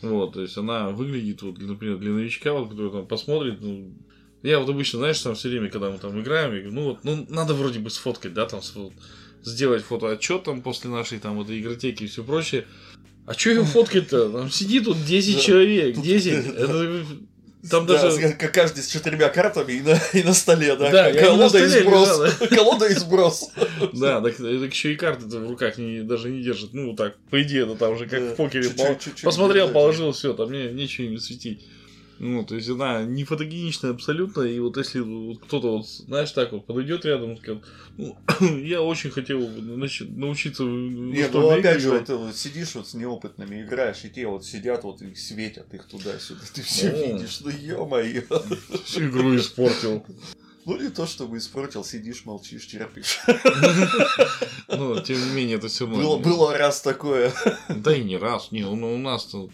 Вот, 0.00 0.32
то 0.32 0.40
есть 0.40 0.56
она 0.56 0.90
выглядит, 0.90 1.42
вот, 1.42 1.58
например, 1.58 1.98
для 1.98 2.12
новичка, 2.12 2.54
вот, 2.54 2.70
который 2.70 2.90
там 2.90 3.06
посмотрит, 3.06 3.60
ну, 3.60 3.94
я 4.42 4.58
вот 4.60 4.68
обычно, 4.68 4.98
знаешь, 5.00 5.18
там 5.20 5.34
все 5.34 5.48
время, 5.48 5.68
когда 5.70 5.90
мы 5.90 5.98
там 5.98 6.20
играем, 6.20 6.52
я 6.54 6.60
говорю, 6.60 6.72
ну 6.74 6.84
вот, 6.84 6.98
ну 7.04 7.26
надо 7.28 7.54
вроде 7.54 7.78
бы 7.78 7.90
сфоткать, 7.90 8.34
да, 8.34 8.46
там 8.46 8.60
сделать 9.42 9.82
фотоотчет 9.84 10.44
там 10.44 10.62
после 10.62 10.90
нашей 10.90 11.18
там 11.18 11.40
этой 11.40 11.60
игротеки 11.60 12.04
и 12.04 12.06
все 12.06 12.22
прочее. 12.24 12.66
А 13.26 13.34
что 13.34 13.50
его 13.50 13.64
фоткать-то? 13.64 14.28
Там 14.30 14.50
сидит 14.50 14.84
тут 14.84 15.04
10 15.04 15.34
Да, 15.36 15.40
человек, 15.40 15.94
тут- 15.96 16.04
10. 16.04 16.32
Это, 16.56 17.04
там 17.68 17.84
Да, 17.86 18.00
даже... 18.00 18.32
как 18.34 18.52
каждый 18.54 18.84
с 18.84 18.86
четырьмя 18.88 19.28
картами 19.28 19.72
и 19.72 19.80
на, 19.80 19.98
и 20.12 20.22
на 20.22 20.32
столе, 20.32 20.76
да. 20.76 20.90
Да, 20.92 21.10
и 21.10 21.18
колода 21.18 21.58
и 21.58 21.66
сброс. 21.66 22.36
Колода 22.50 22.86
и 22.86 22.94
сброс. 22.94 23.50
Да, 23.92 24.20
так, 24.20 24.36
так 24.36 24.44
еще 24.72 24.92
и 24.92 24.96
карты 24.96 25.26
в 25.26 25.48
руках 25.50 25.76
не, 25.76 26.02
даже 26.02 26.30
не 26.30 26.42
держит. 26.44 26.72
Ну, 26.74 26.94
так, 26.94 27.16
по 27.30 27.42
идее, 27.42 27.64
это 27.64 27.74
там 27.74 27.98
же 27.98 28.06
как 28.06 28.20
Да, 28.20 28.34
в 28.34 28.36
покере. 28.36 28.62
чуть-чуть, 28.68 28.76
пол- 28.86 28.98
чуть-чуть 28.98 29.22
Посмотрел, 29.24 29.66
держать. 29.66 29.74
положил, 29.74 30.12
все, 30.12 30.32
там 30.34 30.50
мне 30.50 30.70
нечего 30.70 31.06
им 31.06 31.18
светить. 31.18 31.64
Ну, 32.18 32.44
то 32.44 32.54
есть 32.54 32.68
она 32.68 33.02
не 33.02 33.24
фотогеничная 33.24 33.90
абсолютно, 33.90 34.42
и 34.42 34.58
вот 34.58 34.76
если 34.78 35.00
вот 35.00 35.40
кто-то 35.40 35.78
вот, 35.78 35.86
знаешь, 35.86 36.30
так 36.32 36.52
вот 36.52 36.66
подойдет 36.66 37.04
рядом 37.04 37.32
и 37.32 37.36
скажет, 37.36 37.62
ну, 37.98 38.16
я 38.62 38.80
очень 38.80 39.10
хотел 39.10 39.46
научиться 39.48 40.64
Нет, 40.64 41.30
ну 41.34 41.50
опять 41.50 41.80
же, 41.80 41.88
играть». 41.88 42.08
вот, 42.08 42.18
вот 42.18 42.36
сидишь 42.36 42.74
вот 42.74 42.88
с 42.88 42.94
неопытными, 42.94 43.62
играешь, 43.62 44.04
и 44.04 44.08
те 44.08 44.26
вот 44.26 44.46
сидят 44.46 44.84
вот 44.84 45.02
и 45.02 45.14
светят 45.14 45.72
их 45.74 45.84
туда-сюда. 45.86 46.40
Ты 46.54 46.62
все 46.62 46.88
О. 46.88 47.12
видишь, 47.12 47.40
ну 47.40 47.50
ё-моё. 47.50 48.22
Игру 48.96 49.36
испортил. 49.36 50.04
Ну 50.64 50.80
не 50.80 50.88
то, 50.88 51.06
чтобы 51.06 51.38
испортил, 51.38 51.84
сидишь, 51.84 52.24
молчишь, 52.24 52.66
терпишь. 52.66 53.20
Ну, 54.68 55.00
тем 55.00 55.16
не 55.20 55.34
менее, 55.34 55.58
это 55.58 55.68
все. 55.68 55.86
Было, 55.86 56.18
было 56.18 56.56
раз 56.58 56.80
такое. 56.80 57.32
Да 57.68 57.94
и 57.94 58.02
не 58.02 58.16
раз. 58.16 58.50
Не, 58.50 58.62
ну, 58.62 58.94
у 58.94 58.98
нас-то 58.98 59.48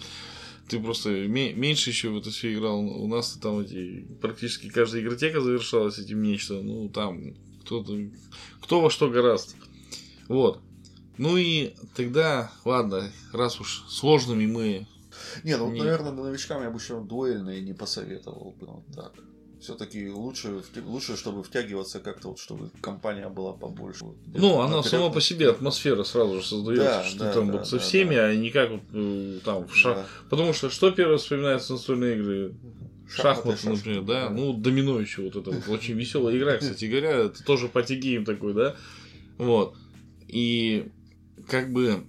ты 0.72 0.80
просто 0.80 1.10
ме- 1.10 1.52
меньше 1.52 1.90
еще 1.90 2.08
в 2.08 2.16
это 2.16 2.30
все 2.30 2.54
играл. 2.54 2.80
У 2.80 3.06
нас 3.06 3.32
там 3.42 3.60
эти 3.60 4.06
практически 4.22 4.70
каждая 4.70 5.02
игротека 5.02 5.42
завершалась 5.42 5.98
этим 5.98 6.22
нечто. 6.22 6.54
Ну, 6.62 6.88
там 6.88 7.34
кто-то 7.62 7.98
кто 8.62 8.80
во 8.80 8.88
что 8.88 9.10
гораст. 9.10 9.54
Вот. 10.28 10.60
Ну 11.18 11.36
и 11.36 11.74
тогда, 11.94 12.50
ладно, 12.64 13.12
раз 13.34 13.60
уж 13.60 13.84
сложными 13.88 14.46
мы. 14.46 14.86
Не, 15.44 15.58
ну, 15.58 15.70
Не. 15.70 15.80
наверное, 15.80 16.12
новичкам 16.12 16.62
я 16.62 16.70
бы 16.70 16.78
еще 16.78 17.02
дуэльные 17.02 17.60
не 17.60 17.74
посоветовал 17.74 18.54
бы. 18.58 18.66
Вот 18.66 18.86
так. 18.94 19.12
Все-таки 19.62 20.10
лучше, 20.10 20.60
лучше, 20.84 21.16
чтобы 21.16 21.44
втягиваться 21.44 22.00
как-то, 22.00 22.30
вот, 22.30 22.40
чтобы 22.40 22.70
компания 22.80 23.28
была 23.28 23.52
побольше. 23.52 24.04
Вот, 24.04 24.16
Ну, 24.34 24.58
она 24.60 24.78
наперед. 24.78 24.90
сама 24.90 25.08
по 25.10 25.20
себе 25.20 25.48
атмосфера 25.50 26.02
сразу 26.02 26.40
же 26.40 26.46
создается, 26.46 26.84
Да, 26.84 27.04
что 27.04 27.18
да, 27.20 27.28
ты 27.28 27.34
там 27.38 27.46
да, 27.46 27.58
вот 27.58 27.68
со 27.68 27.76
да, 27.76 27.82
всеми, 27.82 28.16
да. 28.16 28.26
а 28.26 28.34
не 28.34 28.50
как 28.50 28.70
вот 28.72 28.80
э, 28.92 29.38
там 29.44 29.68
в 29.68 29.76
шах. 29.76 29.96
Да. 29.98 30.06
Потому 30.30 30.52
что 30.52 30.68
что 30.68 30.90
первое 30.90 31.18
вспоминается 31.18 31.74
настольные 31.74 32.16
игры? 32.18 32.54
Шахматы, 33.08 33.50
шашки, 33.58 33.68
например, 33.68 34.02
да? 34.02 34.30
Ну, 34.30 34.52
домино 34.54 34.98
еще 34.98 35.22
вот 35.22 35.36
это 35.36 35.50
вот 35.52 35.68
очень 35.68 35.94
веселая 35.94 36.36
игра, 36.36 36.56
кстати 36.56 36.86
говоря, 36.86 37.10
это 37.10 37.44
тоже 37.44 37.68
party 37.68 37.99
game 37.99 38.24
такой, 38.24 38.54
да? 38.54 38.74
Вот. 39.38 39.76
И 40.26 40.88
как 41.48 41.72
бы 41.72 42.04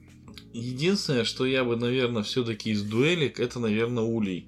единственное, 0.53 1.23
что 1.23 1.45
я 1.45 1.63
бы, 1.63 1.75
наверное, 1.75 2.23
все-таки 2.23 2.71
из 2.71 2.81
дуэлек, 2.81 3.39
это, 3.39 3.59
наверное, 3.59 4.03
улей. 4.03 4.47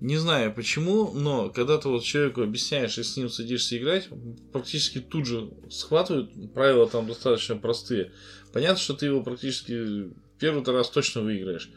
Не 0.00 0.16
знаю 0.16 0.54
почему, 0.54 1.12
но 1.12 1.50
когда 1.50 1.76
ты 1.76 1.88
вот 1.88 2.02
человеку 2.02 2.42
объясняешь 2.42 2.96
и 2.96 3.02
с 3.02 3.16
ним 3.18 3.28
садишься 3.28 3.76
играть, 3.76 4.08
практически 4.50 4.98
тут 4.98 5.26
же 5.26 5.50
схватывают. 5.70 6.30
Правила 6.54 6.88
там 6.88 7.06
достаточно 7.06 7.56
простые. 7.56 8.12
Понятно, 8.52 8.78
что 8.78 8.94
ты 8.94 9.06
его 9.06 9.22
практически 9.22 10.10
первый 10.38 10.64
раз 10.64 10.88
точно 10.88 11.20
выиграешь. 11.20 11.70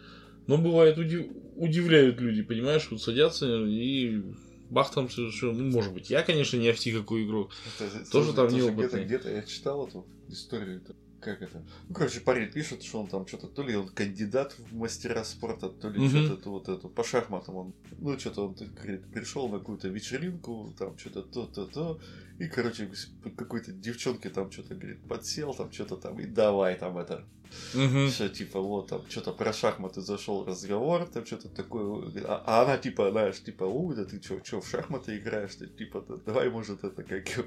Но 0.48 0.58
бывает 0.58 0.98
удив- 0.98 1.32
удивляют 1.56 2.22
люди, 2.22 2.44
понимаешь, 2.44 2.88
вот 2.90 3.02
садятся 3.02 3.46
и 3.66 4.22
бах 4.70 4.92
там 4.92 5.08
все, 5.08 5.30
ну, 5.42 5.70
может 5.70 5.94
быть, 5.94 6.10
я, 6.10 6.24
конечно, 6.24 6.58
не 6.58 6.70
ахти 6.70 6.92
какую 6.92 7.26
игру. 7.26 7.50
Это 7.78 8.10
Тоже 8.10 8.34
там 8.34 8.48
тоже 8.50 8.56
неопытный. 8.56 9.06
Где-то, 9.06 9.06
где-то 9.06 9.30
я 9.32 9.42
читал 9.44 9.88
эту 9.88 10.06
историю. 10.30 10.82
Как 11.24 11.42
это? 11.42 11.64
Ну, 11.88 11.96
короче, 11.96 12.20
парень 12.20 12.52
пишет, 12.52 12.84
что 12.84 13.00
он 13.00 13.08
там 13.08 13.26
что-то, 13.26 13.48
то 13.48 13.64
ли 13.64 13.76
он 13.76 13.88
кандидат 13.88 14.56
в 14.58 14.76
мастера 14.76 15.24
спорта, 15.24 15.70
то 15.70 15.90
ли 15.90 16.00
Мгм. 16.00 16.26
что-то 16.26 16.50
вот 16.50 16.68
это, 16.68 16.88
по 16.90 17.04
шахматам 17.04 17.56
он, 17.56 17.74
ну, 18.00 18.20
что-то 18.20 18.48
он, 18.48 18.56
говорит, 18.56 19.06
пришел 19.12 19.48
на 19.50 19.60
какую-то 19.60 19.88
вечеринку, 19.88 20.74
там 20.78 20.98
что-то 20.98 21.22
то-то-то, 21.22 22.00
и, 22.40 22.48
короче, 22.48 22.90
какой-то 23.38 23.72
девчонке 23.72 24.30
там 24.30 24.52
что-то, 24.52 24.76
говорит, 24.76 25.02
подсел, 25.08 25.54
там 25.54 25.72
что-то 25.72 25.96
там, 25.98 26.20
и 26.20 26.26
давай 26.26 26.76
там 26.78 26.98
это, 26.98 27.26
Мгм. 27.74 28.10
все, 28.10 28.30
типа, 28.30 28.60
вот 28.60 28.90
там, 28.90 29.02
что-то 29.10 29.32
про 29.32 29.52
шахматы 29.54 30.02
зашел 30.02 30.46
разговор, 30.46 31.06
там 31.06 31.26
что-то 31.26 31.50
такое, 31.50 32.12
а, 32.26 32.44
а 32.46 32.62
она, 32.64 32.78
типа, 32.78 33.12
знаешь, 33.12 33.42
типа, 33.44 33.64
у, 33.64 33.94
да 33.94 34.06
ты 34.06 34.22
что, 34.22 34.40
что, 34.44 34.62
в 34.62 34.68
шахматы 34.68 35.18
играешь, 35.18 35.56
ты, 35.56 35.68
типа, 35.68 36.06
да, 36.08 36.16
давай, 36.26 36.50
может, 36.50 36.84
это, 36.84 37.04
как 37.04 37.46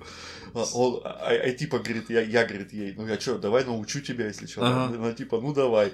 а, 0.54 0.64
он, 0.74 1.00
а, 1.04 1.28
а, 1.30 1.50
типа, 1.52 1.78
говорит, 1.78 2.10
я, 2.10 2.20
я, 2.22 2.44
говорит, 2.44 2.72
ей, 2.72 2.94
ну, 2.96 3.06
я 3.06 3.20
что, 3.20 3.38
давай 3.38 3.64
научу 3.64 4.00
тебя, 4.00 4.26
если 4.26 4.46
что, 4.46 4.62
Ага. 4.62 4.96
она, 4.96 5.12
типа, 5.12 5.40
ну, 5.40 5.54
давай, 5.54 5.92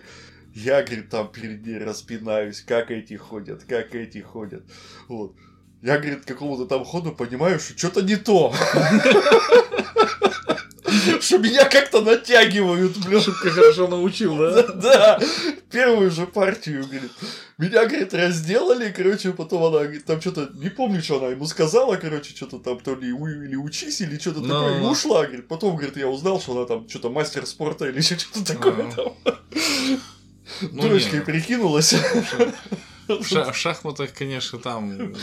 я, 0.55 0.83
говорит, 0.83 1.11
там 1.11 1.31
перед 1.31 1.66
ней 1.66 1.79
распинаюсь, 1.79 2.62
как 2.62 2.90
эти 2.90 3.14
ходят, 3.14 3.64
как 3.64 3.94
эти 3.94 4.18
ходят, 4.18 4.64
вот. 5.09 5.37
Я, 5.83 5.98
говорит, 5.98 6.25
какому-то 6.25 6.66
там 6.66 6.85
ходу 6.85 7.11
понимаю, 7.11 7.59
что 7.59 7.77
что-то 7.77 8.03
не 8.03 8.14
то. 8.14 8.55
Что 11.20 11.38
меня 11.38 11.64
как-то 11.64 12.00
натягивают, 12.00 12.96
блин. 12.98 13.20
Шутка 13.20 13.50
хорошо 13.50 13.88
научил, 13.88 14.37
да? 14.37 14.62
Да, 14.62 15.20
первую 15.70 16.11
же 16.11 16.26
партию, 16.26 16.87
говорит. 16.87 17.11
Меня, 17.59 17.87
говорит, 17.87 18.12
разделали, 18.14 18.90
короче, 18.90 19.33
потом 19.33 19.62
она, 19.64 19.85
говорит, 19.85 20.05
там 20.05 20.20
что-то, 20.20 20.50
не 20.55 20.68
помню, 20.68 21.02
что 21.02 21.18
она 21.18 21.28
ему 21.28 21.46
сказала, 21.46 21.96
короче, 21.96 22.35
что-то 22.35 22.59
там, 22.59 22.81
то 22.81 22.94
ли, 22.94 23.09
или 23.09 23.57
учись, 23.57 24.00
или 24.00 24.18
что-то 24.18 24.40
Ну, 24.40 24.48
такое, 24.48 24.78
и 24.78 24.81
ну. 24.81 24.90
ушла, 24.90 25.24
говорит. 25.26 25.48
Потом, 25.48 25.76
говорит, 25.76 25.96
я 25.96 26.09
узнал, 26.09 26.40
что 26.40 26.57
она 26.57 26.66
там 26.66 26.88
что-то 26.88 27.11
мастер 27.11 27.46
спорта 27.46 27.87
или 27.88 28.00
что-то 28.00 28.44
такое 28.44 28.90
там. 28.92 29.12
Ну, 30.61 30.83
Дурочкой 30.83 31.20
прикинулась. 31.20 31.94
В 33.09 33.55
шахматах, 33.55 34.12
конечно, 34.12 34.59
там 34.59 35.14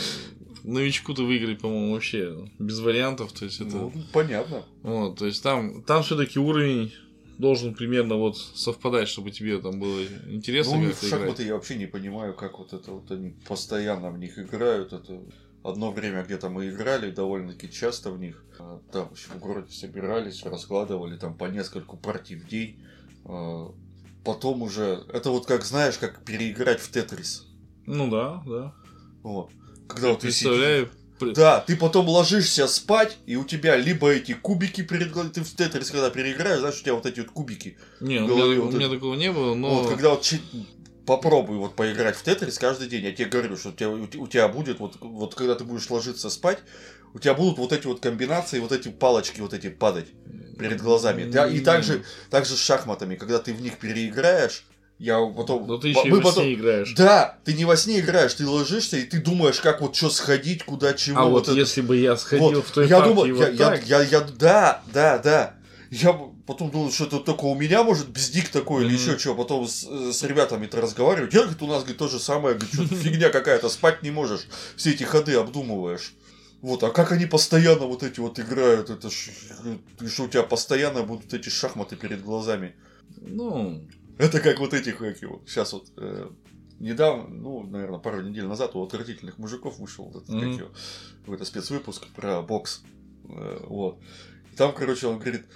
новичку-то 0.64 1.24
выиграть, 1.24 1.60
по-моему, 1.60 1.94
вообще 1.94 2.48
без 2.58 2.80
вариантов. 2.80 3.32
То 3.32 3.44
есть 3.44 3.60
это. 3.60 3.76
Ну, 3.76 3.92
понятно. 4.12 4.64
Вот, 4.82 5.18
то 5.18 5.26
есть 5.26 5.42
там, 5.42 5.82
там 5.82 6.02
все-таки 6.02 6.38
уровень 6.38 6.92
должен 7.38 7.74
примерно 7.74 8.16
вот 8.16 8.36
совпадать, 8.36 9.08
чтобы 9.08 9.30
тебе 9.30 9.58
там 9.58 9.80
было 9.80 10.02
интересно 10.28 10.76
Ну, 10.76 10.92
в 10.92 11.08
шахматы 11.08 11.44
я 11.44 11.54
вообще 11.54 11.76
не 11.76 11.86
понимаю, 11.86 12.34
как 12.34 12.58
вот 12.58 12.72
это 12.72 12.90
вот 12.90 13.10
они 13.10 13.34
постоянно 13.48 14.10
в 14.10 14.18
них 14.18 14.38
играют. 14.38 14.92
Это 14.92 15.20
одно 15.62 15.90
время 15.90 16.22
где-то 16.22 16.50
мы 16.50 16.68
играли 16.68 17.10
довольно-таки 17.10 17.70
часто 17.70 18.10
в 18.10 18.18
них. 18.18 18.44
А, 18.58 18.80
Там 18.92 19.10
еще 19.12 19.30
в 19.30 19.38
городе 19.38 19.72
собирались, 19.72 20.44
раскладывали 20.44 21.16
там 21.16 21.34
по 21.34 21.46
нескольку 21.46 21.96
партий 21.96 22.36
в 22.36 22.46
день. 22.46 22.84
А, 23.24 23.72
Потом 24.24 24.62
уже, 24.62 25.02
это 25.12 25.30
вот 25.30 25.46
как 25.46 25.64
знаешь, 25.64 25.96
как 25.96 26.22
переиграть 26.24 26.80
в 26.80 26.90
Тетрис. 26.90 27.46
Ну 27.86 28.10
да, 28.10 28.42
да. 28.46 28.74
Вот. 29.22 29.50
Когда 29.90 30.08
вот 30.10 30.20
Представляю. 30.20 30.88
при- 31.18 31.32
Да, 31.34 31.60
ты 31.60 31.76
потом 31.76 32.08
ложишься 32.08 32.66
спать, 32.66 33.18
и 33.26 33.36
у 33.36 33.44
тебя 33.44 33.76
либо 33.76 34.10
эти 34.10 34.32
кубики 34.32 34.82
перед 34.82 35.10
глазами, 35.12 35.32
ты 35.34 35.42
в 35.42 35.54
Тетрис, 35.54 35.90
когда 35.90 36.10
переиграешь, 36.10 36.60
знаешь, 36.60 36.80
у 36.80 36.82
тебя 36.82 36.94
вот 36.94 37.06
эти 37.06 37.20
вот 37.20 37.30
кубики. 37.30 37.76
Не, 38.00 38.20
у 38.20 38.28
меня, 38.28 38.44
вот 38.62 38.74
у 38.74 38.76
меня 38.76 38.86
это. 38.86 38.94
такого 38.94 39.14
не 39.14 39.30
было, 39.30 39.54
но... 39.54 39.74
Вот, 39.82 39.90
когда 39.90 40.10
вот 40.10 40.24
попробуй 41.06 41.56
вот 41.58 41.74
поиграть 41.76 42.16
в 42.16 42.22
Тетрис 42.22 42.58
каждый 42.58 42.88
день, 42.88 43.04
я 43.04 43.12
тебе 43.12 43.26
говорю, 43.26 43.56
что 43.56 43.70
у 43.70 43.72
тебя, 43.72 43.90
у 43.90 44.06
те- 44.06 44.18
у 44.18 44.26
тебя 44.26 44.48
будет, 44.48 44.78
вот, 44.78 44.96
вот 45.00 45.34
когда 45.34 45.54
ты 45.54 45.64
будешь 45.64 45.90
ложиться 45.90 46.30
спать, 46.30 46.58
у 47.12 47.18
тебя 47.18 47.34
будут 47.34 47.58
вот 47.58 47.72
эти 47.72 47.86
вот 47.86 48.00
комбинации, 48.00 48.60
вот 48.60 48.72
эти 48.72 48.88
палочки 48.88 49.40
вот 49.40 49.52
эти 49.52 49.68
падать 49.68 50.06
перед 50.58 50.80
глазами. 50.80 51.22
И 51.22 51.60
также, 51.60 52.04
также 52.30 52.54
с 52.54 52.60
шахматами, 52.60 53.16
когда 53.16 53.38
ты 53.38 53.52
в 53.52 53.60
них 53.60 53.78
переиграешь, 53.78 54.64
я 55.00 55.18
потом... 55.34 55.66
Но 55.66 55.78
ты 55.78 55.88
еще 55.88 56.06
и 56.06 56.10
мы 56.10 56.18
во 56.18 56.22
потом- 56.24 56.44
сне 56.44 56.54
играешь. 56.54 56.92
Да, 56.94 57.38
ты 57.44 57.54
не 57.54 57.64
во 57.64 57.76
сне 57.76 58.00
играешь, 58.00 58.34
ты 58.34 58.46
ложишься 58.46 58.98
и 58.98 59.02
ты 59.04 59.18
думаешь, 59.20 59.58
как 59.60 59.80
вот 59.80 59.96
что 59.96 60.10
сходить, 60.10 60.62
куда 60.62 60.92
чего. 60.92 61.18
А 61.18 61.24
вот 61.24 61.48
это. 61.48 61.56
если 61.58 61.80
бы 61.80 61.96
я 61.96 62.16
сходил 62.18 62.50
Вот, 62.52 62.66
в 62.66 62.70
той 62.70 62.86
я 62.86 62.98
партии 62.98 63.08
думаю, 63.14 63.34
вот 63.36 63.42
я, 63.44 63.48
я, 63.48 63.56
так, 63.56 63.86
я, 63.86 64.02
я- 64.02 64.20
да, 64.20 64.82
да, 64.92 65.18
да. 65.18 65.54
Я 65.90 66.12
потом 66.46 66.70
думал, 66.70 66.92
что 66.92 67.06
это 67.06 67.18
только 67.18 67.44
у 67.46 67.54
меня, 67.54 67.82
может, 67.82 68.10
бздик 68.10 68.50
такой 68.50 68.84
или 68.84 68.92
Мгм. 68.94 68.96
еще 69.02 69.18
что. 69.18 69.34
Потом 69.34 69.66
с, 69.66 69.84
э, 69.90 70.12
с 70.12 70.22
ребятами-то 70.22 70.80
разговариваю. 70.80 71.30
Я, 71.32 71.40
говорит, 71.40 71.62
у 71.62 71.66
нас, 71.66 71.78
говорит, 71.78 71.96
то 71.96 72.06
же 72.06 72.20
самое. 72.20 72.54
Говорит, 72.56 72.74
что 72.74 72.86
фигня 72.94 73.30
какая-то, 73.30 73.68
спать 73.70 74.02
не 74.02 74.10
можешь. 74.10 74.42
Все 74.76 74.90
эти 74.90 75.02
ходы 75.02 75.34
обдумываешь. 75.34 76.12
Вот, 76.60 76.84
а 76.84 76.90
как 76.90 77.10
они 77.10 77.24
постоянно 77.26 77.86
вот 77.86 78.02
эти 78.02 78.20
вот 78.20 78.38
играют, 78.38 78.90
это 78.90 79.10
ж, 79.10 79.30
э, 79.64 80.06
что 80.08 80.24
у 80.24 80.28
тебя 80.28 80.42
постоянно 80.42 81.02
будут 81.02 81.32
эти 81.32 81.48
шахматы 81.48 81.96
перед 81.96 82.22
глазами. 82.22 82.74
ну, 83.22 83.82
Это 84.20 84.40
как 84.40 84.58
вот 84.58 84.74
этих, 84.74 84.98
как 84.98 85.20
его, 85.22 85.42
сейчас 85.46 85.72
вот, 85.72 85.90
э, 85.96 86.28
недавно, 86.78 87.28
ну, 87.28 87.62
наверное, 87.62 87.98
пару 87.98 88.22
недель 88.22 88.46
назад 88.46 88.74
у 88.74 88.82
отвратительных 88.82 89.38
мужиков 89.38 89.78
вышел 89.78 90.04
вот 90.06 90.22
этот, 90.24 90.28
Мгм. 90.28 90.40
как 90.50 90.60
его, 90.60 90.70
какой-то 91.20 91.44
спецвыпуск 91.44 92.06
про 92.14 92.42
бокс. 92.42 92.82
Э, 93.28 93.64
вот. 93.66 94.00
И 94.52 94.56
там, 94.56 94.74
короче, 94.74 95.06
он 95.06 95.18
говорит, 95.18 95.46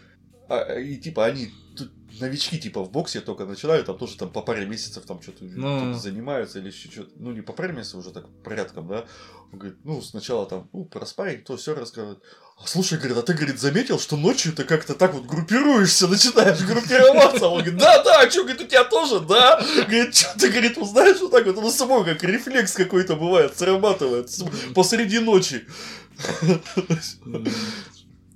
а, 0.49 0.79
и 0.79 0.97
типа 0.97 1.27
они 1.27 1.51
тут 1.77 1.91
новички 2.21 2.59
типа 2.59 2.83
в 2.83 2.91
боксе 2.91 3.21
только 3.21 3.45
начинают, 3.45 3.87
там 3.87 3.99
тоже 3.99 4.17
там 4.17 4.31
по 4.31 4.43
паре 4.43 4.67
месяцев 4.67 5.05
там 5.07 5.21
что-то 5.23 5.45
Ну. 5.45 5.95
занимаются 5.95 6.59
или 6.59 6.69
еще 6.69 6.91
что-то, 6.91 7.11
ну 7.17 7.33
не 7.33 7.41
по 7.41 7.53
паре 7.53 7.73
месяцев 7.73 8.01
уже 8.01 8.11
так 8.11 8.27
порядком, 8.43 8.89
да. 8.89 9.05
Он 9.53 9.59
говорит, 9.59 9.79
ну 9.85 10.03
сначала 10.03 10.47
там, 10.47 10.69
ну 10.73 10.85
про 10.85 11.07
спарринг, 11.07 11.45
то 11.45 11.57
все 11.57 11.75
рассказывает. 11.75 12.23
А 12.57 12.67
слушай, 12.67 12.99
говорит, 12.99 13.19
а 13.19 13.23
ты, 13.23 13.35
говорит, 13.35 13.59
заметил, 13.59 13.99
что 13.99 14.17
ночью 14.17 14.53
ты 14.53 14.65
как-то 14.65 14.95
так 14.95 15.13
вот 15.13 15.27
группируешься, 15.27 16.07
начинаешь 16.07 16.61
группироваться? 16.63 17.49
Он 17.49 17.59
говорит, 17.63 17.79
да, 17.79 18.03
да, 18.03 18.21
а 18.23 18.31
что, 18.31 18.43
говорит, 18.43 18.61
у 18.63 18.67
тебя 18.67 18.85
тоже, 18.85 19.21
да? 19.21 19.61
Говорит, 19.87 20.15
что 20.15 20.39
ты, 20.39 20.51
говорит, 20.51 20.79
узнаешь 20.79 21.21
вот 21.21 21.33
так 21.33 21.47
вот, 21.47 21.57
ну 21.57 21.71
самой 21.71 22.05
как 22.05 22.23
рефлекс 22.23 22.73
какой-то 22.75 23.17
бывает, 23.17 23.57
срабатывает 23.57 24.31
посреди 24.75 25.19
ночи. 25.19 25.67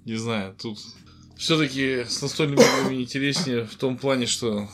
не 0.05 0.17
знаю, 0.17 0.55
тут 0.55 0.79
все-таки 1.39 2.05
с 2.07 2.21
настольными 2.21 2.61
играми 2.61 3.01
интереснее 3.03 3.65
в 3.65 3.77
том 3.77 3.97
плане, 3.97 4.27
что 4.27 4.69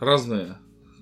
разные. 0.00 0.56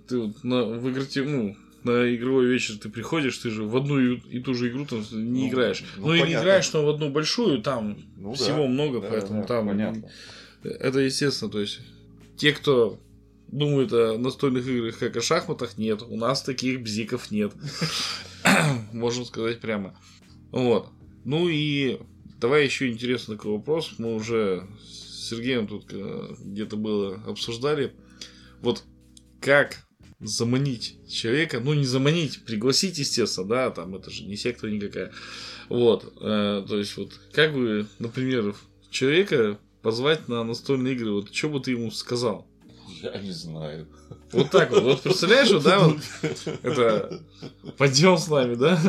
Ты 0.08 0.18
вот 0.18 0.42
на, 0.42 0.64
в 0.64 0.90
игроте, 0.90 1.22
ну, 1.22 1.56
на 1.84 2.14
игровой 2.14 2.46
вечер 2.46 2.78
ты 2.78 2.88
приходишь, 2.88 3.38
ты 3.38 3.50
же 3.50 3.64
в 3.64 3.76
одну 3.76 3.98
и, 3.98 4.16
и 4.30 4.40
ту 4.40 4.54
же 4.54 4.70
игру 4.70 4.86
там 4.86 5.00
не 5.12 5.42
Ну, 5.44 5.48
играешь. 5.48 5.84
ну, 5.98 6.06
Ну, 6.08 6.14
или 6.14 6.20
понятно. 6.22 6.42
играешь, 6.44 6.72
но 6.72 6.84
в 6.84 6.88
одну 6.88 7.10
большую, 7.10 7.60
там 7.62 7.98
Ну 8.16 8.30
да, 8.30 8.36
всего 8.36 8.66
много, 8.66 9.00
да, 9.00 9.08
поэтому 9.10 9.42
да, 9.42 9.46
там 9.48 9.68
понятно. 9.68 10.10
Это 10.62 11.00
естественно, 11.00 11.50
то 11.50 11.60
есть 11.60 11.80
те, 12.36 12.52
кто 12.52 12.98
думает 13.48 13.92
о 13.92 14.16
настольных 14.18 14.66
играх 14.66 14.98
как 14.98 15.16
о 15.16 15.20
шахматах, 15.20 15.76
нет. 15.78 16.02
У 16.02 16.16
нас 16.16 16.42
таких 16.42 16.82
бзиков 16.82 17.30
нет. 17.30 17.52
Можно 18.92 19.24
сказать 19.24 19.60
прямо. 19.60 19.94
Вот. 20.50 20.88
Ну 21.24 21.48
и 21.48 21.98
давай 22.44 22.66
еще 22.66 22.90
интересный 22.90 23.36
такой 23.36 23.52
вопрос. 23.52 23.94
Мы 23.96 24.14
уже 24.14 24.68
с 24.86 25.30
Сергеем 25.30 25.66
тут 25.66 25.86
э, 25.92 26.34
где-то 26.40 26.76
было 26.76 27.14
обсуждали. 27.26 27.94
Вот 28.60 28.84
как 29.40 29.86
заманить 30.20 30.98
человека, 31.10 31.60
ну 31.60 31.72
не 31.72 31.86
заманить, 31.86 32.44
пригласить, 32.44 32.98
естественно, 32.98 33.48
да, 33.48 33.70
там 33.70 33.94
это 33.94 34.10
же 34.10 34.24
не 34.24 34.36
секта 34.36 34.68
никакая. 34.68 35.10
Вот, 35.70 36.04
э, 36.20 36.66
то 36.68 36.76
есть 36.76 36.94
вот 36.98 37.18
как 37.32 37.54
бы, 37.54 37.86
например, 37.98 38.54
человека 38.90 39.58
позвать 39.80 40.28
на 40.28 40.44
настольные 40.44 40.96
игры, 40.96 41.12
вот 41.12 41.34
что 41.34 41.48
бы 41.48 41.60
ты 41.60 41.70
ему 41.70 41.90
сказал? 41.90 42.46
Я 43.04 43.20
не 43.20 43.32
знаю. 43.32 43.86
Вот 44.32 44.50
так 44.50 44.70
вот, 44.70 44.82
вот 44.82 45.02
представляешь, 45.02 45.50
вот, 45.52 45.62
да, 45.62 45.78
вот 45.80 45.98
это 46.62 47.20
пойдем 47.76 48.16
с 48.16 48.28
нами, 48.28 48.54
да? 48.54 48.80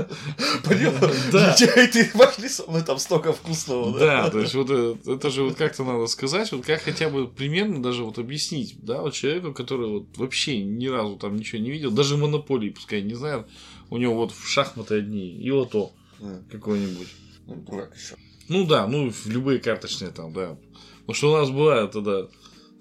Пойдем. 0.63 0.93
Да. 1.31 1.53
И 1.53 1.87
ты 1.87 2.09
пошли 2.17 2.47
со 2.47 2.65
мной, 2.65 2.81
там 2.83 2.97
столько 2.97 3.33
вкусного. 3.33 3.99
Да, 3.99 4.29
то 4.29 4.39
есть 4.39 4.55
вот 4.55 4.69
это, 4.69 5.11
это 5.11 5.29
же 5.29 5.43
вот 5.43 5.55
как-то 5.55 5.83
надо 5.83 6.07
сказать, 6.07 6.51
вот 6.51 6.65
как 6.65 6.81
хотя 6.81 7.09
бы 7.09 7.27
примерно 7.27 7.83
даже 7.83 8.03
вот 8.03 8.17
объяснить, 8.17 8.77
да, 8.81 9.01
вот 9.01 9.13
человеку, 9.13 9.53
который 9.53 9.87
вот 9.87 10.17
вообще 10.17 10.63
ни 10.63 10.87
разу 10.87 11.17
там 11.17 11.35
ничего 11.35 11.61
не 11.61 11.71
видел, 11.71 11.91
даже 11.91 12.15
монополии 12.17 12.69
пускай 12.69 13.01
не 13.01 13.15
знает, 13.15 13.45
у 13.89 13.97
него 13.97 14.15
вот 14.15 14.31
в 14.31 14.47
шахматы 14.47 14.95
одни 14.99 15.29
и 15.29 15.51
лото 15.51 15.91
Да. 16.19 16.39
какой-нибудь. 16.51 17.09
Ну, 17.47 17.55
дурак 17.55 17.95
еще. 17.95 18.15
Ну 18.47 18.65
да, 18.65 18.87
ну 18.87 19.11
любые 19.25 19.59
карточные 19.59 20.11
там, 20.11 20.31
да. 20.31 20.57
Потому 21.01 21.15
что 21.15 21.33
у 21.33 21.37
нас 21.37 21.49
была 21.51 21.87
тогда 21.87 22.27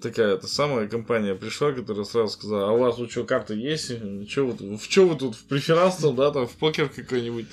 такая 0.09 0.37
та 0.37 0.47
самая 0.47 0.87
компания 0.87 1.35
пришла, 1.35 1.71
которая 1.71 2.05
сразу 2.05 2.33
сказала, 2.33 2.69
а 2.69 2.71
у 2.71 2.79
вас 2.79 2.95
что, 3.09 3.23
карты 3.23 3.55
есть? 3.55 3.91
Чё 4.27 4.45
вы, 4.45 4.77
в 4.77 4.83
что 4.83 5.07
вы 5.07 5.15
тут, 5.15 5.35
в 5.35 5.45
преферанс 5.45 5.95
там, 5.95 6.15
да, 6.15 6.31
там, 6.31 6.47
в 6.47 6.51
покер 6.51 6.89
какой-нибудь? 6.89 7.47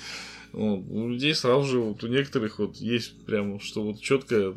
Вот, 0.51 0.81
у 0.89 1.09
людей 1.09 1.33
сразу 1.33 1.63
же, 1.65 1.79
вот 1.79 2.03
у 2.03 2.07
некоторых 2.07 2.59
вот 2.59 2.75
есть 2.77 3.25
прям, 3.25 3.59
что 3.59 3.81
вот 3.81 3.99
четко 3.99 4.53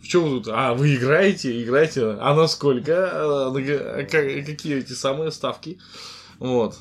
в 0.00 0.08
чем 0.08 0.24
вы 0.24 0.40
тут? 0.40 0.48
А, 0.52 0.74
вы 0.74 0.96
играете? 0.96 1.62
Играете? 1.62 2.16
А 2.20 2.34
на 2.34 2.48
сколько? 2.48 3.10
А, 3.12 3.50
на 3.50 3.58
а 3.60 4.04
ка- 4.04 4.42
какие 4.42 4.78
эти 4.78 4.92
самые 4.92 5.30
ставки? 5.30 5.78
Вот. 6.38 6.76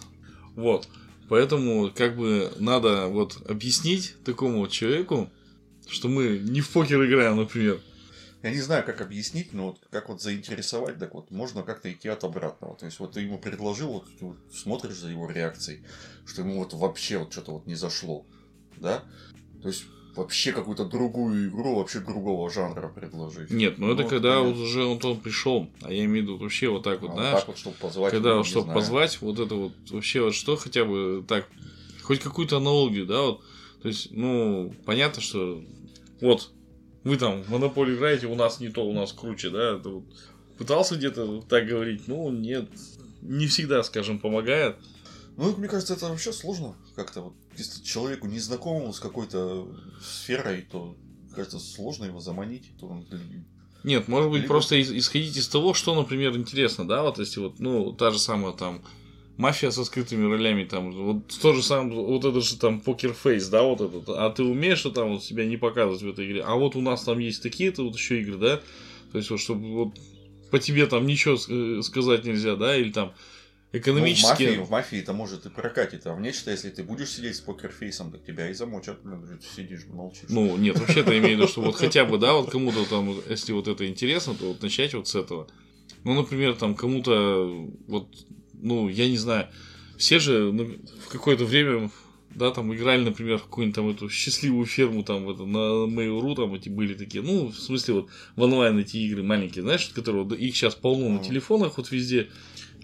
Вот. 0.55 0.87
Поэтому, 1.29 1.91
как 1.95 2.17
бы, 2.17 2.51
надо 2.59 3.07
вот 3.07 3.37
объяснить 3.47 4.15
такому 4.25 4.59
вот 4.59 4.71
человеку, 4.71 5.29
что 5.87 6.07
мы 6.07 6.39
не 6.39 6.61
в 6.61 6.69
покер 6.69 7.03
играем, 7.05 7.37
например. 7.37 7.79
Я 8.43 8.49
не 8.51 8.59
знаю, 8.59 8.83
как 8.83 9.01
объяснить, 9.01 9.53
но 9.53 9.67
вот 9.67 9.79
как 9.91 10.09
вот 10.09 10.21
заинтересовать, 10.21 10.97
так 10.97 11.13
вот 11.13 11.29
можно 11.29 11.61
как-то 11.61 11.91
идти 11.91 12.09
от 12.09 12.23
обратного. 12.23 12.75
То 12.75 12.85
есть 12.85 12.99
вот 12.99 13.13
ты 13.13 13.21
ему 13.21 13.37
предложил, 13.37 13.93
вот 13.93 14.05
ты 14.17 14.25
вот 14.25 14.37
смотришь 14.51 14.97
за 14.97 15.09
его 15.09 15.29
реакцией, 15.29 15.83
что 16.25 16.41
ему 16.41 16.57
вот 16.57 16.73
вообще 16.73 17.19
вот 17.19 17.31
что-то 17.31 17.51
вот 17.51 17.67
не 17.67 17.75
зашло, 17.75 18.25
да? 18.77 19.03
То 19.61 19.67
есть 19.67 19.85
вообще 20.15 20.51
какую-то 20.51 20.85
другую 20.85 21.49
игру, 21.49 21.75
вообще 21.75 21.99
другого 21.99 22.49
жанра 22.49 22.89
предложить. 22.89 23.51
Нет, 23.51 23.77
ну 23.77 23.93
это 23.93 24.03
Вот, 24.03 24.09
когда 24.09 24.39
вот 24.39 24.57
уже 24.57 24.85
вот 24.85 25.05
он 25.05 25.19
пришел, 25.19 25.69
а 25.81 25.91
я 25.91 26.05
имею 26.05 26.25
в 26.25 26.29
виду 26.29 26.37
вообще 26.37 26.69
вот 26.69 26.83
так 26.83 27.01
вот, 27.01 27.11
А 27.11 27.13
знаешь, 27.13 27.39
так 27.39 27.47
вот, 27.47 27.57
чтобы 27.57 27.75
позвать. 27.77 28.11
когда 28.11 28.31
ну, 28.31 28.37
вот, 28.37 28.47
чтобы 28.47 28.63
знаю. 28.63 28.79
позвать, 28.79 29.21
вот 29.21 29.39
это 29.39 29.55
вот 29.55 29.73
вообще 29.89 30.21
вот 30.21 30.33
что 30.33 30.55
хотя 30.55 30.83
бы 30.83 31.23
так, 31.27 31.47
хоть 32.01 32.19
какую-то 32.19 32.57
аналогию, 32.57 33.05
да, 33.05 33.21
вот, 33.21 33.41
то 33.81 33.87
есть, 33.87 34.11
ну, 34.11 34.73
понятно, 34.85 35.21
что 35.21 35.63
вот 36.19 36.51
вы 37.03 37.17
там 37.17 37.43
в 37.43 37.49
монополию 37.49 37.97
играете, 37.97 38.27
у 38.27 38.35
нас 38.35 38.59
не 38.59 38.69
то, 38.69 38.85
у 38.85 38.93
нас 38.93 39.13
круче, 39.13 39.49
да, 39.49 39.77
это 39.77 39.89
вот 39.89 40.03
пытался 40.57 40.95
где-то 40.95 41.41
так 41.41 41.65
говорить, 41.67 42.07
ну, 42.07 42.29
нет, 42.31 42.69
не 43.21 43.47
всегда, 43.47 43.83
скажем, 43.83 44.19
помогает. 44.19 44.77
Ну, 45.37 45.55
мне 45.57 45.67
кажется, 45.67 45.93
это 45.93 46.07
вообще 46.07 46.33
сложно 46.33 46.75
как-то 46.95 47.21
вот. 47.21 47.33
Если 47.57 47.83
человеку 47.83 48.27
незнакомому 48.27 48.93
с 48.93 48.99
какой-то 48.99 49.67
сферой, 50.01 50.61
то 50.61 50.95
кажется, 51.35 51.59
сложно 51.59 52.05
его 52.05 52.19
заманить. 52.19 52.71
То 52.79 52.87
он 52.87 53.05
Нет, 53.83 54.07
может 54.07 54.29
быть, 54.29 54.43
Либо- 54.43 54.53
просто 54.53 54.81
исходить 54.81 55.35
из 55.37 55.47
того, 55.47 55.73
что, 55.73 55.95
например, 55.95 56.35
интересно, 56.37 56.87
да, 56.87 57.01
вот 57.03 57.19
если 57.19 57.39
вот, 57.39 57.59
ну, 57.59 57.91
та 57.93 58.11
же 58.11 58.19
самая 58.19 58.53
там 58.53 58.83
мафия 59.41 59.71
со 59.71 59.83
скрытыми 59.83 60.31
ролями, 60.31 60.65
там, 60.65 60.91
вот 60.91 61.27
то 61.41 61.53
же 61.53 61.63
самое, 61.63 61.99
вот 61.99 62.23
это 62.23 62.41
же 62.41 62.57
там 62.57 62.79
покерфейс, 62.79 63.47
да, 63.47 63.63
вот 63.63 63.81
этот, 63.81 64.07
а 64.09 64.29
ты 64.29 64.43
умеешь 64.43 64.77
что 64.77 64.91
там 64.91 65.13
вот 65.13 65.23
себя 65.23 65.45
не 65.45 65.57
показывать 65.57 66.03
в 66.03 66.09
этой 66.09 66.27
игре, 66.27 66.43
а 66.43 66.55
вот 66.55 66.75
у 66.75 66.81
нас 66.81 67.03
там 67.03 67.19
есть 67.19 67.41
такие-то 67.41 67.83
вот 67.83 67.95
еще 67.95 68.21
игры, 68.21 68.37
да, 68.37 68.61
то 69.11 69.17
есть 69.17 69.29
вот, 69.31 69.39
чтобы 69.39 69.67
вот 69.73 69.99
по 70.51 70.59
тебе 70.59 70.85
там 70.85 71.07
ничего 71.07 71.35
э, 71.35 71.81
сказать 71.81 72.23
нельзя, 72.23 72.55
да, 72.55 72.77
или 72.77 72.91
там 72.91 73.07
Ну, 73.07 73.13
в 73.71 73.81
экономически... 73.81 74.43
мафии, 74.43 74.57
в 74.57 74.69
мафии 74.69 74.99
это 74.99 75.13
может 75.13 75.45
и 75.47 75.49
прокатит, 75.49 76.05
а 76.05 76.13
в 76.13 76.21
нечто, 76.21 76.51
если 76.51 76.69
ты 76.69 76.83
будешь 76.83 77.09
сидеть 77.09 77.37
с 77.37 77.39
покерфейсом, 77.41 78.11
так 78.11 78.23
тебя 78.23 78.49
и 78.49 78.53
замочат, 78.53 79.01
блин, 79.01 79.21
говорит, 79.21 79.43
сидишь, 79.43 79.85
молчишь. 79.87 80.29
Ну, 80.29 80.55
нет, 80.57 80.77
вообще-то 80.77 81.17
имею 81.17 81.37
в 81.37 81.39
виду, 81.39 81.47
что 81.47 81.61
вот 81.61 81.75
хотя 81.83 82.05
бы, 82.05 82.19
да, 82.19 82.33
вот 82.33 82.51
кому-то 82.51 82.87
там, 82.87 83.15
если 83.27 83.53
вот 83.53 83.67
это 83.67 83.87
интересно, 83.87 84.35
то 84.35 84.49
вот 84.49 84.61
начать 84.61 84.93
вот 84.93 85.07
с 85.07 85.15
этого. 85.15 85.47
Ну, 86.03 86.13
например, 86.13 86.55
там 86.55 86.75
кому-то, 86.75 87.69
вот, 87.87 88.07
ну, 88.61 88.89
я 88.89 89.09
не 89.09 89.17
знаю, 89.17 89.49
все 89.97 90.19
же 90.19 90.51
ну, 90.51 90.77
в 90.99 91.09
какое-то 91.09 91.45
время, 91.45 91.91
да, 92.29 92.51
там 92.51 92.73
играли, 92.73 93.03
например, 93.03 93.37
в 93.37 93.43
какую-нибудь 93.43 93.75
там 93.75 93.89
эту 93.89 94.09
счастливую 94.09 94.65
ферму, 94.65 95.03
там, 95.03 95.29
это, 95.29 95.45
на 95.45 95.85
Mail.ru, 95.87 96.35
там 96.35 96.53
эти 96.55 96.69
были 96.69 96.93
такие, 96.93 97.23
ну, 97.23 97.47
в 97.49 97.57
смысле, 97.57 97.93
вот 97.95 98.09
в 98.35 98.41
онлайн 98.41 98.79
эти 98.79 98.97
игры 98.97 99.23
маленькие, 99.23 99.63
знаешь, 99.63 99.89
которые, 99.89 100.23
вот, 100.23 100.33
их 100.33 100.55
сейчас 100.55 100.75
полно 100.75 101.09
на 101.09 101.15
Мгм. 101.15 101.23
телефонах, 101.23 101.77
вот 101.77 101.91
везде. 101.91 102.29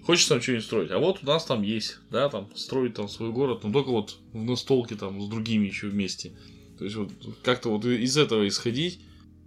Хочешь 0.02 0.26
там 0.26 0.40
что-нибудь 0.40 0.64
строить, 0.64 0.90
а 0.90 0.98
вот 0.98 1.20
у 1.22 1.26
нас 1.26 1.44
там 1.44 1.62
есть, 1.62 1.98
да, 2.10 2.28
там, 2.28 2.50
строить 2.54 2.94
там 2.94 3.08
свой 3.08 3.30
город, 3.30 3.64
но 3.64 3.72
только 3.72 3.88
вот 3.90 4.20
в 4.32 4.42
настолке 4.42 4.94
там 4.94 5.20
с 5.20 5.28
другими 5.28 5.66
еще 5.66 5.88
вместе. 5.88 6.32
То 6.78 6.84
есть 6.84 6.96
вот 6.96 7.10
как-то 7.42 7.70
вот 7.70 7.84
из 7.84 8.16
этого 8.16 8.46
исходить, 8.48 9.00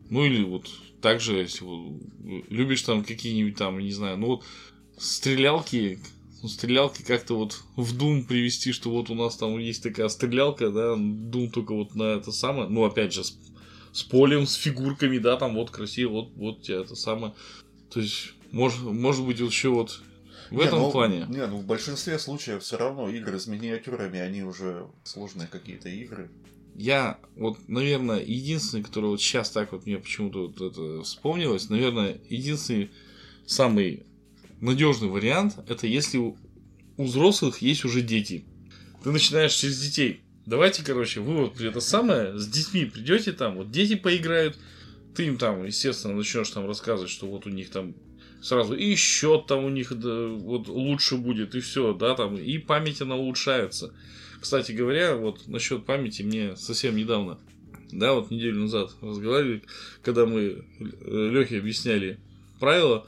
ну 0.09 0.25
или 0.25 0.43
вот 0.43 0.69
также, 0.99 1.37
если 1.37 1.63
вот 1.63 1.99
любишь 2.49 2.81
там 2.83 3.03
какие-нибудь 3.03 3.55
там, 3.57 3.79
не 3.79 3.91
знаю, 3.91 4.17
ну 4.17 4.27
вот 4.27 4.43
стрелялки 4.97 5.99
ну, 6.41 6.49
стрелялки 6.49 7.03
как-то 7.03 7.35
вот 7.35 7.61
в 7.75 7.95
Doom 7.95 8.25
привести, 8.25 8.71
что 8.71 8.89
вот 8.89 9.09
у 9.09 9.15
нас 9.15 9.35
там 9.37 9.57
есть 9.59 9.83
такая 9.83 10.07
стрелялка, 10.09 10.69
да, 10.71 10.95
Doom 10.95 11.51
только 11.51 11.73
вот 11.73 11.95
на 11.95 12.15
это 12.15 12.31
самое, 12.31 12.67
ну, 12.67 12.83
опять 12.83 13.13
же, 13.13 13.23
с, 13.23 13.37
с 13.93 14.03
полем, 14.03 14.47
с 14.47 14.55
фигурками, 14.55 15.17
да, 15.19 15.37
там 15.37 15.55
вот 15.55 15.69
красиво, 15.69 16.11
вот, 16.11 16.31
вот 16.35 16.57
у 16.59 16.61
тебя 16.61 16.81
это 16.81 16.95
самое. 16.95 17.33
То 17.91 17.99
есть, 17.99 18.33
может, 18.51 18.81
может 18.81 19.25
быть, 19.25 19.39
еще 19.39 19.69
вот 19.69 20.01
в 20.49 20.55
Не, 20.55 20.63
этом 20.63 20.79
ну, 20.79 20.91
плане. 20.91 21.25
Не, 21.29 21.45
ну 21.45 21.57
в 21.57 21.65
большинстве 21.65 22.17
случаев 22.17 22.63
все 22.63 22.77
равно 22.77 23.09
игры 23.09 23.39
с 23.39 23.47
миниатюрами, 23.47 24.19
они 24.19 24.43
уже 24.43 24.87
сложные 25.03 25.47
какие-то 25.47 25.89
игры. 25.89 26.29
Я, 26.75 27.19
вот, 27.35 27.57
наверное, 27.67 28.19
единственный, 28.19 28.83
который 28.83 29.09
вот 29.11 29.21
сейчас 29.21 29.51
так 29.51 29.73
вот 29.73 29.85
мне 29.85 29.97
почему-то 29.97 30.47
вот 30.47 30.61
это 30.61 31.03
вспомнилось, 31.03 31.69
наверное, 31.69 32.19
единственный 32.29 32.91
самый 33.45 34.05
надежный 34.61 35.09
вариант, 35.09 35.55
это 35.67 35.87
если 35.87 36.17
у, 36.17 36.37
взрослых 36.97 37.61
есть 37.61 37.83
уже 37.83 38.01
дети. 38.01 38.45
Ты 39.03 39.11
начинаешь 39.11 39.53
через 39.53 39.81
детей. 39.81 40.21
Давайте, 40.45 40.83
короче, 40.83 41.19
вы 41.19 41.45
вот 41.45 41.59
это 41.59 41.79
самое, 41.79 42.37
с 42.37 42.47
детьми 42.47 42.85
придете 42.85 43.31
там, 43.31 43.55
вот 43.57 43.71
дети 43.71 43.95
поиграют, 43.95 44.57
ты 45.15 45.25
им 45.25 45.37
там, 45.37 45.65
естественно, 45.65 46.15
начнешь 46.15 46.49
там 46.49 46.65
рассказывать, 46.67 47.11
что 47.11 47.27
вот 47.27 47.45
у 47.45 47.49
них 47.49 47.69
там 47.69 47.95
сразу 48.41 48.75
и 48.75 48.95
счет 48.95 49.45
там 49.45 49.65
у 49.65 49.69
них 49.69 49.93
да, 49.93 50.27
вот 50.27 50.67
лучше 50.67 51.17
будет, 51.17 51.53
и 51.55 51.59
все, 51.59 51.93
да, 51.93 52.15
там, 52.15 52.37
и 52.37 52.57
память 52.57 53.01
она 53.01 53.15
улучшается. 53.15 53.93
Кстати 54.39 54.71
говоря, 54.71 55.15
вот 55.15 55.47
насчет 55.47 55.85
памяти 55.85 56.23
мне 56.23 56.55
совсем 56.55 56.95
недавно, 56.95 57.39
да, 57.91 58.13
вот 58.13 58.31
неделю 58.31 58.61
назад 58.61 58.91
разговаривали, 59.01 59.61
когда 60.01 60.25
мы 60.25 60.65
Лехе 61.05 61.59
объясняли 61.59 62.19
правила, 62.59 63.07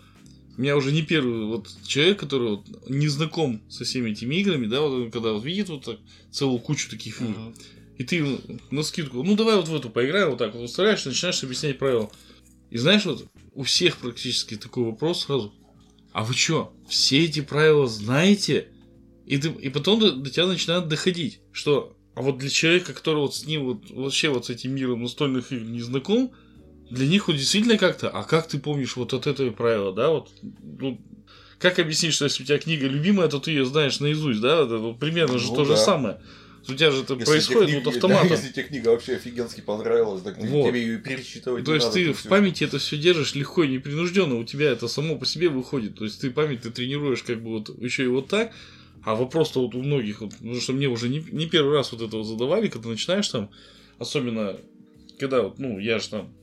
у 0.57 0.61
меня 0.61 0.77
уже 0.77 0.91
не 0.91 1.01
первый 1.01 1.45
вот 1.45 1.67
человек, 1.85 2.19
который 2.19 2.51
вот 2.51 2.89
не 2.89 3.07
знаком 3.07 3.61
со 3.69 3.85
всеми 3.85 4.11
этими 4.11 4.35
играми, 4.35 4.67
да, 4.67 4.81
вот 4.81 4.91
он 4.93 5.11
когда 5.11 5.33
вот 5.33 5.43
видит 5.43 5.69
вот 5.69 5.85
так 5.85 5.99
целую 6.31 6.59
кучу 6.59 6.89
таких 6.89 7.21
игр, 7.21 7.29
Мгм. 7.37 7.55
и 7.97 8.03
ты 8.03 8.39
на 8.71 8.83
скидку, 8.83 9.23
ну 9.23 9.35
давай 9.35 9.55
вот 9.55 9.67
в 9.67 9.75
эту 9.75 9.89
поиграем, 9.89 10.29
вот 10.29 10.39
так 10.39 10.53
вот 10.53 10.63
устраиваешь, 10.63 11.05
начинаешь 11.05 11.43
объяснять 11.43 11.79
правила. 11.79 12.11
И 12.69 12.77
знаешь, 12.77 13.05
вот 13.05 13.27
у 13.53 13.63
всех 13.63 13.97
практически 13.97 14.55
такой 14.55 14.83
вопрос 14.85 15.25
сразу. 15.25 15.53
А 16.11 16.23
вы 16.23 16.33
что, 16.33 16.75
все 16.87 17.23
эти 17.25 17.41
правила 17.41 17.87
знаете? 17.87 18.67
И, 19.25 19.37
ты, 19.37 19.49
и 19.49 19.69
потом 19.69 19.99
до, 19.99 20.11
до 20.11 20.29
тебя 20.29 20.47
начинает 20.47 20.87
доходить, 20.87 21.39
что 21.51 21.95
а 22.15 22.21
вот 22.21 22.37
для 22.37 22.49
человека, 22.49 22.93
который 22.93 23.19
вот 23.19 23.35
с 23.35 23.45
ним 23.45 23.65
вот 23.65 23.89
вообще 23.89 24.29
вот 24.29 24.45
с 24.45 24.49
этим 24.49 24.75
миром 24.75 25.01
настольных 25.01 25.51
игр 25.51 25.63
не 25.63 25.81
знаком, 25.81 26.31
для 26.93 27.07
них 27.07 27.27
вот 27.27 27.37
действительно 27.37 27.77
как-то, 27.77 28.09
а 28.09 28.23
как 28.23 28.47
ты 28.47 28.59
помнишь 28.59 28.95
вот 28.95 29.13
от 29.13 29.27
этого 29.27 29.51
правила, 29.51 29.93
да, 29.93 30.09
вот, 30.09 30.29
ну, 30.61 31.01
как 31.59 31.79
объяснить, 31.79 32.13
что 32.13 32.25
если 32.25 32.43
у 32.43 32.45
тебя 32.45 32.59
книга 32.59 32.87
любимая, 32.87 33.27
то 33.29 33.39
ты 33.39 33.51
ее 33.51 33.65
знаешь 33.65 33.99
наизусть, 33.99 34.41
да, 34.41 34.63
это 34.63 34.77
вот 34.77 34.99
примерно 34.99 35.39
же 35.39 35.47
Ну 35.49 35.55
то 35.55 35.65
же 35.65 35.73
да. 35.73 35.77
самое. 35.77 36.21
У 36.67 36.73
тебя 36.73 36.91
же 36.91 37.01
это 37.03 37.13
Если 37.15 37.25
происходит 37.25 37.67
тебе 37.69 37.79
вот 37.79 37.83
книга- 37.83 37.89
автоматом. 37.97 38.29
да, 38.29 38.35
если 38.35 38.51
тебе 38.53 38.63
книга 38.63 38.87
вообще 38.89 39.15
офигенски 39.15 39.61
понравилась, 39.61 40.21
так 40.23 40.37
Вот. 40.37 40.69
тебе 40.69 40.81
ее 40.81 40.97
перечитывать 40.99 41.65
То 41.65 41.73
есть 41.73 41.87
надо, 41.87 41.95
ты 41.99 42.13
в 42.13 42.19
всё. 42.19 42.29
памяти 42.29 42.63
это 42.63 42.77
все 42.77 42.97
держишь 42.97 43.35
легко 43.35 43.63
и 43.63 43.67
непринужденно, 43.67 44.35
у 44.35 44.43
тебя 44.45 44.69
это 44.71 44.87
само 44.87 45.17
по 45.17 45.25
себе 45.25 45.49
выходит. 45.49 45.97
То 45.97 46.05
есть 46.05 46.21
ты 46.21 46.31
память 46.31 46.61
ты 46.61 46.69
тренируешь 46.71 47.23
как 47.23 47.41
бы 47.43 47.49
вот 47.49 47.69
еще 47.81 48.03
и 48.03 48.07
вот 48.07 48.27
так. 48.29 48.53
А 49.03 49.15
вопрос-то 49.15 49.61
вот 49.61 49.75
у 49.75 49.81
многих, 49.83 50.21
вот, 50.21 50.31
потому 50.31 50.55
что 50.61 50.71
мне 50.71 50.87
уже 50.87 51.09
не, 51.09 51.19
не 51.31 51.47
первый 51.47 51.73
раз 51.73 51.91
вот 51.91 52.01
этого 52.01 52.23
задавали, 52.23 52.69
когда 52.69 52.87
начинаешь 52.87 53.27
там, 53.27 53.49
особенно 53.97 54.55
когда 55.19 55.41
вот, 55.41 55.59
ну, 55.59 55.77
я 55.79 55.99
же 55.99 56.07
там 56.07 56.33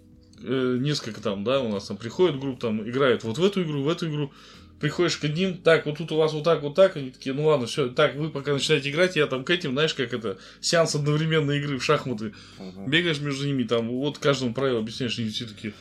э, 0.43 0.79
несколько 0.81 1.21
там, 1.21 1.45
да, 1.45 1.61
у 1.61 1.69
нас 1.69 1.87
там 1.87 1.97
приходит 1.97 2.39
группа, 2.39 2.61
там 2.61 2.89
играют 2.89 3.25
вот 3.25 3.39
в 3.39 3.45
эту 3.45 3.63
игру, 3.63 3.83
в 3.83 3.89
эту 3.89 4.09
игру, 4.09 4.33
приходишь 4.79 5.19
к 5.19 5.25
одним, 5.25 5.59
так, 5.59 5.87
вот 5.87 5.99
тут 5.99 6.11
у 6.13 6.17
вас 6.17 6.33
вот 6.33 6.45
так, 6.45 6.63
вот 6.63 6.75
так, 6.75 6.97
они 6.97 7.11
такие, 7.11 7.35
ну 7.35 7.47
ладно, 7.47 7.67
все, 7.67 7.89
так, 7.89 8.17
вы 8.17 8.31
пока 8.31 8.53
начинаете 8.53 8.91
играть, 8.91 9.17
я 9.17 9.27
там 9.27 9.45
к 9.45 9.51
этим, 9.51 9.73
знаешь, 9.73 9.95
как 9.95 10.13
это, 10.13 10.39
сеанс 10.61 10.95
одновременной 10.95 11.59
игры 11.59 11.79
в 11.79 11.85
шахматы, 11.85 12.33
Мгм. 12.59 12.91
бегаешь 12.91 13.21
между 13.21 13.47
ними, 13.47 13.65
там, 13.65 13.89
вот 13.89 14.19
каждому 14.19 14.55
правило 14.55 14.81
объясняешь, 14.81 15.19
и 15.19 15.29
все 15.29 15.47
такие, 15.47 15.75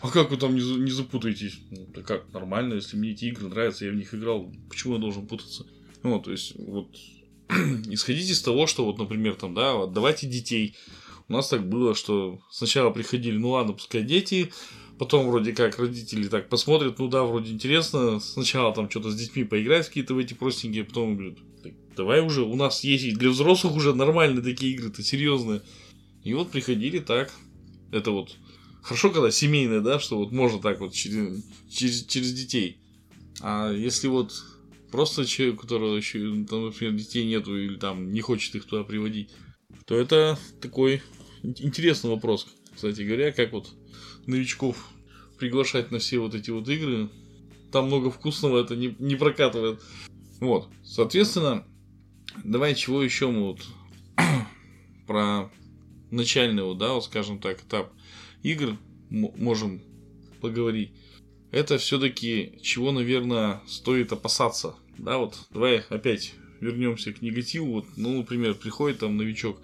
а 0.00 0.10
как 0.10 0.30
вы 0.30 0.36
там 0.36 0.54
не, 0.54 0.62
не 0.62 0.90
запутаетесь? 0.90 1.60
Ну, 1.70 1.86
да 1.94 2.02
как, 2.02 2.32
нормально, 2.32 2.74
если 2.74 2.96
мне 2.96 3.12
эти 3.12 3.26
игры 3.26 3.48
нравятся, 3.48 3.84
я 3.84 3.90
в 3.90 3.94
них 3.94 4.14
играл, 4.14 4.52
почему 4.68 4.94
я 4.94 5.00
должен 5.00 5.26
путаться? 5.26 5.66
Ну, 6.02 6.20
то 6.20 6.30
есть, 6.30 6.52
вот, 6.56 6.94
исходите 7.48 8.32
из 8.32 8.42
того, 8.42 8.66
что, 8.66 8.84
вот, 8.84 8.98
например, 8.98 9.34
там, 9.34 9.54
да, 9.54 9.74
вот, 9.74 9.92
давайте 9.92 10.26
детей. 10.26 10.76
У 11.28 11.32
нас 11.32 11.48
так 11.48 11.68
было, 11.68 11.94
что 11.94 12.40
сначала 12.50 12.90
приходили, 12.90 13.36
ну 13.36 13.50
ладно, 13.50 13.72
пускай 13.72 14.02
дети, 14.02 14.52
потом 14.98 15.26
вроде 15.28 15.52
как 15.52 15.78
родители 15.78 16.28
так 16.28 16.48
посмотрят, 16.48 16.98
ну 16.98 17.08
да, 17.08 17.24
вроде 17.24 17.52
интересно, 17.52 18.20
сначала 18.20 18.72
там 18.72 18.88
что-то 18.88 19.10
с 19.10 19.16
детьми 19.16 19.44
поиграть 19.44 19.88
какие-то 19.88 20.14
в 20.14 20.18
эти 20.18 20.34
простенькие, 20.34 20.84
потом 20.84 21.16
говорят, 21.16 21.38
«Так 21.62 21.72
давай 21.96 22.20
уже, 22.20 22.42
у 22.42 22.54
нас 22.54 22.84
есть 22.84 23.16
для 23.18 23.30
взрослых 23.30 23.74
уже 23.74 23.94
нормальные 23.94 24.42
такие 24.42 24.74
игры-то, 24.74 25.02
серьезные. 25.02 25.62
И 26.22 26.34
вот 26.34 26.50
приходили 26.50 27.00
так, 27.00 27.32
это 27.90 28.10
вот 28.10 28.36
хорошо, 28.82 29.10
когда 29.10 29.30
семейное, 29.30 29.80
да, 29.80 29.98
что 29.98 30.18
вот 30.18 30.32
можно 30.32 30.60
так 30.60 30.80
вот 30.80 30.92
через, 30.92 31.44
через, 31.68 32.04
через 32.06 32.32
детей. 32.32 32.78
А 33.40 33.72
если 33.72 34.08
вот 34.08 34.32
просто 34.92 35.26
человек, 35.26 35.56
у 35.56 35.62
которого 35.62 35.96
еще, 35.96 36.20
там, 36.48 36.66
например, 36.66 36.94
детей 36.94 37.26
нету 37.26 37.56
или 37.56 37.76
там 37.76 38.12
не 38.12 38.20
хочет 38.20 38.54
их 38.54 38.64
туда 38.64 38.84
приводить, 38.84 39.30
то 39.86 39.96
это 39.96 40.38
такой 40.60 41.02
интересный 41.58 42.10
вопрос, 42.10 42.46
кстати 42.74 43.02
говоря, 43.02 43.32
как 43.32 43.52
вот 43.52 43.70
новичков 44.26 44.90
приглашать 45.38 45.90
на 45.90 45.98
все 45.98 46.18
вот 46.18 46.34
эти 46.34 46.50
вот 46.50 46.68
игры. 46.68 47.08
Там 47.72 47.86
много 47.86 48.10
вкусного, 48.10 48.60
это 48.62 48.76
не, 48.76 48.94
не 48.98 49.16
прокатывает. 49.16 49.82
Вот, 50.40 50.68
соответственно, 50.84 51.66
давай 52.44 52.74
чего 52.74 53.02
еще 53.02 53.30
мы 53.30 53.48
вот 53.48 53.60
про 55.06 55.50
начальный, 56.10 56.62
вот, 56.62 56.78
да, 56.78 56.92
вот 56.92 57.04
скажем 57.04 57.38
так, 57.38 57.62
этап 57.62 57.92
игр 58.42 58.76
можем 59.10 59.82
поговорить. 60.40 60.92
Это 61.50 61.78
все-таки 61.78 62.58
чего, 62.62 62.92
наверное, 62.92 63.62
стоит 63.66 64.12
опасаться. 64.12 64.74
Да, 64.98 65.18
вот 65.18 65.38
давай 65.50 65.78
опять 65.88 66.34
вернемся 66.60 67.12
к 67.12 67.22
негативу. 67.22 67.72
Вот, 67.72 67.86
ну, 67.96 68.18
например, 68.18 68.54
приходит 68.54 69.00
там 69.00 69.16
новичок. 69.16 69.60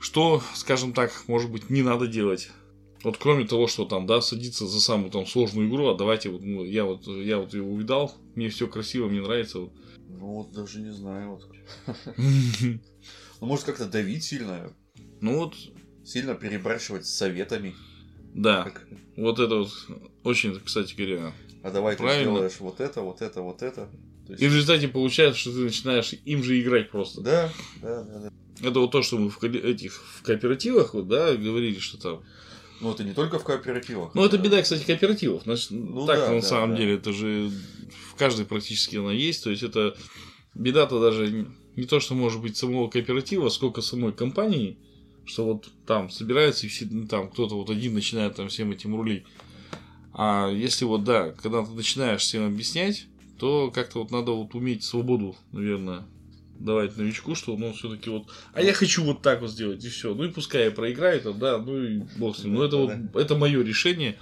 Что, 0.00 0.42
скажем 0.54 0.92
так, 0.92 1.12
может 1.28 1.50
быть, 1.50 1.68
не 1.70 1.82
надо 1.82 2.06
делать? 2.06 2.50
Вот 3.02 3.16
кроме 3.18 3.46
того, 3.46 3.66
что 3.66 3.84
там, 3.84 4.06
да, 4.06 4.20
садиться 4.20 4.66
за 4.66 4.80
самую 4.80 5.10
там 5.10 5.26
сложную 5.26 5.68
игру, 5.68 5.88
а 5.88 5.96
давайте 5.96 6.28
вот, 6.30 6.42
ну, 6.42 6.64
я 6.64 6.84
вот, 6.84 7.06
я 7.06 7.38
вот 7.38 7.54
ее 7.54 7.62
увидал, 7.62 8.14
мне 8.34 8.48
все 8.50 8.66
красиво, 8.66 9.08
мне 9.08 9.20
нравится. 9.22 9.60
вот. 9.60 9.72
Ну 10.08 10.26
вот 10.34 10.52
даже 10.52 10.80
не 10.80 10.92
знаю. 10.92 11.30
Вот. 11.30 11.46
Ну, 13.40 13.46
может 13.46 13.64
как-то 13.64 13.86
давить 13.86 14.22
сильно, 14.24 14.70
Ну 15.22 15.38
вот, 15.38 15.54
сильно 16.04 16.34
перебарщивать 16.34 17.06
с 17.06 17.14
советами. 17.16 17.74
да, 18.34 18.64
Как, 18.64 18.86
вот 19.16 19.38
это 19.38 19.56
вот 19.60 19.70
очень, 20.24 20.60
кстати 20.60 20.94
говоря. 20.94 21.32
а 21.62 21.70
давай 21.70 21.96
ты 21.96 22.02
сделаешь 22.20 22.60
вот 22.60 22.80
это, 22.80 23.00
вот 23.00 23.22
это, 23.22 23.40
вот 23.40 23.62
это. 23.62 23.88
То 24.26 24.32
есть- 24.32 24.42
И 24.42 24.46
в 24.46 24.54
результате 24.54 24.88
получается, 24.88 25.40
что 25.40 25.52
ты 25.52 25.58
начинаешь 25.60 26.12
им 26.12 26.42
же 26.44 26.60
играть 26.60 26.90
просто. 26.90 27.22
Да, 27.22 27.50
да, 27.80 28.02
да, 28.04 28.18
да. 28.24 28.30
Это 28.62 28.80
вот 28.80 28.90
то, 28.92 29.02
что 29.02 29.18
мы 29.18 29.30
в, 29.30 29.42
этих, 29.42 29.92
в 29.94 30.22
кооперативах, 30.22 30.94
вот, 30.94 31.08
да, 31.08 31.34
говорили, 31.34 31.78
что 31.78 31.98
там. 31.98 32.22
Ну 32.80 32.92
это 32.92 33.04
не 33.04 33.12
только 33.12 33.38
в 33.38 33.44
кооперативах. 33.44 34.14
Ну, 34.14 34.24
это 34.24 34.38
беда, 34.38 34.62
кстати, 34.62 34.84
кооперативов. 34.84 35.42
Значит, 35.44 35.70
Ну 35.70 36.06
так 36.06 36.18
да, 36.18 36.28
на 36.30 36.40
да, 36.40 36.46
самом 36.46 36.70
да. 36.70 36.76
деле, 36.78 36.94
это 36.94 37.12
же 37.12 37.50
в 38.10 38.14
каждой 38.16 38.46
практически 38.46 38.96
она 38.96 39.12
есть. 39.12 39.44
То 39.44 39.50
есть, 39.50 39.62
это 39.62 39.96
беда-то 40.54 40.98
даже 41.00 41.46
не- 41.76 41.84
то, 41.84 42.00
что 42.00 42.14
может 42.14 42.40
быть 42.40 42.56
самого 42.56 42.88
кооператива, 42.88 43.48
сколько 43.50 43.82
самой 43.82 44.12
компании, 44.12 44.78
что 45.26 45.44
вот 45.44 45.68
там 45.86 46.10
собираются 46.10 46.66
и 46.66 46.70
все, 46.70 46.86
ну, 46.90 47.06
там 47.06 47.30
кто-то 47.30 47.54
вот 47.56 47.68
один 47.70 47.94
начинает 47.94 48.36
там 48.36 48.48
всем 48.48 48.70
этим 48.72 48.96
рулить. 48.96 49.24
А 50.12 50.48
если 50.50 50.84
вот, 50.86 51.04
да, 51.04 51.30
когда 51.32 51.62
ты 51.64 51.72
начинаешь 51.72 52.22
всем 52.22 52.46
объяснять, 52.46 53.06
то 53.38 53.70
как-то 53.70 54.00
вот 54.00 54.10
надо 54.10 54.32
вот 54.32 54.54
уметь 54.54 54.84
свободу, 54.84 55.36
наверное, 55.52 56.06
давать 56.60 56.96
новичку, 56.96 57.34
что 57.34 57.56
ну 57.56 57.72
все-таки 57.72 58.10
вот, 58.10 58.28
а 58.52 58.62
я 58.62 58.72
хочу 58.72 59.02
вот 59.02 59.22
так 59.22 59.40
вот 59.40 59.50
сделать, 59.50 59.84
и 59.84 59.88
все. 59.88 60.14
Ну 60.14 60.24
и 60.24 60.30
пускай 60.30 60.64
я 60.64 60.70
проиграю, 60.70 61.20
там, 61.20 61.38
да, 61.38 61.58
ну 61.58 61.82
и 61.82 61.98
бог 62.16 62.36
с 62.36 62.44
ним. 62.44 62.54
Ну 62.54 62.62
это 62.62 62.76
вот, 62.76 62.92
это 63.14 63.36
мое 63.36 63.62
решение, 63.62 64.18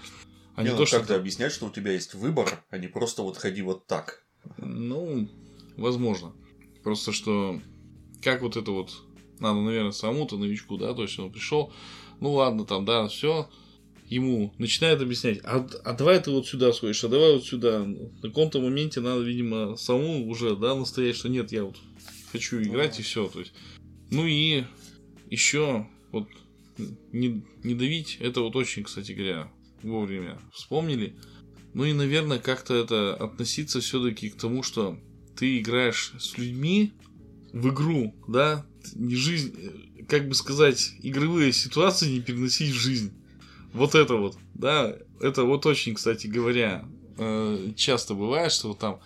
а 0.55 0.63
не, 0.63 0.69
не, 0.69 0.73
ну 0.73 0.79
то, 0.79 0.87
что 0.87 0.99
как-то 0.99 1.17
объяснять, 1.17 1.53
что 1.53 1.67
у 1.67 1.71
тебя 1.71 1.93
есть 1.93 2.15
выбор, 2.15 2.65
а 2.71 2.79
не 2.79 2.87
просто 2.87 3.23
вот 3.23 3.37
ходи 3.37 3.63
вот 3.63 3.87
так. 3.87 4.25
Ну, 4.57 5.29
возможно. 5.77 6.33
Просто 6.83 7.13
что 7.13 7.61
как 8.23 8.43
вот 8.43 8.57
это 8.57 8.71
вот 8.71 8.93
надо, 9.41 9.61
наверное, 9.61 9.93
самому-то 9.93 10.37
новичку, 10.37 10.77
да, 10.77 10.95
то 10.95 11.03
есть 11.03 11.19
он 11.19 11.31
пришел, 11.31 11.73
ну 12.21 12.33
ладно, 12.33 12.65
там, 12.65 12.85
да, 12.85 13.07
все, 13.09 13.49
ему 14.09 14.53
начинает 14.59 15.01
объяснять, 15.01 15.41
а, 15.45 15.67
а 15.85 15.93
давай 15.93 16.21
ты 16.21 16.31
вот 16.31 16.47
сюда 16.47 16.73
сходишь, 16.73 17.03
а 17.05 17.09
давай 17.09 17.35
вот 17.35 17.45
сюда. 17.45 17.85
На 17.85 18.11
каком-то 18.23 18.61
моменте 18.61 19.01
надо, 19.01 19.23
видимо, 19.23 19.77
самому 19.77 20.29
уже, 20.29 20.57
да, 20.57 20.75
настоять, 20.75 21.17
что 21.17 21.29
нет, 21.29 21.53
я 21.53 21.65
вот 21.65 21.77
хочу 22.33 22.63
играть 22.63 22.99
и 22.99 23.03
все. 23.03 23.29
То 23.29 23.41
есть, 23.41 23.53
ну 24.11 24.27
и 24.27 24.65
еще 25.31 25.87
вот 26.13 26.29
не, 27.13 27.43
не 27.63 27.75
давить, 27.75 28.19
это 28.21 28.41
вот 28.41 28.57
очень, 28.57 28.85
кстати 28.85 29.13
говоря, 29.13 29.51
вовремя 29.83 30.39
вспомнили. 30.53 31.17
Ну 31.75 31.85
и, 31.85 31.93
наверное, 31.93 32.39
как-то 32.39 32.75
это 32.75 33.15
относиться 33.15 33.81
все-таки 33.81 34.31
к 34.31 34.37
тому, 34.37 34.63
что 34.63 34.99
ты 35.37 35.59
играешь 35.59 36.13
с 36.19 36.37
людьми 36.39 36.93
в 37.53 37.69
игру, 37.71 38.15
да, 38.27 38.67
не 38.95 39.15
жизнь, 39.15 39.55
э, 39.57 40.05
как 40.05 40.29
бы 40.29 40.35
сказать, 40.35 40.95
игровые 41.03 41.53
ситуации 41.53 42.11
не 42.11 42.21
переносить 42.21 42.75
в 42.75 42.79
жизнь. 42.79 43.13
Вот 43.73 43.95
это 43.95 44.15
вот, 44.15 44.37
да, 44.55 44.97
это 45.21 45.45
вот 45.45 45.67
очень, 45.67 45.95
кстати 45.95 46.27
говоря, 46.27 46.85
э, 47.19 47.73
часто 47.77 48.15
бывает, 48.15 48.51
что 48.53 48.69
вот 48.69 48.79
там 48.79 49.01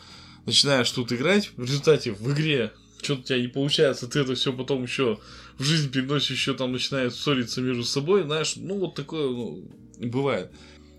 начинаешь 0.46 0.90
тут 0.90 1.12
играть, 1.12 1.50
в 1.56 1.62
результате 1.62 2.12
в 2.12 2.32
игре 2.32 2.72
что-то 3.02 3.20
у 3.20 3.24
тебя 3.24 3.40
не 3.40 3.48
получается, 3.48 4.08
ты 4.08 4.20
это 4.20 4.34
все 4.34 4.52
потом 4.52 4.82
еще 4.84 5.18
в 5.58 5.62
жизнь 5.62 5.90
переносишь, 5.90 6.30
еще 6.30 6.54
там 6.54 6.72
начинает 6.72 7.14
ссориться 7.14 7.60
между 7.60 7.84
собой, 7.84 8.22
знаешь, 8.22 8.54
ну 8.56 8.78
вот 8.78 8.94
такое 8.94 9.28
ну, 9.28 9.68
бывает. 9.98 10.50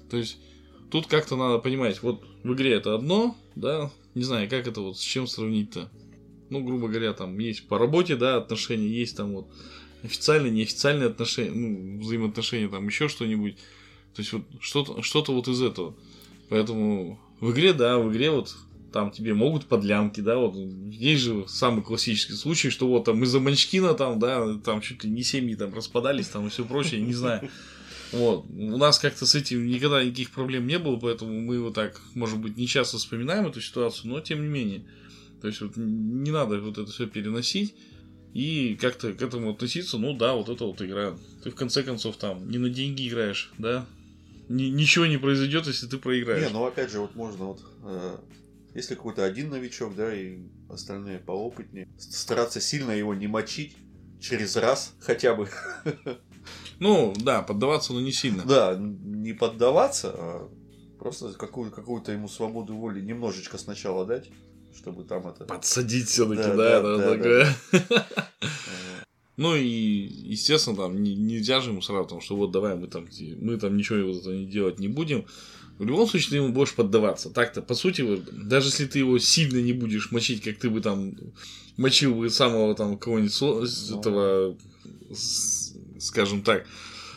То 0.09 0.17
есть 0.17 0.37
тут 0.91 1.07
как-то 1.07 1.35
надо 1.35 1.59
понимать, 1.59 2.01
вот 2.03 2.23
в 2.43 2.53
игре 2.53 2.73
это 2.73 2.95
одно, 2.95 3.37
да, 3.55 3.91
не 4.15 4.23
знаю, 4.23 4.49
как 4.49 4.67
это 4.67 4.81
вот, 4.81 4.97
с 4.97 5.01
чем 5.01 5.27
сравнить-то. 5.27 5.89
Ну, 6.49 6.63
грубо 6.63 6.87
говоря, 6.87 7.13
там 7.13 7.39
есть 7.39 7.67
по 7.67 7.79
работе, 7.79 8.15
да, 8.15 8.37
отношения, 8.37 8.87
есть 8.87 9.17
там 9.17 9.33
вот 9.33 9.47
официальные, 10.03 10.51
неофициальные 10.51 11.07
отношения, 11.09 11.51
ну, 11.51 11.99
взаимоотношения, 11.99 12.67
там 12.67 12.85
еще 12.85 13.07
что-нибудь. 13.07 13.55
То 14.13 14.21
есть 14.21 14.33
вот 14.33 14.43
что-то, 14.59 15.01
что-то 15.01 15.33
вот 15.33 15.47
из 15.47 15.61
этого. 15.61 15.95
Поэтому 16.49 17.19
в 17.39 17.51
игре, 17.51 17.73
да, 17.73 17.97
в 17.97 18.11
игре 18.11 18.29
вот 18.29 18.55
там 18.93 19.11
тебе 19.11 19.33
могут 19.33 19.65
подлянки, 19.65 20.21
да, 20.21 20.37
вот 20.37 20.55
есть 20.55 21.23
же 21.23 21.45
самый 21.47 21.83
классический 21.83 22.33
случай, 22.33 22.69
что 22.69 22.87
вот 22.87 23.05
там 23.05 23.23
из-за 23.23 23.39
Манчкина 23.39 23.95
там, 23.95 24.19
да, 24.19 24.55
там 24.63 24.81
чуть 24.81 25.03
ли 25.03 25.09
не 25.09 25.23
семьи 25.23 25.55
там 25.55 25.73
распадались 25.73 26.27
там 26.27 26.45
и 26.45 26.49
все 26.49 26.63
прочее, 26.63 27.01
не 27.01 27.13
знаю. 27.13 27.49
Вот. 28.11 28.45
У 28.51 28.77
нас 28.77 28.99
как-то 28.99 29.25
с 29.25 29.33
этим 29.33 29.67
никогда 29.67 30.03
никаких 30.03 30.29
проблем 30.29 30.67
не 30.67 30.77
было, 30.77 30.97
поэтому 30.97 31.41
мы 31.41 31.59
вот 31.59 31.73
так, 31.73 31.99
может 32.13 32.37
быть, 32.37 32.55
не 32.55 32.67
часто 32.67 32.97
вспоминаем 32.97 33.47
эту 33.47 33.59
ситуацию, 33.59 34.11
но 34.11 34.21
тем 34.21 34.43
не 34.43 34.47
менее. 34.47 34.85
То 35.41 35.47
есть 35.47 35.59
вот 35.61 35.75
не 35.75 36.29
надо 36.29 36.59
вот 36.59 36.77
это 36.77 36.91
все 36.91 37.07
переносить 37.07 37.73
и 38.33 38.77
как-то 38.79 39.13
к 39.13 39.21
этому 39.23 39.49
относиться, 39.49 39.97
ну 39.97 40.15
да, 40.15 40.35
вот 40.35 40.49
это 40.49 40.65
вот 40.65 40.79
игра. 40.83 41.17
Ты 41.43 41.49
в 41.49 41.55
конце 41.55 41.81
концов 41.81 42.17
там 42.17 42.47
не 42.49 42.59
на 42.59 42.69
деньги 42.69 43.07
играешь, 43.07 43.51
да? 43.57 43.87
Ни, 44.49 44.65
ничего 44.65 45.07
не 45.07 45.17
произойдет, 45.17 45.65
если 45.65 45.87
ты 45.87 45.97
проиграешь. 45.97 46.47
Не, 46.47 46.53
ну 46.53 46.65
опять 46.65 46.91
же, 46.91 46.99
вот 46.99 47.15
можно 47.15 47.45
вот 47.45 47.61
э, 47.83 48.17
если 48.73 48.95
какой-то 48.95 49.23
один 49.23 49.49
новичок, 49.49 49.95
да, 49.95 50.13
и 50.13 50.39
остальные 50.69 51.19
поопытнее, 51.19 51.87
стараться 51.97 52.59
сильно 52.61 52.91
его 52.91 53.13
не 53.13 53.27
мочить 53.27 53.75
через 54.19 54.55
раз 54.55 54.93
хотя 54.99 55.35
бы. 55.35 55.49
Ну, 56.79 57.13
да, 57.15 57.41
поддаваться, 57.41 57.93
но 57.93 58.01
не 58.01 58.11
сильно. 58.11 58.43
Да, 58.43 58.75
не 58.77 59.31
поддаваться, 59.31 60.11
а 60.13 60.49
просто 60.99 61.31
какую- 61.33 61.71
какую-то 61.71 62.11
ему 62.11 62.27
свободу 62.27 62.75
воли 62.75 62.99
немножечко 62.99 63.57
сначала 63.57 64.05
дать, 64.05 64.29
чтобы 64.75 65.05
там 65.05 65.25
это... 65.27 65.45
Подсадить 65.45 66.09
все-таки, 66.09 66.41
Да, 66.41 66.55
да, 66.55 66.81
да, 66.81 66.97
да, 66.97 66.97
да, 66.97 67.15
такое. 67.15 67.55
Ну 69.35 69.55
и, 69.55 69.65
естественно, 69.67 70.75
там 70.75 71.01
не- 71.01 71.15
нельзя 71.15 71.59
же 71.59 71.71
ему 71.71 71.81
сразу, 71.81 72.07
там, 72.07 72.21
что 72.21 72.35
вот 72.35 72.51
давай 72.51 72.75
мы 72.75 72.87
там, 72.87 73.07
мы 73.39 73.57
там 73.57 73.75
ничего 73.75 73.97
не 74.31 74.45
делать 74.45 74.79
не 74.79 74.87
будем. 74.87 75.25
В 75.79 75.85
любом 75.85 76.07
случае 76.07 76.29
ты 76.29 76.35
ему 76.37 76.49
будешь 76.49 76.73
поддаваться. 76.73 77.29
Так-то, 77.29 77.61
по 77.61 77.73
сути, 77.73 78.21
даже 78.31 78.67
если 78.67 78.85
ты 78.85 78.99
его 78.99 79.17
сильно 79.19 79.59
не 79.59 79.73
будешь 79.73 80.11
мочить, 80.11 80.43
как 80.43 80.57
ты 80.57 80.69
бы 80.69 80.81
там 80.81 81.15
мочил 81.77 82.13
бы 82.15 82.29
самого 82.29 82.75
там 82.75 82.97
кого-нибудь 82.97 83.41
Ну. 83.41 83.99
этого, 83.99 84.57
скажем 85.99 86.43
так, 86.43 86.65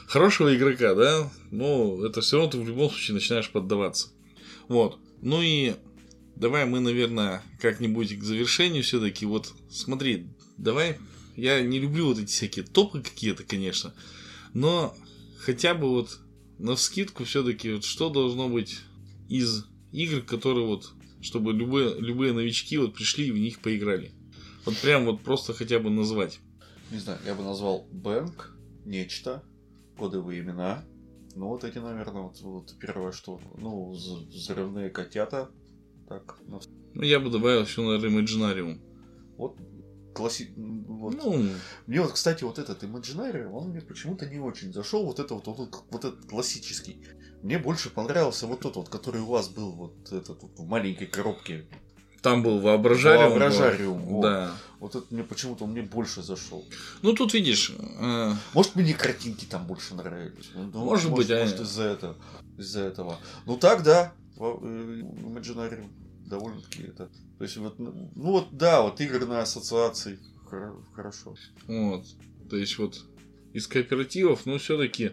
хорошего 0.06 0.54
игрока, 0.54 0.94
да, 0.94 1.30
но 1.50 2.04
это 2.04 2.20
все 2.20 2.36
равно 2.36 2.52
ты 2.52 2.58
в 2.58 2.66
любом 2.66 2.90
случае 2.90 3.14
начинаешь 3.14 3.50
поддаваться. 3.50 4.08
Вот. 4.68 4.98
Ну 5.22 5.42
и 5.42 5.74
давай 6.34 6.64
мы, 6.66 6.80
наверное, 6.80 7.42
как-нибудь 7.60 8.18
к 8.18 8.22
завершению 8.22 8.82
все-таки. 8.82 9.26
Вот 9.26 9.52
смотри, 9.70 10.28
давай. 10.56 10.98
Я 11.36 11.60
не 11.60 11.78
люблю 11.78 12.06
вот 12.06 12.18
эти 12.18 12.30
всякие 12.30 12.64
топы 12.64 13.02
какие-то, 13.02 13.44
конечно. 13.44 13.92
Но 14.54 14.96
хотя 15.38 15.74
бы 15.74 15.88
вот 15.90 16.18
на 16.58 16.76
вскидку 16.76 17.24
все-таки 17.24 17.72
вот 17.74 17.84
что 17.84 18.10
должно 18.10 18.48
быть 18.48 18.80
из 19.28 19.66
игр, 19.92 20.22
которые 20.22 20.66
вот, 20.66 20.92
чтобы 21.20 21.52
любые, 21.52 21.98
любые 21.98 22.32
новички 22.32 22.78
вот 22.78 22.94
пришли 22.94 23.28
и 23.28 23.32
в 23.32 23.38
них 23.38 23.60
поиграли. 23.60 24.12
Вот 24.64 24.76
прям 24.78 25.04
вот 25.04 25.22
просто 25.22 25.52
хотя 25.52 25.78
бы 25.78 25.90
назвать. 25.90 26.40
Не 26.90 26.98
знаю, 26.98 27.18
я 27.26 27.34
бы 27.34 27.42
назвал 27.42 27.86
Бэнк, 27.92 28.56
Нечто, 28.84 29.42
Кодовые 29.98 30.40
имена. 30.40 30.84
Ну, 31.34 31.48
вот 31.48 31.64
эти, 31.64 31.78
наверное, 31.78 32.22
вот, 32.22 32.40
вот 32.40 32.74
первое, 32.80 33.12
что... 33.12 33.40
Ну, 33.58 33.90
взрывные 33.92 34.90
котята. 34.90 35.50
Так, 36.08 36.38
ну, 36.46 36.60
Ну, 36.94 37.02
я 37.02 37.20
бы 37.20 37.30
добавил 37.30 37.62
еще, 37.62 37.82
наверное, 37.82 38.22
Imaginarium. 38.22 38.80
вот 39.36 39.56
класси... 40.16 40.52
Вот. 40.56 41.14
Ну, 41.14 41.48
Мне 41.86 42.00
вот, 42.00 42.12
кстати, 42.12 42.42
вот 42.44 42.58
этот 42.58 42.82
Imaginary, 42.82 43.46
он 43.46 43.68
мне 43.68 43.80
почему-то 43.80 44.26
не 44.26 44.38
очень 44.38 44.72
зашел. 44.72 45.04
Вот 45.04 45.20
это 45.20 45.34
вот, 45.34 45.46
вот, 45.46 45.84
вот, 45.90 46.04
этот 46.04 46.26
классический. 46.26 47.04
Мне 47.42 47.58
больше 47.58 47.90
понравился 47.90 48.46
вот 48.46 48.60
тот 48.60 48.76
вот, 48.76 48.88
который 48.88 49.20
у 49.20 49.26
вас 49.26 49.48
был 49.48 49.72
вот 49.72 50.12
этот 50.12 50.42
вот 50.42 50.58
в 50.58 50.66
маленькой 50.66 51.06
коробке. 51.06 51.66
там 52.22 52.42
был 52.42 52.60
воображариум. 52.60 53.30
Воображариум, 53.30 53.98
вот. 53.98 54.22
Да. 54.22 54.56
Вот 54.80 54.96
это 54.96 55.06
мне 55.10 55.22
почему-то 55.22 55.64
он 55.64 55.72
мне 55.72 55.82
больше 55.82 56.22
зашел. 56.22 56.64
Ну, 57.02 57.12
тут 57.12 57.34
видишь, 57.34 57.72
э, 57.78 58.32
Может, 58.54 58.74
мне 58.74 58.94
картинки 58.94 59.44
там 59.44 59.66
больше 59.66 59.94
нравились. 59.94 60.50
Ну, 60.54 60.84
Может 60.84 61.12
быть, 61.12 61.30
а- 61.30 61.40
может, 61.40 61.60
из-за 61.60 61.84
этого. 61.84 62.16
Из-за 62.58 62.80
этого. 62.80 63.18
Ну 63.44 63.56
так, 63.58 63.82
да. 63.82 64.12
э, 64.38 64.40
Imaginary 64.40 65.86
довольно-таки 66.26 66.82
это. 66.82 67.10
То 67.38 67.44
есть 67.44 67.56
вот, 67.56 67.78
ну 67.78 68.10
ну 68.14 68.30
вот 68.32 68.48
да, 68.56 68.82
вот 68.82 69.00
игры 69.00 69.24
на 69.26 69.42
ассоциации. 69.42 70.18
Хоро- 70.50 70.82
Хорошо. 70.94 71.34
Вот. 71.66 72.04
То 72.48 72.56
есть 72.56 72.78
вот 72.78 73.04
из 73.52 73.66
кооперативов, 73.66 74.46
но 74.46 74.58
все-таки, 74.58 75.12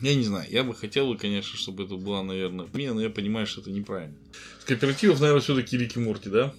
я 0.00 0.14
не 0.14 0.22
знаю, 0.24 0.50
я 0.50 0.64
бы 0.64 0.74
хотел, 0.74 1.08
бы, 1.08 1.18
конечно, 1.18 1.56
чтобы 1.58 1.84
это 1.84 1.96
была, 1.96 2.22
наверное, 2.22 2.68
мне, 2.72 2.92
но 2.92 3.00
я 3.00 3.10
понимаю, 3.10 3.46
что 3.46 3.60
это 3.60 3.70
неправильно. 3.70 4.16
Из 4.60 4.64
кооперативов, 4.64 5.20
наверное, 5.20 5.42
все-таки 5.42 5.76
Рики 5.76 5.98
Морти, 5.98 6.30
да? 6.30 6.54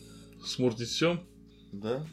Сморти 0.45 0.83
все. 0.85 1.23
Да? 1.71 2.05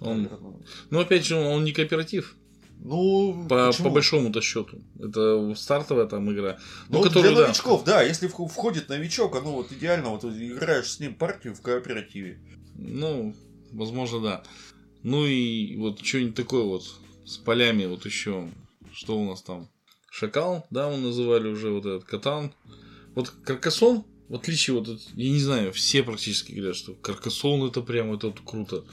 Он... 0.00 0.22
Наверное. 0.22 0.60
Ну, 0.90 1.00
опять 1.00 1.26
же, 1.26 1.36
он 1.36 1.64
не 1.64 1.72
кооператив. 1.72 2.36
Ну, 2.84 3.46
По, 3.48 3.68
почему? 3.68 3.88
по 3.88 3.94
большому-то 3.94 4.40
счету. 4.40 4.82
Это 4.98 5.54
стартовая 5.54 6.06
там 6.06 6.30
игра. 6.32 6.58
Ну, 6.88 6.98
Ну, 6.98 7.04
которую, 7.04 7.32
для 7.32 7.40
да. 7.42 7.46
новичков, 7.48 7.84
да. 7.84 8.02
если 8.02 8.28
вх- 8.28 8.48
входит 8.48 8.88
новичок, 8.88 9.36
оно 9.36 9.52
вот 9.52 9.70
идеально, 9.70 10.08
вот 10.10 10.24
играешь 10.24 10.90
с 10.90 10.98
ним 11.00 11.14
партию 11.14 11.54
в 11.54 11.60
кооперативе. 11.60 12.40
Ну, 12.74 13.36
возможно, 13.72 14.20
да. 14.20 14.42
Ну 15.04 15.24
и 15.26 15.76
вот 15.76 16.04
что-нибудь 16.04 16.34
такое 16.34 16.64
вот 16.64 16.82
с 17.24 17.36
полями 17.36 17.86
вот 17.86 18.04
еще. 18.04 18.50
Что 18.92 19.16
у 19.18 19.28
нас 19.30 19.42
там? 19.42 19.68
Шакал, 20.10 20.66
да, 20.70 20.90
мы 20.90 20.98
называли 20.98 21.48
уже 21.48 21.70
вот 21.70 21.86
этот 21.86 22.04
Катан. 22.04 22.52
Вот 23.14 23.30
Каркасон, 23.30 24.04
в 24.28 24.34
отличие 24.34 24.76
вот, 24.76 24.88
от- 24.88 25.00
я 25.14 25.30
не 25.30 25.38
знаю, 25.40 25.72
все 25.72 26.02
практически 26.02 26.52
говорят, 26.52 26.76
что 26.76 26.94
Каркасон 26.94 27.62
это 27.68 27.80
прям 27.80 28.12
это 28.12 28.26
вот 28.28 28.40
круто. 28.44 28.84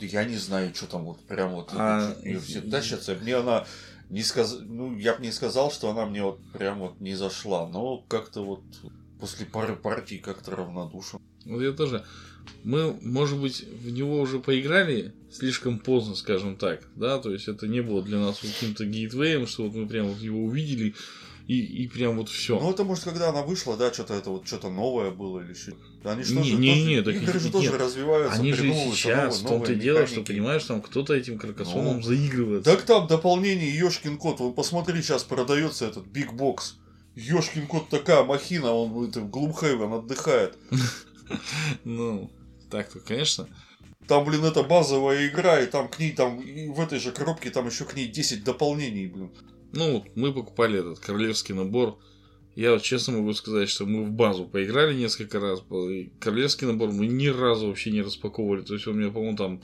Я 0.00 0.24
не 0.24 0.36
знаю, 0.36 0.74
что 0.74 0.86
там 0.86 1.04
вот 1.04 1.20
прям 1.26 1.52
вот 1.52 1.70
А, 1.72 2.16
ее 2.22 2.40
все 2.40 2.60
тащатся. 2.60 3.16
Мне 3.20 3.36
она 3.36 3.66
не 4.10 4.22
сказ... 4.22 4.58
ну, 4.60 4.96
я 4.96 5.14
бы 5.14 5.22
не 5.22 5.32
сказал, 5.32 5.70
что 5.70 5.90
она 5.90 6.06
мне 6.06 6.22
вот 6.22 6.40
прям 6.52 6.78
вот 6.80 7.00
не 7.00 7.14
зашла, 7.14 7.68
но 7.68 7.98
как-то 8.08 8.42
вот 8.44 8.62
после 9.20 9.46
пары 9.46 9.76
партий 9.76 10.18
как-то 10.18 10.52
равнодушен. 10.52 11.20
Вот 11.44 11.60
я 11.60 11.72
тоже. 11.72 12.04
Мы, 12.64 12.98
может 13.02 13.38
быть, 13.38 13.62
в 13.62 13.90
него 13.90 14.20
уже 14.20 14.38
поиграли 14.38 15.12
слишком 15.30 15.78
поздно, 15.78 16.14
скажем 16.14 16.56
так, 16.56 16.82
да, 16.96 17.18
то 17.18 17.30
есть 17.30 17.46
это 17.46 17.68
не 17.68 17.82
было 17.82 18.02
для 18.02 18.18
нас 18.18 18.38
каким-то 18.38 18.86
гейтвеем, 18.86 19.46
что 19.46 19.64
вот 19.64 19.74
мы 19.74 19.86
прям 19.86 20.08
вот 20.08 20.18
его 20.18 20.44
увидели 20.44 20.94
и, 21.48 21.60
и 21.84 21.88
прям 21.88 22.16
вот 22.18 22.28
все. 22.28 22.60
Ну, 22.60 22.70
это 22.70 22.84
может, 22.84 23.02
когда 23.04 23.30
она 23.30 23.42
вышла, 23.42 23.76
да, 23.76 23.92
что-то 23.92 24.14
это 24.14 24.30
вот 24.30 24.46
что-то 24.46 24.68
новое 24.70 25.10
было 25.10 25.40
или 25.40 25.54
что 25.54 25.72
Они 26.04 26.22
же 26.22 26.34
Не- 26.34 26.40
тоже, 26.42 26.54
не- 26.56 26.68
тоже- 26.74 26.84
не, 26.86 27.02
так 27.02 27.14
игры 27.16 27.38
же 27.40 27.44
нет. 27.46 27.52
тоже 27.52 27.78
развиваются, 27.78 28.38
Они 28.38 28.52
же 28.52 28.72
сейчас, 28.72 29.38
в 29.40 29.42
новые- 29.44 29.58
том-то 29.58 29.72
и 29.72 29.76
дело, 29.76 30.06
что, 30.06 30.20
понимаешь, 30.22 30.62
там 30.64 30.80
кто-то 30.82 31.14
этим 31.14 31.38
каркасоном 31.38 31.96
Ну. 31.96 32.02
заигрывается. 32.02 32.70
Так 32.70 32.82
там 32.82 33.06
дополнение 33.08 33.74
Ёшкин 33.76 34.18
кот. 34.18 34.38
Вот 34.40 34.54
посмотри, 34.54 35.00
сейчас 35.02 35.24
продается 35.24 35.86
этот 35.86 36.06
Биг 36.06 36.34
Бокс. 36.34 36.76
Ёшкин 37.16 37.66
кот 37.66 37.88
такая 37.88 38.22
махина, 38.24 38.72
он 38.72 39.08
это, 39.08 39.20
в 39.20 39.30
Глумхейвен 39.30 39.92
отдыхает. 39.92 40.56
Ну, 41.84 42.30
так-то, 42.70 43.00
конечно. 43.00 43.48
Там, 44.06 44.24
блин, 44.24 44.44
это 44.44 44.62
базовая 44.62 45.26
игра, 45.28 45.60
и 45.60 45.66
там 45.66 45.88
к 45.88 45.98
ней, 45.98 46.12
там, 46.12 46.38
в 46.38 46.80
этой 46.80 46.98
же 46.98 47.12
коробке, 47.12 47.50
там 47.50 47.66
еще 47.66 47.84
к 47.84 47.94
ней 47.94 48.06
10 48.06 48.44
дополнений, 48.44 49.06
блин. 49.06 49.30
Ну, 49.72 50.04
мы 50.14 50.32
покупали 50.32 50.78
этот 50.80 50.98
королевский 50.98 51.54
набор. 51.54 51.98
Я 52.54 52.72
вот 52.72 52.82
честно 52.82 53.14
могу 53.18 53.32
сказать, 53.34 53.68
что 53.68 53.86
мы 53.86 54.04
в 54.04 54.10
базу 54.10 54.44
поиграли 54.46 54.94
несколько 54.94 55.38
раз. 55.38 55.60
и 55.70 56.10
Королевский 56.20 56.66
набор 56.66 56.90
мы 56.90 57.06
ни 57.06 57.28
разу 57.28 57.68
вообще 57.68 57.90
не 57.92 58.02
распаковывали. 58.02 58.62
То 58.62 58.74
есть 58.74 58.86
у 58.86 58.92
меня, 58.92 59.10
по-моему, 59.12 59.36
там 59.36 59.62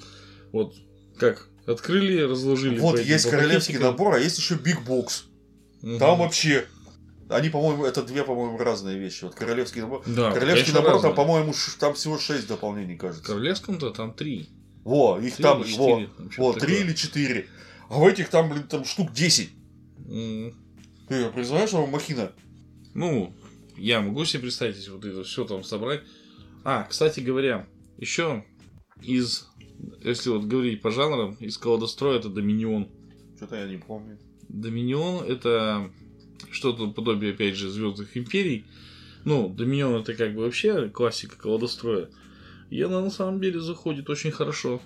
вот 0.53 0.75
как 1.19 1.49
открыли, 1.67 2.21
разложили. 2.21 2.79
вот 2.79 3.01
есть 3.01 3.29
королевский 3.29 3.79
набор, 3.79 4.15
а 4.15 4.19
есть 4.21 4.39
еще 4.39 4.55
Биг 4.55 4.83
Бокс. 4.85 5.25
Мгм. 5.83 5.99
Там 5.99 6.19
вообще 6.19 6.67
Они, 7.31 7.49
по-моему, 7.49 7.85
это 7.87 8.03
две, 8.03 8.23
по-моему, 8.23 8.59
разные 8.59 8.99
вещи. 8.99 9.25
Вот 9.25 9.35
королевский 9.35 9.81
набор. 9.81 10.03
Да, 10.07 10.31
королевский 10.31 10.73
набор, 10.75 10.91
там, 10.93 10.95
разные. 10.97 11.15
по-моему, 11.15 11.53
ш- 11.55 11.73
там 11.81 11.95
всего 11.95 12.19
шесть 12.19 12.47
дополнений, 12.47 12.97
В 12.97 12.99
кажется. 12.99 13.25
королевском-то 13.25 13.91
там 13.91 14.13
три. 14.13 14.51
Во, 14.85 15.19
их 15.19 15.35
Три 15.37 15.43
там, 15.43 15.63
или 15.63 15.73
во, 15.75 15.89
четыре, 15.89 16.09
там 16.17 16.31
во, 16.37 16.53
три 16.53 16.81
или 16.81 16.93
четыре. 16.93 17.47
А 17.89 17.99
в 17.99 18.07
этих 18.07 18.29
там, 18.29 18.51
блин, 18.51 18.65
там 18.69 18.85
штук 18.85 19.11
10. 19.13 19.49
М, 20.07 20.53
Ты 21.09 21.31
представляешь, 21.31 21.69
что 21.71 21.87
махина? 21.87 22.33
Ну, 22.95 23.35
я 23.77 24.01
могу 24.01 24.25
себе 24.25 24.43
представить, 24.43 24.89
вот 24.89 25.05
это 25.05 25.25
все 25.25 25.45
там 25.45 25.65
собрать. 25.65 26.03
А, 26.65 26.85
кстати 26.85 27.21
говоря, 27.21 27.67
еще 27.99 28.45
из, 29.03 29.49
если 30.03 30.31
вот 30.31 30.45
говорить 30.45 30.81
по 30.81 30.91
жанрам, 30.91 31.35
из 31.35 31.59
колодостроя 31.59 32.19
это 32.19 32.29
Доминион. 32.29 32.89
Что-то 33.37 33.57
я 33.57 33.67
не 33.69 33.79
помню. 33.79 34.19
Доминион 34.49 35.25
это 35.25 35.91
что-то 36.51 36.91
подобие, 36.91 37.33
опять 37.33 37.57
же, 37.57 37.71
Звездных 37.71 38.17
Империй. 38.17 38.65
Ну, 39.25 39.49
Доминион 39.49 40.03
это 40.03 40.15
как 40.15 40.35
бы 40.35 40.43
вообще 40.43 40.89
классика 40.89 41.37
колодостроя. 41.37 42.09
И 42.71 42.81
она 42.81 43.01
на 43.01 43.11
самом 43.11 43.41
деле 43.41 43.61
заходит 43.61 44.09
очень 44.09 44.31
хорошо. 44.31 44.81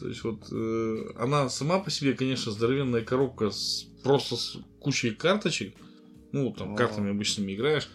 То 0.00 0.08
есть 0.08 0.24
вот 0.24 0.48
э, 0.50 0.96
она 1.16 1.48
сама 1.48 1.78
по 1.78 1.90
себе, 1.90 2.14
конечно, 2.14 2.50
здоровенная 2.50 3.02
коробка 3.02 3.50
с 3.50 3.86
просто 4.02 4.36
с 4.36 4.58
кучей 4.80 5.10
карточек. 5.10 5.74
Ну, 6.32 6.52
там 6.52 6.68
Ага. 6.74 6.86
картами 6.86 7.10
обычными 7.10 7.54
играешь. 7.54 7.88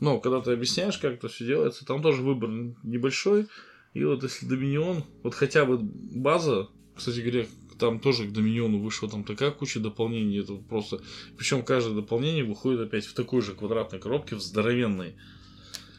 Но 0.00 0.18
когда 0.20 0.40
ты 0.40 0.52
объясняешь, 0.52 0.96
как 0.98 1.14
это 1.14 1.28
все 1.28 1.44
делается, 1.46 1.84
там 1.84 2.02
тоже 2.02 2.22
выбор 2.22 2.48
небольшой. 2.82 3.46
И 3.92 4.04
вот 4.04 4.22
если 4.22 4.46
Доминион, 4.46 5.04
вот 5.22 5.34
хотя 5.34 5.64
бы 5.64 5.78
база, 5.78 6.68
кстати 6.96 7.20
говоря, 7.20 7.46
там 7.78 7.98
тоже 7.98 8.26
к 8.28 8.32
Доминиону 8.32 8.78
вышла 8.78 9.08
там 9.08 9.24
такая 9.24 9.50
куча 9.50 9.80
дополнений, 9.80 10.40
это 10.40 10.54
просто... 10.54 11.00
Причем 11.36 11.62
каждое 11.64 11.94
дополнение 11.94 12.44
выходит 12.44 12.80
опять 12.80 13.04
в 13.06 13.14
такой 13.14 13.42
же 13.42 13.54
квадратной 13.54 13.98
коробке, 13.98 14.36
в 14.36 14.40
здоровенной. 14.40 15.16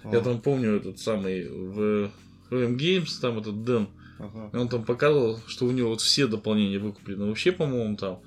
Я 0.05 0.19
А, 0.19 0.21
там 0.21 0.41
помню 0.41 0.77
этот 0.77 0.99
самый 0.99 1.47
в 1.47 2.11
VM 2.49 2.77
Games, 2.77 3.09
там 3.19 3.39
этот 3.39 3.63
Дэн, 3.63 3.87
ага. 4.19 4.49
он 4.53 4.69
там 4.69 4.83
показывал, 4.85 5.39
что 5.47 5.65
у 5.65 5.71
него 5.71 5.89
вот 5.89 6.01
все 6.01 6.27
дополнения 6.27 6.79
выкуплены 6.79 7.25
вообще, 7.25 7.51
по-моему, 7.51 7.97
там. 7.97 8.19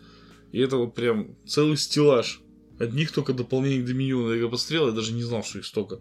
И 0.55 0.61
это 0.61 0.76
вот 0.76 0.94
прям 0.94 1.34
целый 1.44 1.76
стеллаж. 1.76 2.40
Одних 2.78 3.11
только 3.11 3.32
дополнений 3.32 3.82
к 3.82 3.86
Доминиону. 3.86 4.34
Я 4.34 4.46
посмотрел, 4.46 4.86
я 4.86 4.92
даже 4.92 5.12
не 5.12 5.24
знал, 5.24 5.42
что 5.42 5.59
их 5.59 5.66
столько. 5.66 5.98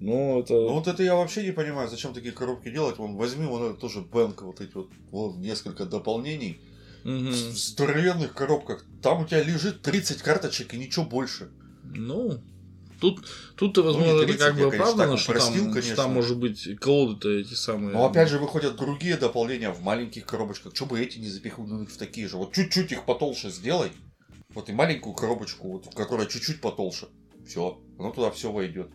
Но 0.00 0.40
это... 0.40 0.54
Ну 0.54 0.72
вот 0.72 0.88
это 0.88 1.04
я 1.04 1.14
вообще 1.14 1.44
не 1.44 1.52
понимаю, 1.52 1.88
зачем 1.88 2.12
такие 2.12 2.32
коробки 2.32 2.70
делать. 2.70 2.98
Вон, 2.98 3.14
возьми 3.14 3.46
вон 3.46 3.70
это 3.70 3.74
тоже 3.78 4.00
Бэнк, 4.00 4.42
вот 4.42 4.60
эти 4.60 4.74
вот, 4.74 4.90
вот 5.12 5.36
несколько 5.36 5.84
дополнений. 5.84 6.60
Мгм. 7.04 7.30
В 7.30 7.56
здоровенных 7.56 8.34
коробках. 8.34 8.84
Там 9.00 9.22
у 9.22 9.26
тебя 9.28 9.44
лежит 9.44 9.82
30 9.82 10.22
карточек 10.22 10.74
и 10.74 10.76
ничего 10.76 11.04
больше. 11.04 11.50
Ну, 11.84 12.40
тут, 13.04 13.26
тут-то, 13.56 13.82
возможно, 13.82 14.12
не 14.12 14.16
это 14.16 14.26
30, 14.26 14.40
как 14.40 14.56
бы 14.56 14.66
оправдано, 14.66 15.16
что 15.16 15.32
упростил, 15.32 15.72
там, 15.72 15.82
что 15.82 15.96
там, 15.96 16.12
может 16.14 16.38
быть, 16.38 16.76
колоды-то 16.80 17.30
эти 17.30 17.54
самые. 17.54 17.92
Но 17.92 18.06
опять 18.06 18.28
же 18.28 18.38
выходят 18.38 18.76
другие 18.76 19.16
дополнения 19.16 19.70
в 19.70 19.82
маленьких 19.82 20.24
коробочках. 20.24 20.74
Что 20.74 20.86
бы 20.86 21.00
эти 21.00 21.18
не 21.18 21.28
запихнуть 21.28 21.90
в 21.90 21.96
такие 21.98 22.28
же? 22.28 22.36
Вот 22.36 22.54
чуть-чуть 22.54 22.92
их 22.92 23.04
потолще 23.04 23.50
сделай. 23.50 23.92
Вот 24.50 24.68
и 24.68 24.72
маленькую 24.72 25.14
коробочку, 25.14 25.72
вот, 25.72 25.94
которая 25.94 26.26
чуть-чуть 26.26 26.60
потолще. 26.60 27.06
Все, 27.46 27.78
оно 27.98 28.10
туда 28.10 28.30
все 28.30 28.50
войдет. 28.50 28.88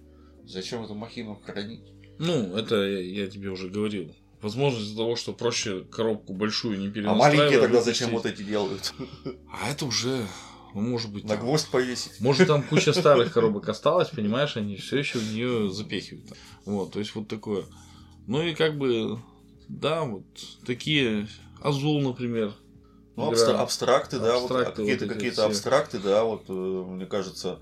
Зачем 0.45 0.84
эту 0.84 0.95
махину 0.95 1.39
хранить? 1.45 1.84
Ну, 2.18 2.55
это 2.55 2.76
я, 2.76 3.24
я 3.24 3.28
тебе 3.28 3.49
уже 3.49 3.70
говорил. 3.70 4.16
Возможно, 4.41 4.80
из-за 4.80 4.95
того, 4.95 5.16
что 5.18 5.34
проще 5.34 5.82
коробку 5.82 6.34
большую 6.34 6.80
не 6.80 6.88
А 6.88 6.91
перенастраивать. 6.91 7.38
маленькие 7.38 7.60
тогда 7.60 7.82
зачем 7.82 8.12
вот 8.12 8.26
эти 8.26 8.41
делают? 8.41 8.93
А 9.51 9.70
это 9.70 9.86
уже, 9.86 10.26
ну, 10.74 10.82
может 10.82 11.11
быть, 11.11 11.24
На 11.24 11.30
там- 11.36 11.41
гвоздь 11.41 11.70
повесить. 11.70 12.20
Может, 12.20 12.47
там 12.47 12.63
куча 12.63 12.93
старых 12.93 13.34
коробок 13.34 13.67
осталось, 13.70 14.09
понимаешь, 14.09 14.55
они 14.57 14.76
все 14.78 14.97
еще 14.99 15.20
в 15.20 15.32
нее 15.34 15.70
запихивают. 15.72 16.26
Вот, 16.65 16.91
то 16.93 16.99
есть 16.99 17.13
вот 17.15 17.28
такое. 17.28 17.65
Ну 18.28 18.41
и 18.43 18.53
как 18.53 18.78
бы, 18.78 19.20
да, 19.67 20.03
вот 20.03 20.24
такие 20.65 21.28
Азул, 21.61 22.01
например. 22.01 22.53
Ну, 23.15 23.34
игра. 23.34 23.36
абстра- 23.38 23.57
абстракты, 23.57 24.20
да, 24.20 24.36
вот, 24.39 24.43
Абстракты 24.51 24.82
какие-то 24.84 25.05
вот 25.05 25.13
какие-то 25.13 25.36
все. 25.36 25.45
абстракты, 25.47 25.99
да, 25.99 26.24
вот, 26.24 26.45
э, 26.47 26.53
мне 26.53 27.05
кажется, 27.05 27.59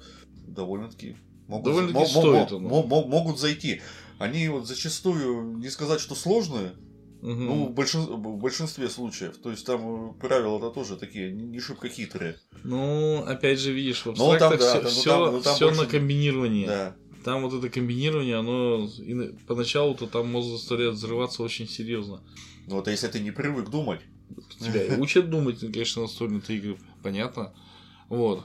довольно-таки 0.47 1.15
могут, 1.47 1.65
Довольно-таки 1.65 1.93
мо- 1.97 2.01
мо- 2.01 2.21
стоит 2.21 2.51
мо- 2.51 2.57
оно. 2.57 2.69
мо- 2.69 2.83
мо- 2.83 3.07
могут 3.07 3.39
зайти. 3.39 3.81
Они 4.19 4.49
вот 4.49 4.67
зачастую, 4.67 5.57
не 5.57 5.69
сказать, 5.69 5.99
что 5.99 6.13
сложные, 6.15 6.73
Мгм. 7.27 7.45
ну, 7.45 7.65
в, 7.67 7.73
большин- 7.73 8.05
в 8.15 8.37
большинстве 8.37 8.87
случаев. 8.89 9.37
То 9.37 9.51
есть 9.51 9.65
там 9.65 10.11
э, 10.11 10.13
правила-то 10.19 10.69
тоже 10.69 10.95
такие, 10.95 11.31
не, 11.31 11.59
шибко 11.59 11.89
хитрые. 11.89 12.37
Ну, 12.63 13.23
опять 13.25 13.59
же, 13.59 13.73
видишь, 13.73 14.03
в 14.05 14.07
Ну, 14.07 14.13
там, 14.15 14.53
абстрактах 14.53 14.83
да, 14.83 14.89
все, 14.89 15.09
там, 15.09 15.19
ну, 15.19 15.25
там- 15.25 15.33
ну, 15.33 15.41
там 15.59 15.69
на 15.71 15.75
больше- 15.77 15.91
комбинировании. 15.91 16.65
Да. 16.67 16.95
Там 17.23 17.41
вот 17.43 17.53
это 17.53 17.69
комбинирование, 17.69 18.37
оно 18.37 18.87
поначалу-то 19.47 20.07
там 20.07 20.31
мозг 20.31 20.49
заставляет 20.49 20.93
взрываться 20.93 21.43
очень 21.43 21.67
серьезно. 21.67 22.23
Ну, 22.67 22.75
вот 22.75 22.87
если 22.87 23.07
ты 23.07 23.19
не 23.19 23.31
привык 23.31 23.69
думать, 23.69 24.01
Тебя 24.59 24.83
и 24.83 24.99
учат 24.99 25.29
думать, 25.29 25.59
конечно, 25.59 26.03
настольные 26.03 26.41
игры, 26.47 26.77
понятно. 27.03 27.53
Вот. 28.09 28.43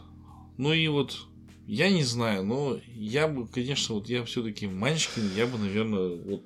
Ну 0.58 0.72
и 0.72 0.86
вот, 0.88 1.16
я 1.66 1.90
не 1.90 2.02
знаю, 2.04 2.44
но 2.44 2.78
я 2.94 3.28
бы, 3.28 3.46
конечно, 3.46 3.94
вот 3.96 4.08
я 4.08 4.24
все-таки 4.24 4.66
Манчкин, 4.66 5.30
я 5.36 5.46
бы, 5.46 5.58
наверное, 5.58 6.16
вот 6.16 6.42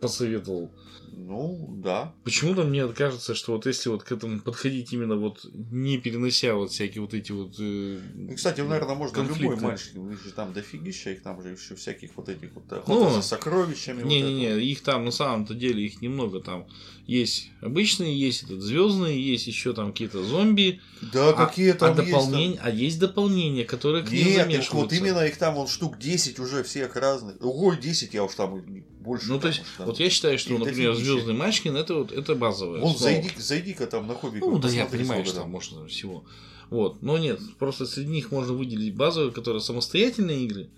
посоветовал. 0.00 0.70
ну, 1.12 1.74
да. 1.82 2.14
Почему-то 2.24 2.64
мне 2.64 2.86
кажется, 2.88 3.34
что 3.34 3.52
вот 3.52 3.66
если 3.66 3.88
вот 3.90 4.02
к 4.04 4.12
этому 4.12 4.40
подходить 4.40 4.92
именно 4.92 5.16
вот 5.16 5.44
не 5.52 5.98
перенося 5.98 6.54
вот 6.54 6.70
всякие 6.70 7.02
вот 7.02 7.14
эти 7.14 7.32
вот... 7.32 7.54
э, 7.58 7.98
Ну, 8.14 8.34
кстати, 8.34 8.60
наверное, 8.60 8.94
можно 8.94 9.16
конфликты. 9.16 9.42
любой 9.42 9.56
мальчик, 9.60 9.96
у 9.96 10.06
них 10.08 10.22
же 10.22 10.32
там 10.32 10.52
дофигища, 10.52 11.10
их 11.10 11.22
там 11.22 11.42
же 11.42 11.50
еще 11.50 11.74
всяких 11.74 12.10
вот 12.16 12.28
этих 12.28 12.52
вот 12.54 12.72
охота 12.72 13.04
Ну, 13.08 13.10
за 13.10 13.22
сокровищами. 13.22 13.98
это 13.98 14.04
вот. 14.04 14.10
Не-не-не, 14.10 14.60
их 14.62 14.82
там 14.82 15.04
на 15.04 15.10
самом-то 15.10 15.54
деле 15.54 15.84
их 15.84 16.00
немного 16.00 16.40
там. 16.40 16.66
Есть 17.06 17.50
обычные, 17.60 18.18
есть 18.18 18.44
этот 18.44 18.60
звездные, 18.62 19.20
есть 19.20 19.46
еще 19.46 19.72
там 19.72 19.92
какие-то 19.92 20.22
зомби. 20.22 20.80
Да, 21.12 21.30
а, 21.30 21.32
какие 21.32 21.70
а 21.70 21.74
там 21.74 21.98
есть 22.06 22.30
там? 22.30 22.54
а 22.62 22.70
есть 22.70 23.00
дополнения, 23.00 23.64
которые 23.64 24.04
к 24.04 24.10
ним 24.12 24.26
Нет, 24.26 24.36
так 24.36 24.46
замешиваются. 24.46 24.76
вот 24.76 24.92
именно 24.92 25.26
их 25.26 25.36
там 25.36 25.54
вон 25.54 25.66
штук 25.66 25.98
10 25.98 26.38
уже 26.38 26.62
всех 26.62 26.94
разных. 26.96 27.36
Ой, 27.40 27.78
10 27.80 28.14
я 28.14 28.22
уж 28.24 28.34
там 28.34 28.62
больше. 29.00 29.28
Ну, 29.28 29.40
то 29.40 29.48
есть, 29.48 29.62
там. 29.76 29.86
вот 29.86 29.98
я 29.98 30.10
считаю, 30.10 30.38
что, 30.38 30.56
например. 30.58 30.94
Звездный 30.94 31.34
Мачкин 31.34 31.76
это 31.76 31.94
вот 31.94 32.12
это 32.12 32.34
базовое. 32.34 32.80
Вон, 32.80 32.96
зайди, 32.96 33.30
зайди-ка 33.36 33.86
там 33.86 34.06
на 34.06 34.14
хобби. 34.14 34.38
Ну, 34.38 34.58
да, 34.58 34.68
я 34.68 34.86
понимаю, 34.86 35.24
что 35.24 35.36
там 35.36 35.50
можно 35.50 35.86
всего. 35.86 36.24
Вот. 36.68 37.02
Но 37.02 37.18
нет, 37.18 37.40
просто 37.58 37.86
среди 37.86 38.10
них 38.10 38.30
можно 38.30 38.52
выделить 38.52 38.94
базовые, 38.94 39.32
которые 39.32 39.60
самостоятельные 39.60 40.44
игры, 40.44 40.70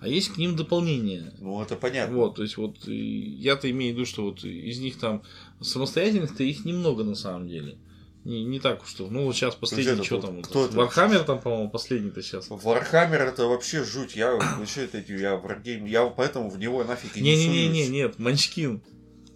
а 0.00 0.08
есть 0.08 0.30
к 0.30 0.38
ним 0.38 0.56
дополнения. 0.56 1.34
Ну, 1.38 1.60
это 1.62 1.76
понятно. 1.76 2.16
Вот, 2.16 2.36
то 2.36 2.42
есть 2.42 2.56
вот 2.56 2.76
я-то 2.86 3.70
имею 3.70 3.92
в 3.92 3.96
виду, 3.96 4.06
что 4.06 4.24
вот 4.24 4.44
из 4.44 4.78
них 4.80 4.98
там 4.98 5.22
самостоятельных-то 5.60 6.42
их 6.42 6.64
немного 6.64 7.04
на 7.04 7.14
самом 7.14 7.48
деле. 7.48 7.76
Не, 8.24 8.42
не 8.42 8.58
так 8.58 8.82
уж 8.82 8.88
что. 8.88 9.08
Ну 9.08 9.24
вот 9.24 9.36
сейчас 9.36 9.54
последний, 9.54 9.92
это 9.92 10.04
что 10.04 10.20
там? 10.20 10.42
Кто 10.42 10.64
это? 10.64 10.76
Warhammer 10.76 11.24
там, 11.24 11.40
по-моему, 11.40 11.68
последний-то 11.68 12.22
сейчас. 12.22 12.46
Warhammer 12.48 13.20
это 13.20 13.44
вообще 13.46 13.84
жуть. 13.84 14.16
Я 14.16 14.34
вообще 14.34 14.84
это 14.84 14.98
я 15.12 15.36
wargame, 15.36 15.84
я 15.84 16.06
поэтому 16.06 16.48
в 16.48 16.58
него 16.58 16.82
нафиг 16.84 17.16
и 17.16 17.20
не 17.20 17.36
Не-не-не, 17.36 17.88
нет, 17.88 18.18
Munchkin. 18.18 18.82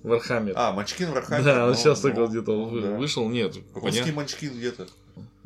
Warhammer. 0.02 0.54
А, 0.57 0.72
Munchkin 0.72 1.11
Warhammer. 1.11 1.44
да, 1.45 1.64
он 1.64 1.70
ну, 1.70 1.76
сейчас 1.76 2.03
ну, 2.03 2.11
только 2.11 2.26
где-то 2.30 2.64
вышел. 2.97 3.28
Нет, 3.28 3.57
Русский. 3.74 4.12
Munchkin 4.12 4.56
где-то. 4.57 4.86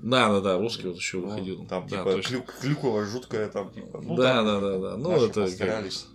Да, 0.02 0.28
да, 0.30 0.40
да, 0.40 0.58
русский 0.58 0.88
вот 0.88 0.96
еще 0.96 1.18
Ну, 1.18 1.28
выходил. 1.28 1.64
Там 1.66 1.86
да, 1.86 1.98
типа 1.98 2.12
точно. 2.12 2.36
клю- 2.36 2.44
клюква 2.60 3.04
жуткая 3.06 3.48
там 3.48 3.72
типа. 3.72 4.00
Ну, 4.02 4.16
да, 4.16 4.34
там 4.36 4.46
да, 4.46 4.60
да, 4.60 4.78
да. 4.78 4.96
Ну, 4.96 5.12
это 5.12 5.26
как- 5.32 5.44
постарались. 5.44 6.06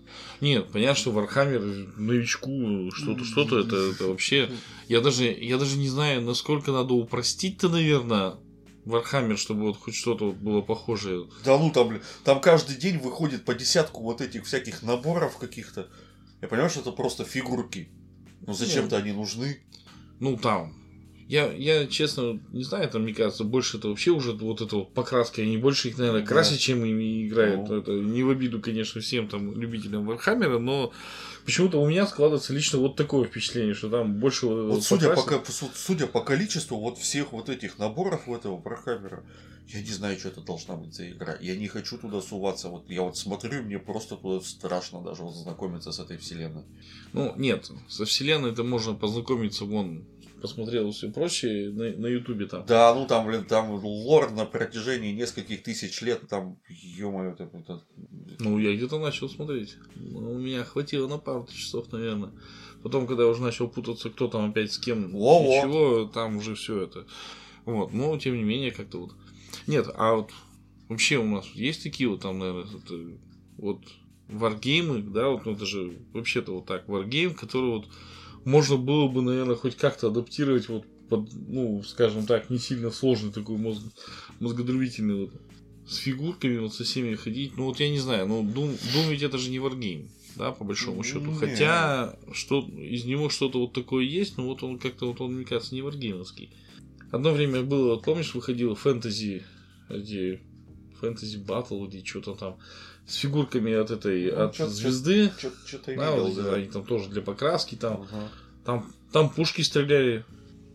Нет, 0.41 0.67
понятно, 0.71 0.95
что 0.95 1.11
Warhammer 1.11 1.61
новичку 1.97 2.91
что-то, 2.93 3.23
что-то, 3.23 3.59
это, 3.59 3.75
это 3.75 4.07
вообще. 4.07 4.51
Я 4.87 5.01
даже, 5.01 5.25
я 5.25 5.57
даже 5.57 5.77
не 5.77 5.87
знаю, 5.89 6.21
насколько 6.21 6.71
надо 6.71 6.93
упростить-то, 6.93 7.69
наверное, 7.69 8.35
Warhammer, 8.85 9.37
чтобы 9.37 9.61
вот 9.63 9.77
хоть 9.77 9.95
что-то 9.95 10.27
вот 10.27 10.35
было 10.35 10.61
похожее. 10.61 11.27
Да 11.45 11.57
ну 11.57 11.71
там, 11.71 11.87
блин, 11.89 12.01
там 12.23 12.39
каждый 12.41 12.75
день 12.75 12.97
выходит 12.99 13.45
по 13.45 13.53
десятку 13.55 14.03
вот 14.03 14.21
этих 14.21 14.45
всяких 14.45 14.83
наборов 14.83 15.37
каких-то. 15.37 15.87
Я 16.41 16.47
понимаю, 16.47 16.69
что 16.69 16.81
это 16.81 16.91
просто 16.91 17.23
фигурки. 17.23 17.89
Ну 18.45 18.53
зачем-то 18.53 18.97
они 18.97 19.11
нужны. 19.13 19.63
Ну, 20.19 20.37
там. 20.37 20.73
Я, 21.27 21.51
я, 21.51 21.87
честно, 21.87 22.39
не 22.53 22.63
знаю, 22.63 22.89
там, 22.89 23.03
мне 23.03 23.13
кажется, 23.13 23.43
больше 23.43 23.77
это 23.77 23.89
вообще 23.89 24.11
уже 24.11 24.31
вот 24.31 24.61
это 24.61 24.77
вот 24.77 24.93
покраска, 24.93 25.41
они 25.41 25.57
больше 25.57 25.89
их, 25.89 25.97
наверное, 25.97 26.21
Да. 26.21 26.27
красят, 26.27 26.59
чем 26.59 26.85
ими 26.85 27.27
играют. 27.27 27.67
Ну. 27.67 27.75
Это 27.77 27.91
не 27.91 28.23
в 28.23 28.29
обиду, 28.29 28.61
конечно, 28.61 29.01
всем 29.01 29.27
там 29.27 29.59
любителям 29.59 30.05
Warhammer 30.05 30.48
а, 30.48 30.57
но 30.57 30.93
почему-то 31.45 31.81
у 31.81 31.89
меня 31.89 32.07
складывается 32.07 32.53
лично 32.53 32.79
вот 32.79 32.95
такое 32.95 33.25
впечатление, 33.27 33.73
что 33.73 33.89
там 33.89 34.13
больше 34.21 34.45
вот, 34.45 34.71
Вот 34.75 34.83
судя 34.83 35.09
по, 35.09 35.17
покрасят. 35.17 35.45
ко- 35.47 35.51
су- 35.51 35.71
судя 35.75 36.07
по 36.07 36.21
количеству 36.21 36.79
вот 36.79 36.97
всех 36.97 37.33
вот 37.33 37.49
этих 37.49 37.77
наборов 37.77 38.25
в 38.27 38.33
этого 38.33 38.61
Warhammer 38.61 39.10
а, 39.10 39.21
я 39.67 39.81
не 39.81 39.91
знаю, 39.91 40.17
что 40.17 40.29
это 40.29 40.39
должна 40.39 40.75
быть 40.77 40.93
за 40.95 41.09
игра. 41.11 41.37
Я 41.41 41.57
не 41.57 41.67
хочу 41.67 41.97
туда 41.97 42.21
суваться. 42.21 42.69
Вот 42.69 42.89
я 42.89 43.01
вот 43.01 43.17
смотрю, 43.17 43.63
мне 43.63 43.79
просто 43.79 44.15
туда 44.15 44.39
страшно 44.45 45.01
даже 45.01 45.23
вот 45.23 45.35
знакомиться 45.35 45.91
с 45.91 45.99
этой 45.99 46.17
вселенной. 46.17 46.63
Ну, 47.11 47.33
нет, 47.35 47.69
со 47.89 48.05
вселенной 48.05 48.51
это 48.53 48.63
можно 48.63 48.93
познакомиться 48.93 49.65
вон 49.65 50.05
посмотрел 50.41 50.91
все 50.91 51.11
прочее 51.11 51.71
на, 51.71 51.89
на 51.91 52.07
Ютубе 52.07 52.45
там. 52.45 52.65
Да, 52.65 52.93
ну 52.93 53.07
там, 53.07 53.25
блин, 53.25 53.45
там 53.45 53.71
лор 53.71 54.31
на 54.31 54.45
протяжении 54.45 55.13
нескольких 55.13 55.63
тысяч 55.63 56.01
лет, 56.01 56.27
там, 56.27 56.59
ё-моё, 56.69 57.31
это, 57.31 57.49
это... 57.53 57.83
Ну, 58.39 58.57
я 58.59 58.75
где-то 58.75 58.99
начал 58.99 59.29
смотреть. 59.29 59.77
Ну, 59.95 60.31
у 60.31 60.37
меня 60.37 60.63
хватило 60.63 61.07
на 61.07 61.17
пару 61.17 61.47
часов, 61.47 61.91
наверное. 61.91 62.31
Потом, 62.83 63.07
когда 63.07 63.23
я 63.23 63.29
уже 63.29 63.41
начал 63.41 63.67
путаться, 63.67 64.09
кто 64.09 64.27
там 64.27 64.51
опять 64.51 64.71
с 64.71 64.77
кем, 64.77 65.11
Во-во. 65.11 65.57
и 65.57 65.61
чего, 65.61 66.05
там 66.05 66.37
уже 66.37 66.55
все 66.55 66.83
это. 66.83 67.05
Вот, 67.65 67.91
но 67.93 68.17
тем 68.17 68.35
не 68.35 68.43
менее, 68.43 68.71
как-то 68.71 68.99
вот. 68.99 69.11
Нет, 69.65 69.89
а 69.95 70.13
вот 70.13 70.31
вообще 70.87 71.17
у 71.17 71.25
нас 71.25 71.45
есть 71.53 71.83
такие 71.83 72.09
вот 72.09 72.21
там, 72.21 72.39
наверное, 72.39 72.63
это, 72.63 73.19
вот 73.57 73.81
варгеймы, 74.27 75.01
да, 75.01 75.29
вот 75.29 75.45
ну, 75.45 75.53
это 75.53 75.65
же 75.65 75.99
вообще-то 76.13 76.53
вот 76.53 76.65
так, 76.65 76.87
варгейм, 76.87 77.33
который 77.33 77.71
вот 77.71 77.87
можно 78.47 78.77
было 78.77 79.09
бы, 79.09 79.21
наверное, 79.21 79.57
хоть 79.57 79.75
как-то 79.75 80.07
адаптировать 80.07 80.69
вот 80.69 80.85
под, 81.09 81.29
ну, 81.33 81.83
скажем 81.83 82.25
так, 82.25 82.49
не 82.49 82.57
сильно 82.59 82.91
сложный 82.91 83.33
такой 83.33 83.57
мозг, 83.57 83.81
мозгодробительный 84.39 85.25
вот 85.25 85.31
с 85.85 85.97
фигурками, 85.97 86.57
вот 86.57 86.73
со 86.73 86.85
всеми 86.85 87.15
ходить. 87.15 87.57
Ну 87.57 87.65
вот 87.65 87.81
я 87.81 87.89
не 87.89 87.99
знаю, 87.99 88.25
ну 88.25 88.43
Doom, 88.43 88.79
Doom 88.93 89.09
ведь 89.09 89.21
это 89.21 89.37
же 89.37 89.49
не 89.49 89.59
варгейм, 89.59 90.09
да, 90.37 90.53
по 90.53 90.63
большому 90.63 91.03
счету. 91.03 91.25
Не. 91.25 91.35
Хотя 91.35 92.17
что, 92.31 92.61
из 92.61 93.03
него 93.03 93.27
что-то 93.27 93.59
вот 93.59 93.73
такое 93.73 94.05
есть, 94.05 94.37
но 94.37 94.45
вот 94.45 94.63
он 94.63 94.79
как-то 94.79 95.07
вот 95.07 95.19
он, 95.19 95.35
мне 95.35 95.43
кажется, 95.43 95.75
не 95.75 95.81
варгеймовский. 95.81 96.49
Одно 97.11 97.31
время 97.33 97.63
было, 97.63 97.95
вот 97.95 98.05
помнишь, 98.05 98.33
выходило 98.33 98.75
фэнтези, 98.75 99.43
эти 99.89 100.39
фэнтези 101.01 101.37
батл 101.37 101.83
или 101.85 102.01
что-то 102.01 102.33
там 102.35 102.57
с 103.07 103.15
фигурками 103.15 103.73
от 103.73 103.89
этой, 103.91 104.31
Ну, 104.31 104.43
от 104.45 104.53
чё-то- 104.55 104.69
звезды. 104.71 105.31
Что-то 105.65 105.95
Да, 105.95 106.11
видел, 106.15 106.27
вот 106.27 106.43
да. 106.43 106.53
они 106.55 106.65
там 106.67 106.83
тоже 106.85 107.09
для 107.09 107.21
покраски, 107.21 107.75
там, 107.75 108.01
Ага. 108.11 108.29
там, 108.65 108.93
там 109.11 109.29
пушки 109.29 109.61
стреляли. 109.61 110.25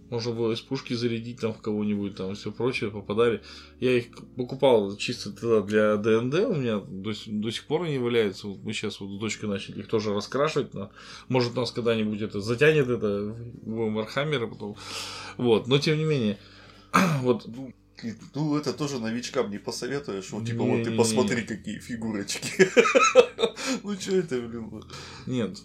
Можно 0.08 0.32
было 0.32 0.52
из 0.52 0.60
пушки 0.60 0.92
зарядить 0.92 1.40
там 1.40 1.54
в 1.54 1.62
кого-нибудь, 1.62 2.16
там 2.16 2.34
все 2.34 2.52
прочее, 2.52 2.90
попадали. 2.90 3.40
Я 3.80 3.96
их 3.96 4.08
покупал 4.36 4.94
чисто 4.96 5.32
тогда 5.32 5.62
для 5.62 5.96
ДНД, 5.96 6.34
у 6.50 6.54
меня 6.54 6.80
до, 6.80 7.12
до 7.26 7.50
сих 7.50 7.64
пор 7.64 7.84
они 7.84 7.96
валяются. 7.98 8.46
Вот 8.48 8.62
мы 8.62 8.74
сейчас 8.74 9.00
вот 9.00 9.08
с 9.16 9.18
дочкой 9.18 9.48
начали 9.48 9.78
их 9.80 9.88
тоже 9.88 10.12
раскрашивать. 10.12 10.74
Но, 10.74 10.90
может, 11.28 11.54
нас 11.56 11.72
когда-нибудь 11.72 12.20
это 12.20 12.40
затянет 12.42 12.88
это 12.90 13.34
в 13.62 13.92
Warhammer 13.94 14.41
а 14.41 14.46
потом. 14.48 14.76
Вот, 15.38 15.66
но 15.66 15.78
тем 15.78 15.96
не 15.96 16.04
менее. 16.04 16.38
Вот, 17.22 17.46
Ну, 18.02 18.14
ну, 18.34 18.56
это 18.56 18.72
тоже 18.72 18.98
новичкам 18.98 19.50
не 19.50 19.58
посоветуешь. 19.58 20.30
Вот, 20.30 20.44
типа, 20.46 20.62
Не, 20.62 20.76
вот 20.76 20.84
ты 20.84 20.90
не, 20.90 20.96
посмотри, 20.96 21.42
какие 21.42 21.78
фигурочки. 21.78 22.68
Ну, 23.82 23.94
что 23.98 24.16
это, 24.16 24.40
блин? 24.40 24.68
вот? 24.70 24.86
Нет, 25.26 25.58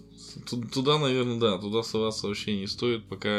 ту- 0.50 0.64
туда, 0.64 0.98
наверное, 1.00 1.40
да, 1.40 1.58
туда 1.58 1.84
соваться 1.84 2.28
вообще 2.28 2.60
не 2.60 2.68
стоит, 2.68 3.08
пока... 3.08 3.30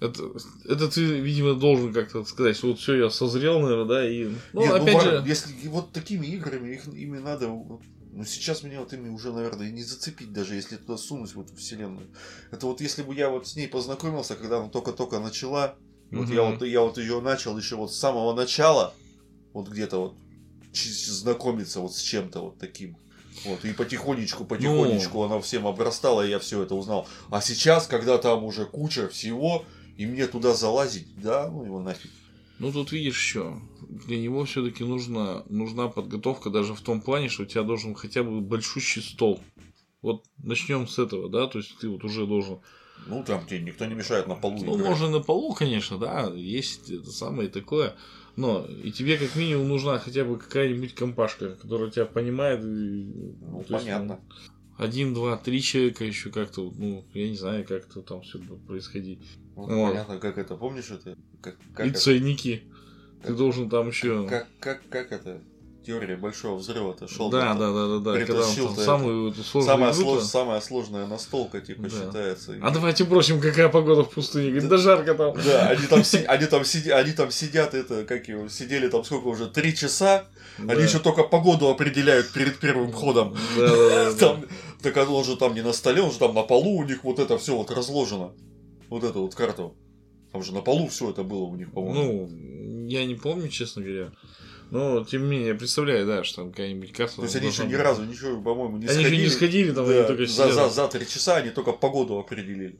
Это, 0.00 0.30
это 0.64 0.88
ты, 0.88 1.00
видимо, 1.20 1.54
должен 1.54 1.92
как-то 1.92 2.24
сказать, 2.24 2.56
что 2.56 2.68
вот 2.68 2.78
все, 2.78 2.94
я 2.94 3.10
созрел, 3.10 3.60
наверное, 3.60 3.86
да, 3.86 4.08
и... 4.08 4.24
Ну, 4.52 4.60
Нет, 4.60 4.70
ну, 4.70 4.74
опять 4.82 4.94
вар- 4.94 5.04
же... 5.22 5.24
если 5.26 5.68
вот 5.68 5.92
такими 5.92 6.26
играми, 6.26 6.74
их, 6.74 6.86
ими 6.86 7.18
надо... 7.18 7.48
вот, 7.48 7.80
Ну, 8.12 8.24
сейчас 8.24 8.62
меня 8.62 8.80
вот 8.80 8.92
ими 8.92 9.08
уже, 9.08 9.32
наверное, 9.32 9.70
не 9.70 9.82
зацепить, 9.82 10.32
даже 10.32 10.54
если 10.54 10.76
туда 10.76 10.96
сунуть 10.98 11.34
в 11.34 11.40
эту 11.40 11.56
вселенную. 11.56 12.06
Это 12.50 12.66
вот 12.66 12.80
если 12.80 13.02
бы 13.02 13.14
я 13.14 13.30
вот 13.30 13.46
с 13.48 13.56
ней 13.56 13.68
познакомился, 13.68 14.36
когда 14.36 14.58
она 14.58 14.68
только-только 14.68 15.18
начала, 15.18 15.76
вот 16.10 16.28
я 16.28 16.42
вот, 16.42 16.62
я 16.62 16.80
вот 16.80 16.98
ее 16.98 17.20
начал 17.20 17.56
еще 17.58 17.76
вот 17.76 17.92
с 17.92 17.98
самого 17.98 18.34
начала, 18.34 18.94
вот 19.52 19.68
где-то 19.68 19.98
вот 19.98 20.14
знакомиться 20.72 21.80
вот 21.80 21.94
с 21.94 22.00
чем-то 22.00 22.40
вот 22.40 22.58
таким. 22.58 22.96
Вот, 23.44 23.64
и 23.64 23.72
потихонечку, 23.72 24.44
потихонечку 24.44 25.22
она 25.22 25.40
всем 25.40 25.66
обрастала, 25.66 26.26
и 26.26 26.30
я 26.30 26.38
все 26.38 26.62
это 26.62 26.74
узнал. 26.74 27.06
А 27.30 27.40
сейчас, 27.40 27.86
когда 27.86 28.18
там 28.18 28.44
уже 28.44 28.64
куча 28.64 29.08
всего, 29.08 29.64
и 29.96 30.06
мне 30.06 30.26
туда 30.26 30.54
залазить, 30.54 31.08
да, 31.20 31.48
ну 31.48 31.64
его 31.64 31.80
нафиг. 31.80 32.10
Ну, 32.58 32.72
тут 32.72 32.92
видишь 32.92 33.18
еще, 33.18 33.60
для 33.88 34.18
него 34.18 34.44
все-таки 34.46 34.82
нужна, 34.82 35.44
нужна 35.50 35.88
подготовка 35.88 36.48
даже 36.48 36.74
в 36.74 36.80
том 36.80 37.02
плане, 37.02 37.28
что 37.28 37.42
у 37.42 37.46
тебя 37.46 37.62
должен 37.62 37.94
хотя 37.94 38.22
бы 38.22 38.40
большущий 38.40 39.02
стол. 39.02 39.40
Вот 40.00 40.24
начнем 40.38 40.88
с 40.88 40.98
этого, 40.98 41.28
да, 41.28 41.46
то 41.48 41.58
есть 41.58 41.76
ты 41.78 41.88
вот 41.88 42.04
уже 42.04 42.26
должен 42.26 42.60
Ну, 43.06 43.22
там 43.24 43.46
тебе 43.46 43.60
никто 43.60 43.84
не 43.86 43.94
мешает 43.94 44.26
на 44.26 44.34
полу 44.34 44.58
Ну, 44.64 44.76
играть. 44.76 44.88
можно 44.90 45.10
на 45.10 45.20
полу, 45.20 45.54
конечно, 45.54 45.98
да, 45.98 46.30
есть 46.34 46.90
это 46.90 47.10
самое 47.10 47.48
такое. 47.48 47.94
Но 48.36 48.66
и 48.66 48.90
тебе 48.92 49.16
как 49.16 49.34
минимум 49.36 49.68
нужна 49.68 49.98
хотя 49.98 50.24
бы 50.24 50.38
какая-нибудь 50.38 50.94
компашка, 50.94 51.54
которая 51.56 51.90
тебя 51.90 52.04
понимает. 52.06 52.60
и, 52.62 52.64
Ну, 52.66 53.64
то 53.66 53.74
есть, 53.74 53.84
понятно. 53.86 54.20
один, 54.76 55.14
два, 55.14 55.36
три 55.38 55.62
человека 55.62 56.04
еще 56.04 56.30
как-то, 56.30 56.64
вот, 56.66 56.78
ну, 56.78 57.04
я 57.14 57.28
не 57.30 57.36
знаю, 57.36 57.64
как 57.64 57.86
это 57.88 58.02
там 58.02 58.20
все 58.22 58.38
будет 58.38 58.60
происходить. 58.66 59.20
Ну, 59.56 59.62
Вот. 59.68 59.90
Понятно, 59.92 60.18
как 60.18 60.36
это, 60.36 60.54
помнишь 60.56 60.90
это? 60.90 61.16
Как, 61.40 61.56
как 61.74 61.86
и 61.86 61.90
это? 61.90 61.98
ценники. 61.98 62.64
Ты 63.22 63.28
Как- 63.28 63.36
должен 63.38 63.70
там 63.70 63.88
еще. 63.88 64.26
Как, 64.28 64.46
как, 64.60 64.82
как 64.90 65.12
это? 65.12 65.40
Теория 65.86 66.16
большого 66.16 66.56
взрыва-то 66.56 67.06
шел. 67.06 67.30
Да, 67.30 67.54
да, 67.54 67.70
да, 67.70 67.86
да, 67.86 67.98
да. 68.00 68.12
Когда 68.18 68.42
там 68.42 68.72
это. 68.72 68.80
самую 68.82 69.32
сложную 69.34 69.64
Самая, 69.64 69.92
слож- 69.92 70.20
самая 70.22 70.60
сложная 70.60 71.06
настолка, 71.06 71.60
типа, 71.60 71.82
Да. 71.84 71.90
считается. 71.90 72.56
А 72.60 72.70
давайте 72.72 73.04
бросим, 73.04 73.40
какая 73.40 73.68
погода 73.68 74.02
в 74.02 74.10
пустыне. 74.10 74.50
Говорит, 74.50 74.68
да 74.68 74.78
жарко 74.78 75.14
там. 75.14 75.36
Да, 75.44 75.68
они 75.68 75.86
там, 75.86 76.02
си- 76.02 76.24
они, 76.26 76.46
там 76.46 76.64
сиди- 76.64 76.90
они 76.90 77.12
там 77.12 77.30
сидят, 77.30 77.74
это, 77.74 78.04
как 78.04 78.26
его, 78.26 78.48
сидели 78.48 78.88
там 78.88 79.04
сколько 79.04 79.28
уже, 79.28 79.46
три 79.46 79.76
часа, 79.76 80.24
Да. 80.58 80.72
они 80.72 80.82
еще 80.82 80.98
только 80.98 81.22
погоду 81.22 81.68
определяют 81.68 82.32
перед 82.32 82.58
первым 82.58 82.90
ходом. 82.90 83.36
Да, 83.56 83.68
да, 83.68 83.88
да, 83.88 84.10
да. 84.12 84.18
Там, 84.18 84.44
так 84.82 85.08
он 85.08 85.24
же 85.24 85.36
там 85.36 85.54
не 85.54 85.62
на 85.62 85.72
столе, 85.72 86.02
он 86.02 86.10
же 86.10 86.18
там 86.18 86.34
на 86.34 86.42
полу 86.42 86.78
у 86.78 86.84
них 86.84 87.04
вот 87.04 87.20
это 87.20 87.38
все 87.38 87.56
вот 87.56 87.70
разложено. 87.70 88.32
Вот 88.88 89.04
эту 89.04 89.22
вот 89.22 89.36
карту. 89.36 89.76
Там 90.32 90.42
же 90.42 90.52
на 90.52 90.62
полу 90.62 90.88
все 90.88 91.10
это 91.10 91.22
было 91.22 91.44
у 91.44 91.54
них, 91.54 91.70
по-моему. 91.72 92.28
Ну, 92.28 92.86
я 92.88 93.04
не 93.04 93.14
помню, 93.14 93.48
честно 93.48 93.82
говоря. 93.82 94.10
Но, 94.70 95.04
тем 95.04 95.22
не 95.24 95.28
менее, 95.28 95.48
я 95.48 95.54
представляю, 95.54 96.06
да, 96.06 96.24
что 96.24 96.42
там 96.42 96.50
какая-нибудь 96.50 96.92
карта. 96.92 97.16
То 97.16 97.22
есть 97.22 97.36
они 97.36 97.48
еще 97.48 97.66
ни 97.66 97.74
разу 97.74 98.04
ничего, 98.04 98.40
по-моему, 98.40 98.78
не 98.78 98.86
Они 98.86 98.98
еще 98.98 99.08
сходили. 99.08 99.22
не 99.24 99.30
сходили, 99.30 99.72
там 99.72 99.86
Да, 99.86 99.92
они 99.92 100.06
только 100.06 100.26
за, 100.26 100.52
за, 100.52 100.68
за 100.68 100.88
три 100.88 101.06
часа 101.06 101.36
они 101.36 101.50
только 101.50 101.72
погоду 101.72 102.18
определили. 102.18 102.78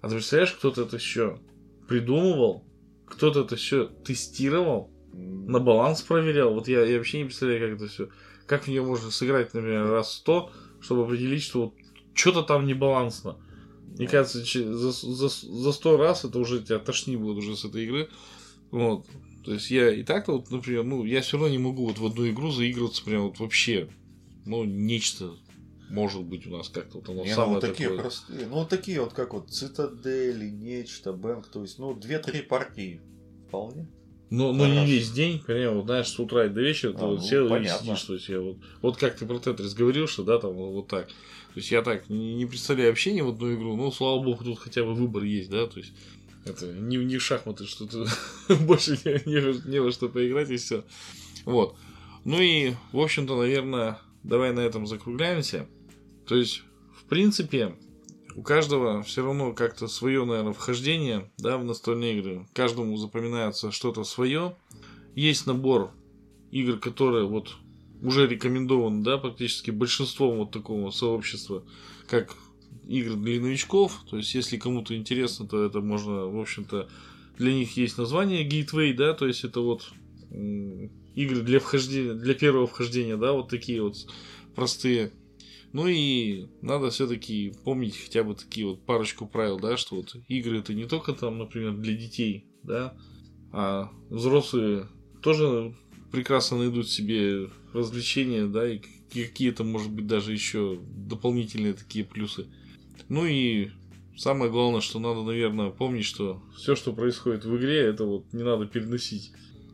А 0.00 0.08
ты 0.08 0.14
представляешь, 0.14 0.52
кто-то 0.52 0.82
это 0.82 0.96
еще 0.96 1.40
придумывал, 1.88 2.64
кто-то 3.06 3.40
это 3.40 3.56
все 3.56 3.86
тестировал, 3.86 4.90
на 5.12 5.58
баланс 5.58 6.02
проверял. 6.02 6.54
Вот 6.54 6.68
я, 6.68 6.84
я 6.84 6.98
вообще 6.98 7.18
не 7.18 7.24
представляю, 7.24 7.68
как 7.68 7.80
это 7.80 7.88
все. 7.90 8.08
Как 8.46 8.64
в 8.64 8.68
нее 8.68 8.82
можно 8.82 9.10
сыграть, 9.10 9.54
например, 9.54 9.88
раз 9.88 10.14
сто, 10.14 10.52
чтобы 10.80 11.04
определить, 11.04 11.42
что 11.42 11.62
вот 11.62 11.74
что-то 12.12 12.42
там 12.42 12.66
не 12.66 12.74
балансно. 12.74 13.36
Мне 13.96 14.06
кажется, 14.06 14.44
за, 14.44 14.92
за, 14.92 15.28
за 15.28 15.72
100 15.72 15.96
раз 15.96 16.24
это 16.24 16.38
уже 16.38 16.62
тебя 16.62 16.78
тошни 16.78 17.16
будет 17.16 17.38
уже 17.38 17.56
с 17.56 17.64
этой 17.64 17.84
игры. 17.84 18.08
Вот. 18.70 19.06
То 19.44 19.52
есть 19.52 19.70
я 19.70 19.90
и 19.90 20.02
так-то 20.02 20.32
вот, 20.32 20.50
например, 20.50 20.84
ну, 20.84 21.04
я 21.04 21.20
все 21.20 21.36
равно 21.36 21.52
не 21.52 21.58
могу 21.58 21.86
вот 21.86 21.98
в 21.98 22.06
одну 22.06 22.28
игру 22.28 22.50
заигрываться 22.50 23.04
прям 23.04 23.24
вот 23.24 23.38
вообще. 23.38 23.88
Ну, 24.46 24.64
нечто 24.64 25.34
может 25.90 26.22
быть 26.22 26.46
у 26.46 26.50
нас 26.50 26.68
как-то 26.68 26.98
вот 26.98 27.08
оно 27.08 27.22
Не, 27.24 27.30
ну, 27.30 27.34
самое 27.34 27.54
вот 27.54 27.60
такие 27.60 27.88
такое. 27.88 28.02
простые. 28.02 28.46
Ну, 28.46 28.54
вот 28.54 28.68
такие 28.68 29.00
вот, 29.00 29.12
как 29.12 29.34
вот 29.34 29.50
Цитадели, 29.50 30.48
нечто, 30.48 31.12
Бэнк. 31.12 31.46
То 31.48 31.62
есть, 31.62 31.78
ну, 31.78 31.94
две-три 31.94 32.42
партии 32.42 33.00
вполне. 33.48 33.86
Но, 34.30 34.52
но 34.52 34.66
не 34.66 34.86
весь 34.86 35.12
день, 35.12 35.38
прям, 35.38 35.76
вот, 35.76 35.84
знаешь, 35.84 36.08
с 36.08 36.18
утра 36.18 36.46
и 36.46 36.48
до 36.48 36.60
вечера 36.60 36.92
ты 36.92 37.04
А, 37.04 37.06
вот 37.06 37.20
ну, 37.20 37.24
сел 37.24 37.54
и 37.54 37.66
сидишь, 37.66 38.02
то 38.02 38.14
есть 38.14 38.28
я 38.28 38.40
вот, 38.40 38.56
вот 38.82 38.96
как 38.96 39.16
ты 39.16 39.26
про 39.26 39.38
Тетрис 39.38 39.74
говорил, 39.74 40.08
что 40.08 40.24
да, 40.24 40.38
там 40.38 40.54
вот, 40.54 40.88
так. 40.88 41.06
То 41.06 41.60
есть 41.60 41.70
я 41.70 41.82
так 41.82 42.08
не, 42.08 42.34
не 42.34 42.46
представляю 42.46 42.90
вообще 42.90 43.12
ни 43.12 43.20
в 43.20 43.28
одну 43.28 43.54
игру, 43.54 43.76
ну, 43.76 43.92
слава 43.92 44.20
богу, 44.20 44.42
тут 44.42 44.58
хотя 44.58 44.82
бы 44.82 44.94
выбор 44.94 45.22
есть, 45.22 45.50
да, 45.50 45.66
то 45.66 45.78
есть 45.78 45.92
это 46.44 46.72
не, 46.72 46.96
не 46.98 47.18
шахматы, 47.18 47.66
что 47.66 47.86
ты 47.86 48.54
больше 48.64 48.98
не, 49.04 49.12
не, 49.30 49.68
не 49.70 49.80
во 49.80 49.90
что 49.90 50.08
поиграть 50.08 50.50
и 50.50 50.56
все. 50.56 50.84
Вот. 51.44 51.76
Ну 52.24 52.40
и, 52.40 52.74
в 52.92 53.00
общем-то, 53.00 53.36
наверное, 53.36 53.98
давай 54.22 54.52
на 54.52 54.60
этом 54.60 54.86
закругляемся. 54.86 55.66
То 56.26 56.36
есть, 56.36 56.62
в 56.96 57.04
принципе, 57.04 57.76
у 58.34 58.42
каждого 58.42 59.02
все 59.02 59.24
равно 59.24 59.52
как-то 59.52 59.88
свое, 59.88 60.24
наверное, 60.24 60.52
вхождение 60.52 61.30
да, 61.38 61.58
в 61.58 61.64
настольные 61.64 62.18
игры. 62.18 62.46
Каждому 62.52 62.96
запоминается 62.96 63.70
что-то 63.70 64.04
свое. 64.04 64.56
Есть 65.14 65.46
набор 65.46 65.92
игр, 66.50 66.78
которые 66.78 67.26
вот 67.26 67.56
уже 68.02 68.26
рекомендованы, 68.26 69.02
да, 69.02 69.18
практически 69.18 69.70
большинством 69.70 70.38
вот 70.38 70.50
такого 70.50 70.90
сообщества, 70.90 71.64
как 72.08 72.34
игры 72.88 73.16
для 73.16 73.40
новичков. 73.40 74.04
То 74.08 74.16
есть, 74.16 74.34
если 74.34 74.56
кому-то 74.56 74.96
интересно, 74.96 75.46
то 75.46 75.64
это 75.64 75.80
можно, 75.80 76.26
в 76.26 76.38
общем-то, 76.40 76.88
для 77.38 77.52
них 77.52 77.76
есть 77.76 77.98
название 77.98 78.48
Gateway, 78.48 78.94
да, 78.94 79.12
то 79.14 79.26
есть 79.26 79.44
это 79.44 79.60
вот 79.60 79.92
игры 81.14 81.42
для 81.42 81.60
вхождения, 81.60 82.14
для 82.14 82.34
первого 82.34 82.66
вхождения, 82.66 83.16
да, 83.16 83.32
вот 83.32 83.48
такие 83.48 83.82
вот 83.82 83.96
простые. 84.54 85.12
Ну 85.72 85.88
и 85.88 86.46
надо 86.62 86.90
все-таки 86.90 87.52
помнить 87.64 87.96
хотя 87.96 88.22
бы 88.22 88.34
такие 88.34 88.66
вот 88.66 88.86
парочку 88.86 89.26
правил, 89.26 89.58
да, 89.58 89.76
что 89.76 89.96
вот 89.96 90.14
игры 90.28 90.58
это 90.58 90.72
не 90.72 90.84
только 90.84 91.12
там, 91.12 91.38
например, 91.38 91.72
для 91.72 91.94
детей, 91.94 92.46
да, 92.62 92.96
а 93.52 93.90
взрослые 94.08 94.88
тоже 95.20 95.74
прекрасно 96.12 96.58
найдут 96.58 96.88
себе 96.88 97.50
развлечения, 97.72 98.46
да, 98.46 98.68
и 98.68 98.80
какие-то, 99.12 99.64
может 99.64 99.90
быть, 99.90 100.06
даже 100.06 100.32
еще 100.32 100.78
дополнительные 100.80 101.72
такие 101.72 102.04
плюсы. 102.04 102.46
Ну 103.08 103.26
и 103.26 103.70
самое 104.16 104.50
главное, 104.50 104.80
что 104.80 104.98
надо, 104.98 105.22
наверное, 105.22 105.70
помнить, 105.70 106.04
что 106.04 106.42
все, 106.56 106.74
что 106.74 106.92
происходит 106.92 107.44
в 107.44 107.56
игре, 107.56 107.80
это 107.80 108.04
вот 108.04 108.32
не 108.32 108.42
надо 108.42 108.66
переносить 108.66 109.32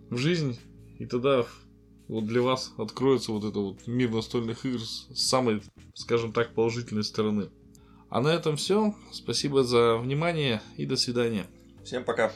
в 0.09 0.16
жизнь, 0.16 0.59
и 0.99 1.07
тогда 1.07 1.47
вот 2.09 2.26
для 2.26 2.43
вас 2.43 2.72
откроется 2.76 3.33
вот 3.33 3.45
это 3.45 3.61
вот 3.61 3.87
мир 3.87 4.11
настольных 4.11 4.66
игр 4.66 4.81
с 4.81 5.09
самой, 5.14 5.62
скажем 5.95 6.33
так, 6.33 6.55
положительной 6.55 7.05
стороны. 7.05 7.51
А 8.09 8.20
на 8.20 8.28
этом 8.28 8.57
все. 8.57 8.95
Спасибо 9.12 9.62
за 9.62 9.97
внимание 9.97 10.61
и 10.76 10.85
до 10.85 10.97
свидания. 10.97 11.47
Всем 11.85 12.05
пока. 12.05 12.33